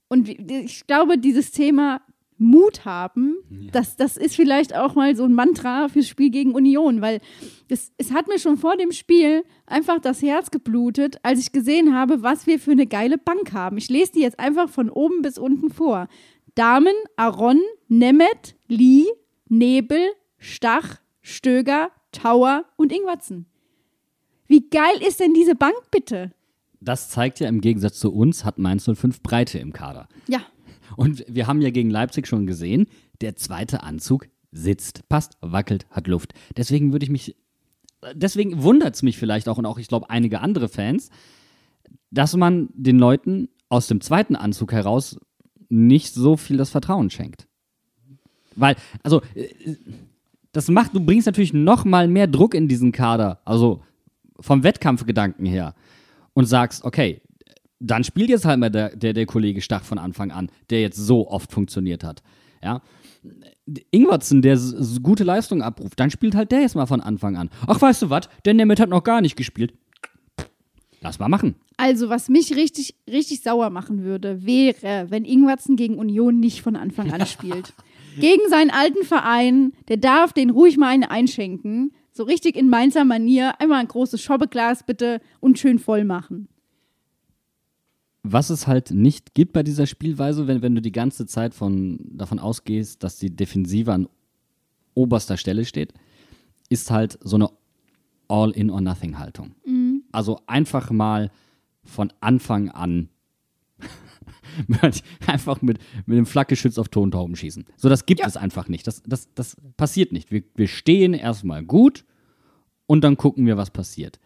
Und 0.09 0.29
ich 0.29 0.87
glaube, 0.87 1.19
dieses 1.19 1.51
Thema 1.51 2.01
Mut 2.39 2.85
haben, 2.85 3.37
das, 3.73 3.97
das 3.97 4.17
ist 4.17 4.37
vielleicht 4.37 4.75
auch 4.75 4.95
mal 4.95 5.17
so 5.17 5.25
ein 5.25 5.33
Mantra 5.33 5.89
fürs 5.89 6.09
Spiel 6.09 6.31
gegen 6.31 6.55
Union, 6.55 7.01
weil 7.01 7.21
es, 7.69 7.93
es 7.97 8.13
hat 8.13 8.29
mir 8.29 8.39
schon 8.39 8.59
vor 8.59 8.77
dem 8.77 8.93
Spiel 8.93 9.43
einfach 9.65 10.01
das 10.01 10.23
Herz 10.23 10.51
geblutet, 10.51 11.19
als 11.23 11.41
ich 11.41 11.53
gesehen 11.53 11.95
habe, 11.95 12.23
was 12.23 12.47
wir 12.47 12.59
für 12.59 12.73
eine 12.73 12.87
geile 12.87 13.17
Bank 13.17 13.53
haben. 13.53 13.79
Ich 13.79 13.89
lese 13.89 14.13
die 14.13 14.21
jetzt 14.21 14.39
einfach 14.39 14.69
von 14.69 14.91
oben 14.91 15.23
bis 15.23 15.39
unten 15.39 15.71
vor. 15.71 16.09
Damen, 16.55 16.95
Aron, 17.17 17.61
Nemeth, 17.89 18.57
Lee, 18.69 19.05
Nebel, 19.49 20.01
Stach, 20.39 20.99
Stöger, 21.23 21.91
Tauer 22.13 22.65
und 22.77 22.93
Ingwatzen. 22.93 23.47
Wie 24.47 24.69
geil 24.69 25.01
ist 25.07 25.21
denn 25.21 25.35
diese 25.35 25.55
Bank 25.55 25.77
bitte? 25.91 26.33
Das 26.81 27.09
zeigt 27.09 27.41
ja 27.41 27.49
im 27.49 27.61
Gegensatz 27.61 27.99
zu 27.99 28.13
uns, 28.13 28.45
hat 28.45 28.59
Mainz 28.59 28.85
05 28.85 29.23
Breite 29.23 29.59
im 29.59 29.73
Kader. 29.73 30.09
Ja, 30.29 30.43
Und 30.97 31.25
wir 31.29 31.47
haben 31.47 31.61
ja 31.61 31.71
gegen 31.71 31.91
Leipzig 31.91 32.27
schon 32.27 32.47
gesehen, 32.47 32.87
der 33.21 33.37
zweite 33.37 33.83
Anzug 33.83 34.29
sitzt, 34.53 35.09
passt, 35.09 35.37
wackelt, 35.41 35.87
hat 35.91 36.07
Luft. 36.07 36.33
Deswegen 36.57 36.93
würde 36.93 37.05
ich 37.05 37.11
mich, 37.11 37.37
deswegen 38.15 38.63
wundert 38.63 38.95
es 38.95 39.03
mich 39.03 39.19
vielleicht 39.19 39.49
auch 39.49 39.59
und 39.59 39.67
auch, 39.67 39.79
ich 39.79 39.89
glaube, 39.89 40.11
einige 40.11 40.41
andere 40.41 40.69
Fans, 40.69 41.11
dass 42.11 42.37
man 42.37 42.69
den 42.75 42.99
Leuten 42.99 43.49
aus 43.69 43.89
dem 43.89 44.01
zweiten 44.01 44.37
Anzug 44.37 44.73
heraus 44.73 45.19
nicht 45.69 46.15
so 46.15 46.37
viel 46.37 46.57
das 46.57 46.71
Vertrauen 46.71 47.11
schenkt. 47.11 47.49
Weil, 48.55 48.77
also, 49.03 49.21
das 50.53 50.69
macht, 50.69 50.95
du 50.95 51.01
bringst 51.01 51.27
natürlich 51.27 51.53
noch 51.53 51.85
mal 51.85 52.09
mehr 52.09 52.27
Druck 52.27 52.55
in 52.55 52.69
diesen 52.69 52.93
Kader, 52.93 53.41
also 53.45 53.83
vom 54.41 54.63
Wettkampfgedanken 54.63 55.45
her 55.45 55.75
und 56.33 56.47
sagst, 56.47 56.85
okay, 56.85 57.21
dann 57.81 58.05
spielt 58.05 58.31
jetzt 58.31 58.45
halt 58.45 58.59
mal 58.59 58.71
der, 58.71 58.97
der, 58.97 59.13
der 59.13 59.27
Kollege 59.27 59.61
Stach 59.61 59.85
von 59.85 59.99
Anfang 59.99 60.31
an, 60.31 60.51
der 60.71 60.81
jetzt 60.81 60.97
so 60.97 61.29
oft 61.29 61.53
funktioniert 61.53 62.05
hat. 62.05 62.23
Ja. 62.63 62.83
Ingwertsen, 63.91 64.43
der 64.43 64.59
gute 65.03 65.25
Leistung 65.25 65.63
abruft, 65.63 65.99
dann 65.99 66.11
spielt 66.11 66.35
halt 66.35 66.53
der 66.53 66.61
jetzt 66.61 66.77
mal 66.77 66.87
von 66.87 67.01
Anfang 67.01 67.37
an. 67.37 67.51
Ach, 67.67 67.81
weißt 67.81 68.03
du 68.03 68.11
was? 68.11 68.29
Der 68.45 68.55
Nemeth 68.55 68.81
hat 68.81 68.89
noch 68.89 69.03
gar 69.03 69.21
nicht 69.21 69.37
gespielt. 69.37 69.75
Lass 71.01 71.19
mal 71.19 71.29
machen. 71.29 71.57
Also, 71.77 72.09
was 72.09 72.29
mich 72.29 72.57
richtig, 72.57 72.95
richtig 73.11 73.43
sauer 73.43 73.71
machen 73.71 74.03
würde, 74.03 74.47
wäre, 74.47 75.07
wenn 75.11 75.25
Ingwertsen 75.25 75.77
gegen 75.77 75.99
Union 75.99 76.41
nicht 76.41 76.63
von 76.63 76.77
Anfang 76.77 77.13
an 77.13 77.27
spielt. 77.27 77.75
gegen 78.19 78.49
seinen 78.49 78.71
alten 78.71 79.05
Verein, 79.05 79.73
der 79.89 79.99
darf 79.99 80.33
den 80.33 80.51
ruhig 80.51 80.79
mal 80.79 80.89
einen 80.89 81.05
einschenken. 81.05 81.93
So 82.13 82.23
richtig 82.23 82.57
in 82.57 82.71
Mainzer 82.71 83.05
Manier. 83.05 83.61
Einmal 83.61 83.81
ein 83.81 83.89
großes 83.89 84.23
Schobbeglas 84.23 84.85
bitte 84.85 85.21
und 85.41 85.59
schön 85.59 85.79
voll 85.79 86.05
machen. 86.05 86.49
Was 88.29 88.51
es 88.51 88.67
halt 88.67 88.91
nicht 88.91 89.35
gibt 89.35 89.53
bei 89.53 89.63
dieser 89.63 89.87
Spielweise, 89.87 90.47
wenn, 90.49 90.63
wenn 90.63 90.75
du 90.75 90.83
die 90.83 90.93
ganze 90.93 91.27
Zeit 91.27 91.55
von, 91.55 91.99
davon 92.11 92.39
ausgehst, 92.39 93.03
dass 93.03 93.19
die 93.19 93.35
Defensive 93.35 93.93
an 93.93 94.09
oberster 94.95 95.37
Stelle 95.37 95.65
steht, 95.65 95.93
ist 96.69 96.91
halt 96.91 97.19
so 97.23 97.37
eine 97.37 97.49
All-in-or-nothing-Haltung. 98.29 99.55
Also 100.11 100.41
einfach 100.47 100.91
mal 100.91 101.31
von 101.85 102.13
Anfang 102.21 102.71
an 102.71 103.09
einfach 105.27 105.61
mit, 105.63 105.79
mit 106.07 106.17
dem 106.19 106.27
Flakgeschütz 106.27 106.79
auf 106.79 106.89
Tontauben 106.89 107.37
schießen. 107.37 107.65
So, 107.77 107.89
das 107.89 108.07
gibt 108.07 108.21
Ja. 108.21 108.27
es 108.27 108.37
einfach 108.37 108.69
nicht. 108.69 108.87
Das, 108.87 109.03
das, 109.07 109.29
das 109.35 109.57
passiert 109.77 110.13
nicht. 110.13 110.31
Wir, 110.33 110.43
wir 110.55 110.67
stehen 110.69 111.15
erstmal 111.15 111.63
gut 111.63 112.05
und 112.87 113.03
dann 113.05 113.17
gucken 113.17 113.47
wir, 113.47 113.57
was 113.57 113.71
passiert. 113.71 114.19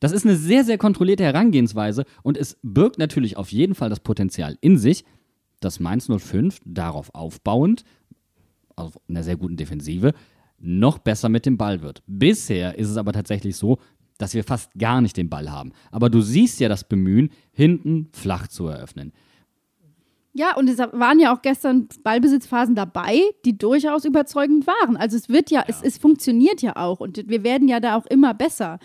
Das 0.00 0.12
ist 0.12 0.24
eine 0.24 0.36
sehr, 0.36 0.64
sehr 0.64 0.78
kontrollierte 0.78 1.24
Herangehensweise 1.24 2.04
und 2.22 2.36
es 2.36 2.58
birgt 2.62 2.98
natürlich 2.98 3.36
auf 3.36 3.52
jeden 3.52 3.74
Fall 3.74 3.90
das 3.90 4.00
Potenzial 4.00 4.56
in 4.60 4.78
sich, 4.78 5.04
dass 5.60 5.80
Mainz 5.80 6.08
05 6.08 6.60
darauf 6.64 7.14
aufbauend, 7.14 7.84
auf 8.76 8.98
einer 9.08 9.22
sehr 9.22 9.36
guten 9.36 9.56
Defensive, 9.56 10.12
noch 10.58 10.98
besser 10.98 11.28
mit 11.28 11.46
dem 11.46 11.56
Ball 11.56 11.82
wird. 11.82 12.02
Bisher 12.06 12.78
ist 12.78 12.88
es 12.88 12.96
aber 12.96 13.12
tatsächlich 13.12 13.56
so, 13.56 13.78
dass 14.18 14.34
wir 14.34 14.44
fast 14.44 14.72
gar 14.78 15.00
nicht 15.00 15.16
den 15.16 15.28
Ball 15.28 15.50
haben. 15.50 15.72
Aber 15.90 16.08
du 16.10 16.20
siehst 16.20 16.60
ja 16.60 16.68
das 16.68 16.84
Bemühen, 16.84 17.30
hinten 17.52 18.08
flach 18.12 18.48
zu 18.48 18.68
eröffnen. 18.68 19.12
Ja, 20.32 20.56
und 20.56 20.68
es 20.68 20.78
waren 20.78 21.20
ja 21.20 21.32
auch 21.32 21.42
gestern 21.42 21.88
Ballbesitzphasen 22.02 22.74
dabei, 22.74 23.20
die 23.44 23.56
durchaus 23.56 24.04
überzeugend 24.04 24.66
waren. 24.66 24.96
Also 24.96 25.16
es 25.16 25.28
wird 25.28 25.50
ja, 25.50 25.64
Es, 25.66 25.80
es 25.80 25.96
funktioniert 25.96 26.60
ja 26.60 26.74
auch 26.76 26.98
und 26.98 27.28
wir 27.28 27.44
werden 27.44 27.68
ja 27.68 27.78
da 27.78 27.96
auch 27.96 28.06
immer 28.06 28.34
besser. 28.34 28.80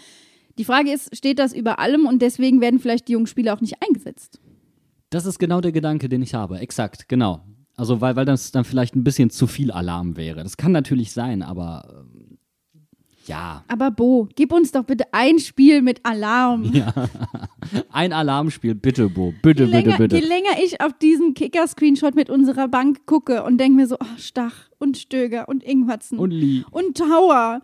Die 0.59 0.65
Frage 0.65 0.91
ist, 0.91 1.15
steht 1.15 1.39
das 1.39 1.53
über 1.53 1.79
allem 1.79 2.05
und 2.05 2.21
deswegen 2.21 2.59
werden 2.59 2.81
vielleicht 2.81 3.07
die 3.07 3.13
jungen 3.13 3.27
Spieler 3.27 3.53
auch 3.53 3.61
nicht 3.61 3.75
eingesetzt? 3.81 4.41
Das 5.09 5.25
ist 5.25 5.39
genau 5.39 5.61
der 5.61 5.71
Gedanke, 5.71 6.09
den 6.09 6.21
ich 6.21 6.33
habe. 6.33 6.59
Exakt, 6.59 7.07
genau. 7.07 7.39
Also, 7.77 8.01
weil, 8.01 8.17
weil 8.17 8.25
das 8.25 8.51
dann 8.51 8.65
vielleicht 8.65 8.93
ein 8.93 9.05
bisschen 9.05 9.29
zu 9.29 9.47
viel 9.47 9.71
Alarm 9.71 10.17
wäre. 10.17 10.43
Das 10.43 10.57
kann 10.57 10.73
natürlich 10.73 11.13
sein, 11.13 11.43
aber 11.43 12.03
ähm, 12.13 12.37
ja. 13.25 13.63
Aber 13.69 13.89
Bo, 13.89 14.27
gib 14.35 14.51
uns 14.51 14.73
doch 14.73 14.83
bitte 14.83 15.05
ein 15.13 15.39
Spiel 15.39 15.81
mit 15.81 16.05
Alarm. 16.05 16.73
Ein 17.91 18.13
Alarmspiel, 18.13 18.73
bitte, 18.73 19.09
Bo. 19.09 19.33
Bitte, 19.43 19.63
je, 19.63 19.69
bitte, 19.71 19.89
länger, 19.89 19.97
bitte. 19.97 20.17
je 20.17 20.25
länger 20.25 20.49
ich 20.63 20.81
auf 20.81 20.91
diesen 20.93 21.35
Kicker-Screenshot 21.35 22.15
mit 22.15 22.29
unserer 22.29 22.67
Bank 22.67 23.05
gucke 23.05 23.43
und 23.43 23.59
denke 23.59 23.75
mir 23.77 23.87
so, 23.87 23.95
oh, 23.99 24.17
Stach 24.17 24.69
und 24.79 24.97
Stöger 24.97 25.47
und 25.47 25.63
Ingwertsen 25.63 26.17
Und 26.17 26.31
Lee. 26.31 26.63
und 26.71 26.97
Tower 26.97 27.61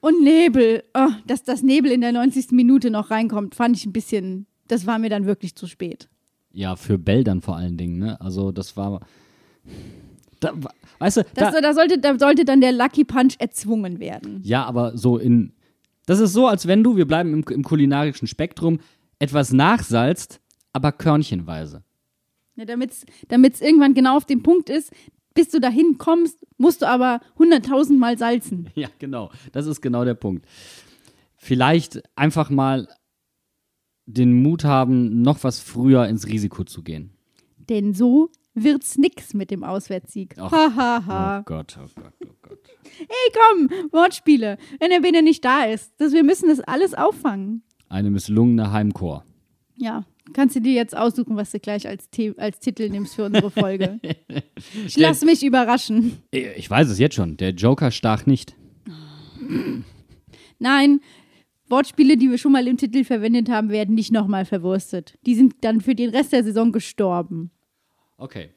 und 0.00 0.22
Nebel. 0.22 0.84
Oh, 0.94 1.08
dass 1.26 1.42
das 1.44 1.62
Nebel 1.62 1.90
in 1.90 2.00
der 2.00 2.12
90. 2.12 2.52
Minute 2.52 2.90
noch 2.90 3.10
reinkommt, 3.10 3.54
fand 3.54 3.76
ich 3.76 3.86
ein 3.86 3.92
bisschen, 3.92 4.46
das 4.68 4.86
war 4.86 4.98
mir 4.98 5.10
dann 5.10 5.26
wirklich 5.26 5.54
zu 5.54 5.66
spät. 5.66 6.08
Ja, 6.52 6.76
für 6.76 6.98
Bell 6.98 7.24
dann 7.24 7.40
vor 7.42 7.56
allen 7.56 7.76
Dingen, 7.76 7.98
ne? 7.98 8.20
Also, 8.20 8.52
das 8.52 8.76
war. 8.76 9.00
Da, 10.40 10.52
weißt 10.98 11.18
du, 11.18 11.22
Das, 11.34 11.52
da, 11.52 11.60
da, 11.60 11.74
sollte, 11.74 11.98
da 11.98 12.18
sollte 12.18 12.44
dann 12.44 12.60
der 12.60 12.72
Lucky 12.72 13.04
Punch 13.04 13.34
erzwungen 13.38 13.98
werden. 14.00 14.40
ja, 14.44 14.64
aber 14.64 14.96
so 14.96 15.18
in. 15.18 15.52
Das 16.06 16.20
ist 16.20 16.32
so, 16.32 16.46
als 16.46 16.66
wenn 16.66 16.82
du, 16.82 16.96
wir 16.96 17.06
bleiben 17.06 17.32
im, 17.34 17.44
im 17.50 17.62
kulinarischen 17.62 18.26
Spektrum, 18.26 18.78
etwas 19.18 19.52
nachsalzt, 19.52 20.40
aber 20.72 20.90
körnchenweise. 20.92 21.82
Ja, 22.56 22.64
Damit 22.64 22.92
es 23.54 23.60
irgendwann 23.60 23.92
genau 23.94 24.16
auf 24.16 24.24
dem 24.24 24.42
Punkt 24.42 24.70
ist, 24.70 24.90
bis 25.38 25.50
du 25.50 25.60
dahin 25.60 25.98
kommst, 25.98 26.44
musst 26.56 26.82
du 26.82 26.88
aber 26.88 27.20
100.000 27.38 27.96
Mal 27.96 28.18
salzen. 28.18 28.70
Ja, 28.74 28.88
genau. 28.98 29.30
Das 29.52 29.66
ist 29.66 29.80
genau 29.80 30.04
der 30.04 30.14
Punkt. 30.14 30.44
Vielleicht 31.36 32.02
einfach 32.16 32.50
mal 32.50 32.88
den 34.06 34.42
Mut 34.42 34.64
haben, 34.64 35.22
noch 35.22 35.44
was 35.44 35.60
früher 35.60 36.08
ins 36.08 36.26
Risiko 36.26 36.64
zu 36.64 36.82
gehen. 36.82 37.12
Denn 37.68 37.94
so 37.94 38.30
wird's 38.54 38.98
nix 38.98 39.32
mit 39.32 39.52
dem 39.52 39.62
Auswärtssieg. 39.62 40.36
Hahaha. 40.36 41.06
Ha, 41.06 41.38
Oh 41.38 41.42
Gott, 41.44 41.78
oh 41.80 41.86
Gott, 41.94 42.14
oh 42.24 42.34
Gott. 42.42 42.58
Hey, 42.98 43.32
komm, 43.32 43.68
Wortspiele. 43.92 44.58
Wenn 44.80 44.90
der 44.90 45.02
Bene 45.02 45.22
nicht 45.22 45.44
da 45.44 45.66
ist, 45.66 45.92
das, 45.98 46.12
wir 46.12 46.24
müssen 46.24 46.48
das 46.48 46.58
alles 46.58 46.94
auffangen. 46.94 47.62
Eine 47.88 48.10
misslungene 48.10 48.72
Heimchor. 48.72 49.24
Ja, 49.76 50.04
kannst 50.32 50.56
du 50.56 50.60
dir 50.60 50.72
jetzt 50.72 50.96
aussuchen, 50.96 51.36
was 51.36 51.50
du 51.50 51.60
gleich 51.60 51.86
als, 51.86 52.08
The 52.14 52.34
als 52.38 52.58
Titel 52.60 52.88
nimmst 52.88 53.14
für 53.14 53.24
unsere 53.24 53.50
Folge. 53.50 54.00
ich 54.86 54.96
lass 54.96 55.24
mich 55.24 55.42
überraschen. 55.42 56.18
Ich 56.30 56.68
weiß 56.68 56.88
es 56.88 56.98
jetzt 56.98 57.14
schon. 57.14 57.36
Der 57.36 57.50
Joker 57.50 57.90
stach 57.90 58.26
nicht. 58.26 58.54
Nein, 60.58 61.00
Wortspiele, 61.68 62.16
die 62.16 62.30
wir 62.30 62.38
schon 62.38 62.52
mal 62.52 62.66
im 62.66 62.76
Titel 62.76 63.04
verwendet 63.04 63.48
haben, 63.48 63.70
werden 63.70 63.94
nicht 63.94 64.12
nochmal 64.12 64.44
verwurstet. 64.44 65.18
Die 65.26 65.34
sind 65.34 65.56
dann 65.62 65.80
für 65.80 65.94
den 65.94 66.10
Rest 66.10 66.32
der 66.32 66.44
Saison 66.44 66.72
gestorben. 66.72 67.50
Okay. 68.16 68.50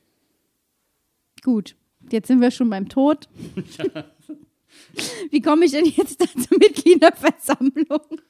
Gut, 1.43 1.75
jetzt 2.11 2.27
sind 2.27 2.41
wir 2.41 2.51
schon 2.51 2.69
beim 2.69 2.87
Tod. 2.89 3.27
Wie 5.29 5.41
komme 5.41 5.65
ich 5.65 5.71
denn 5.71 5.85
jetzt 5.85 6.19
zur 6.19 6.57
Mitgliederversammlung? 6.57 8.21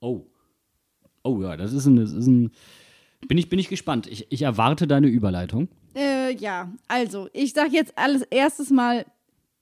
Oh. 0.00 0.26
Oh 1.24 1.42
ja, 1.42 1.56
das 1.56 1.72
ist 1.72 1.86
ein. 1.86 1.96
Das 1.96 2.12
ist 2.12 2.26
ein 2.26 2.52
bin, 3.26 3.38
ich, 3.38 3.48
bin 3.48 3.58
ich 3.58 3.68
gespannt. 3.68 4.06
Ich, 4.06 4.26
ich 4.30 4.42
erwarte 4.42 4.86
deine 4.86 5.08
Überleitung. 5.08 5.68
Äh, 5.94 6.34
ja, 6.36 6.72
also, 6.86 7.28
ich 7.32 7.52
sage 7.52 7.70
jetzt 7.72 7.92
alles 7.96 8.22
erstes 8.22 8.70
Mal, 8.70 9.04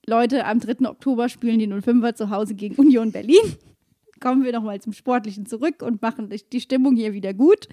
Leute, 0.07 0.45
am 0.45 0.61
3. 0.61 0.88
Oktober 0.88 1.29
spielen 1.29 1.59
die 1.59 1.66
05er 1.69 2.14
zu 2.14 2.31
Hause 2.31 2.55
gegen 2.55 2.75
Union 2.77 3.12
Berlin. 3.12 3.57
Kommen 4.21 4.45
wir 4.45 4.53
nochmal 4.53 4.81
zum 4.81 4.92
Sportlichen 4.92 5.47
zurück 5.47 5.83
und 5.83 6.01
machen 6.03 6.31
die- 6.53 6.61
Stimmung 6.61 6.97
hier 6.97 7.12
wieder 7.12 7.35
gut. 7.35 7.69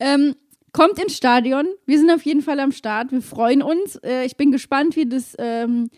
Ähm, 0.00 0.34
kommt 0.72 0.98
ins 0.98 1.16
Stadion. 1.16 1.66
Wir 1.86 1.98
sind 1.98 2.10
auf 2.10 2.22
jeden 2.22 2.42
Fall 2.42 2.60
am 2.60 2.72
Start. 2.72 3.12
Wir 3.12 3.22
freuen 3.22 3.62
uns. 3.62 3.96
Äh, 3.96 4.24
ich 4.24 4.36
bin 4.36 4.52
gespannt, 4.52 4.96
wie 4.96 5.06
das 5.06 5.34
ähm, 5.38 5.88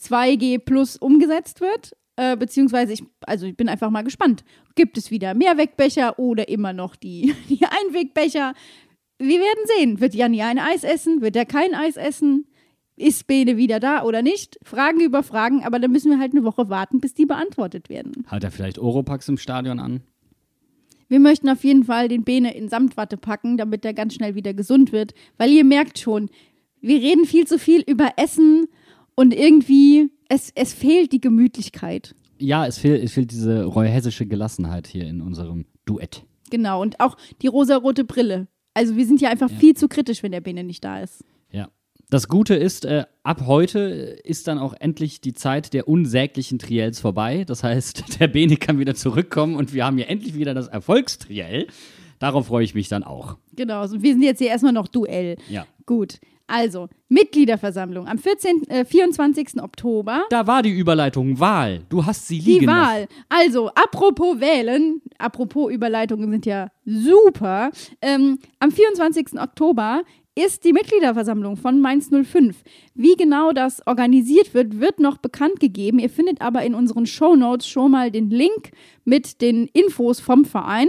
2G 0.00 0.58
Plus 0.58 0.96
umgesetzt 0.96 1.60
wird. 1.60 1.96
Äh, 2.18 2.36
beziehungsweise, 2.36 2.92
ich, 2.92 3.04
also 3.20 3.46
ich 3.46 3.56
bin 3.56 3.68
einfach 3.68 3.90
mal 3.90 4.02
gespannt. 4.02 4.42
Gibt 4.74 4.98
es 4.98 5.12
wieder 5.12 5.34
Mehrwegbecher 5.34 6.18
oder 6.18 6.48
immer 6.48 6.72
noch 6.72 6.96
die, 6.96 7.32
die 7.48 7.60
Einwegbecher? 7.64 8.54
Wir 9.20 9.38
werden 9.38 9.64
sehen. 9.76 10.00
Wird 10.00 10.16
Janni 10.16 10.42
ein 10.42 10.58
Eis 10.58 10.82
essen? 10.82 11.22
Wird 11.22 11.36
er 11.36 11.46
kein 11.46 11.76
Eis 11.76 11.96
essen? 11.96 12.46
Ist 12.96 13.28
Bene 13.28 13.56
wieder 13.56 13.78
da 13.78 14.02
oder 14.02 14.22
nicht? 14.22 14.58
Fragen 14.64 15.00
über 15.00 15.22
Fragen, 15.22 15.62
aber 15.62 15.78
dann 15.78 15.92
müssen 15.92 16.10
wir 16.10 16.18
halt 16.18 16.32
eine 16.32 16.42
Woche 16.42 16.68
warten, 16.68 16.98
bis 16.98 17.14
die 17.14 17.24
beantwortet 17.24 17.88
werden. 17.88 18.26
Hat 18.26 18.42
er 18.42 18.50
vielleicht 18.50 18.80
Oropax 18.80 19.28
im 19.28 19.38
Stadion 19.38 19.78
an? 19.78 20.00
Wir 21.06 21.20
möchten 21.20 21.48
auf 21.48 21.62
jeden 21.62 21.84
Fall 21.84 22.08
den 22.08 22.24
Bene 22.24 22.52
in 22.52 22.68
Samtwatte 22.68 23.16
packen, 23.16 23.56
damit 23.58 23.84
er 23.84 23.94
ganz 23.94 24.14
schnell 24.14 24.34
wieder 24.34 24.54
gesund 24.54 24.90
wird, 24.90 25.14
weil 25.36 25.52
ihr 25.52 25.64
merkt 25.64 26.00
schon, 26.00 26.30
wir 26.80 27.00
reden 27.00 27.26
viel 27.26 27.46
zu 27.46 27.60
viel 27.60 27.82
über 27.82 28.14
Essen 28.16 28.66
und 29.14 29.32
irgendwie, 29.32 30.10
es, 30.28 30.52
es 30.54 30.72
fehlt 30.74 31.12
die 31.12 31.20
Gemütlichkeit. 31.20 32.14
Ja, 32.38 32.66
es 32.66 32.78
fehlt, 32.78 33.02
es 33.02 33.12
fehlt 33.12 33.30
diese 33.30 33.64
reuhessische 33.64 34.26
Gelassenheit 34.26 34.86
hier 34.86 35.06
in 35.06 35.20
unserem 35.20 35.66
Duett. 35.84 36.24
Genau, 36.50 36.80
und 36.80 37.00
auch 37.00 37.16
die 37.42 37.46
rosarote 37.46 38.04
Brille. 38.04 38.46
Also 38.74 38.96
wir 38.96 39.06
sind 39.06 39.20
ja 39.20 39.30
einfach 39.30 39.50
viel 39.50 39.74
zu 39.74 39.88
kritisch, 39.88 40.22
wenn 40.22 40.32
der 40.32 40.40
Bene 40.40 40.62
nicht 40.62 40.84
da 40.84 41.00
ist. 41.00 41.24
Ja. 41.50 41.68
Das 42.10 42.28
Gute 42.28 42.54
ist, 42.54 42.84
äh, 42.84 43.04
ab 43.22 43.42
heute 43.46 43.80
ist 43.80 44.46
dann 44.46 44.58
auch 44.58 44.74
endlich 44.78 45.20
die 45.20 45.34
Zeit 45.34 45.74
der 45.74 45.88
unsäglichen 45.88 46.58
Triels 46.58 47.00
vorbei. 47.00 47.44
Das 47.44 47.64
heißt, 47.64 48.04
der 48.20 48.28
Bene 48.28 48.56
kann 48.56 48.78
wieder 48.78 48.94
zurückkommen 48.94 49.56
und 49.56 49.74
wir 49.74 49.84
haben 49.84 49.96
hier 49.96 50.08
endlich 50.08 50.34
wieder 50.34 50.54
das 50.54 50.68
Erfolgstriell. 50.68 51.66
Darauf 52.18 52.46
freue 52.46 52.64
ich 52.64 52.74
mich 52.74 52.88
dann 52.88 53.04
auch. 53.04 53.36
Genau, 53.54 53.80
also 53.80 54.02
wir 54.02 54.12
sind 54.12 54.22
jetzt 54.22 54.38
hier 54.38 54.48
erstmal 54.48 54.72
noch 54.72 54.88
Duell. 54.88 55.36
Ja. 55.48 55.66
Gut, 55.86 56.18
also 56.48 56.88
Mitgliederversammlung 57.08 58.08
am 58.08 58.18
14., 58.18 58.68
äh, 58.68 58.84
24. 58.84 59.62
Oktober. 59.62 60.24
Da 60.30 60.46
war 60.46 60.62
die 60.62 60.70
Überleitung 60.70 61.38
Wahl. 61.38 61.82
Du 61.88 62.04
hast 62.04 62.26
sie 62.26 62.40
liegen 62.40 62.60
Die 62.60 62.66
lassen. 62.66 62.80
Wahl. 62.80 63.08
Also, 63.28 63.68
apropos 63.68 64.40
wählen, 64.40 65.00
apropos 65.18 65.72
Überleitungen 65.72 66.30
sind 66.30 66.46
ja 66.46 66.70
super. 66.84 67.70
Ähm, 68.02 68.38
am 68.58 68.70
24. 68.70 69.40
Oktober 69.40 70.02
ist 70.34 70.64
die 70.64 70.72
Mitgliederversammlung 70.72 71.56
von 71.56 71.80
Mainz 71.80 72.10
05. 72.10 72.62
Wie 72.94 73.16
genau 73.16 73.52
das 73.52 73.84
organisiert 73.86 74.54
wird, 74.54 74.80
wird 74.80 75.00
noch 75.00 75.18
bekannt 75.18 75.58
gegeben. 75.58 75.98
Ihr 75.98 76.10
findet 76.10 76.40
aber 76.40 76.62
in 76.62 76.74
unseren 76.74 77.06
Shownotes 77.06 77.66
schon 77.66 77.90
mal 77.90 78.10
den 78.10 78.30
Link 78.30 78.70
mit 79.04 79.40
den 79.40 79.66
Infos 79.72 80.20
vom 80.20 80.44
Verein. 80.44 80.88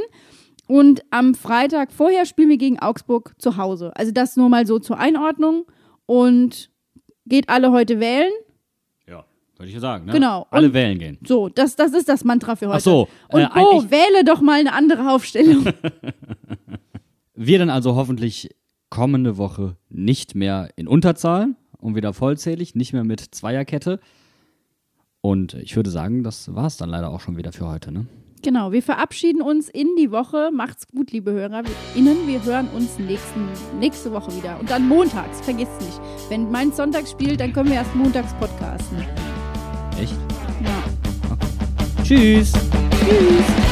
Und 0.69 1.01
am 1.09 1.33
Freitag 1.33 1.91
vorher 1.91 2.27
spielen 2.27 2.49
wir 2.49 2.57
gegen 2.59 2.77
Augsburg 2.77 3.33
zu 3.39 3.57
Hause. 3.57 3.91
Also 3.95 4.11
das 4.11 4.37
nur 4.37 4.49
mal 4.49 4.67
so 4.67 4.77
zur 4.77 4.99
Einordnung. 4.99 5.65
Und 6.05 6.69
geht 7.25 7.49
alle 7.49 7.71
heute 7.71 7.99
wählen. 7.99 8.31
Ja, 9.07 9.25
würde 9.57 9.69
ich 9.69 9.73
ja 9.73 9.79
sagen. 9.79 10.05
Ne? 10.05 10.11
Genau. 10.13 10.45
Alle 10.51 10.67
Und- 10.67 10.73
wählen 10.75 10.99
gehen. 10.99 11.17
So, 11.25 11.49
das, 11.49 11.75
das 11.75 11.93
ist 11.93 12.07
das 12.07 12.23
Mantra 12.23 12.55
für 12.55 12.67
heute. 12.67 12.77
Ach 12.77 12.81
so, 12.81 13.07
Und 13.29 13.41
äh, 13.41 13.47
Bo, 13.51 13.89
wähle 13.89 14.23
doch 14.23 14.41
mal 14.41 14.59
eine 14.59 14.73
andere 14.73 15.11
Aufstellung. 15.11 15.65
Wir 17.33 17.57
dann 17.57 17.71
also 17.71 17.95
hoffentlich 17.95 18.49
kommende 18.91 19.37
Woche 19.37 19.75
nicht 19.89 20.35
mehr 20.35 20.69
in 20.75 20.87
Unterzahl 20.87 21.55
und 21.79 21.95
wieder 21.95 22.13
vollzählig, 22.13 22.75
nicht 22.75 22.93
mehr 22.93 23.03
mit 23.03 23.21
Zweierkette. 23.21 23.99
Und 25.21 25.55
ich 25.55 25.75
würde 25.75 25.89
sagen, 25.89 26.23
das 26.23 26.53
war 26.53 26.67
es 26.67 26.77
dann 26.77 26.89
leider 26.89 27.09
auch 27.09 27.21
schon 27.21 27.37
wieder 27.37 27.51
für 27.53 27.67
heute. 27.67 27.91
Ne? 27.91 28.05
Genau, 28.41 28.71
wir 28.71 28.83
verabschieden 28.83 29.41
uns 29.41 29.69
in 29.69 29.95
die 29.97 30.11
Woche. 30.11 30.49
Macht's 30.51 30.87
gut, 30.87 31.11
liebe 31.11 31.31
HörerInnen. 31.31 32.27
Wir 32.27 32.43
hören 32.43 32.67
uns 32.69 32.99
nächsten, 32.99 33.47
nächste 33.79 34.11
Woche 34.11 34.35
wieder. 34.35 34.59
Und 34.59 34.69
dann 34.69 34.87
montags, 34.87 35.41
vergisst 35.41 35.81
nicht. 35.81 35.99
Wenn 36.29 36.51
mein 36.51 36.71
Sonntag 36.71 37.07
spielt, 37.07 37.39
dann 37.39 37.53
können 37.53 37.69
wir 37.69 37.75
erst 37.75 37.95
montags 37.95 38.33
podcasten. 38.35 38.97
Echt? 39.99 40.15
Ja. 40.63 42.03
Tschüss! 42.03 42.53
Tschüss. 42.53 43.68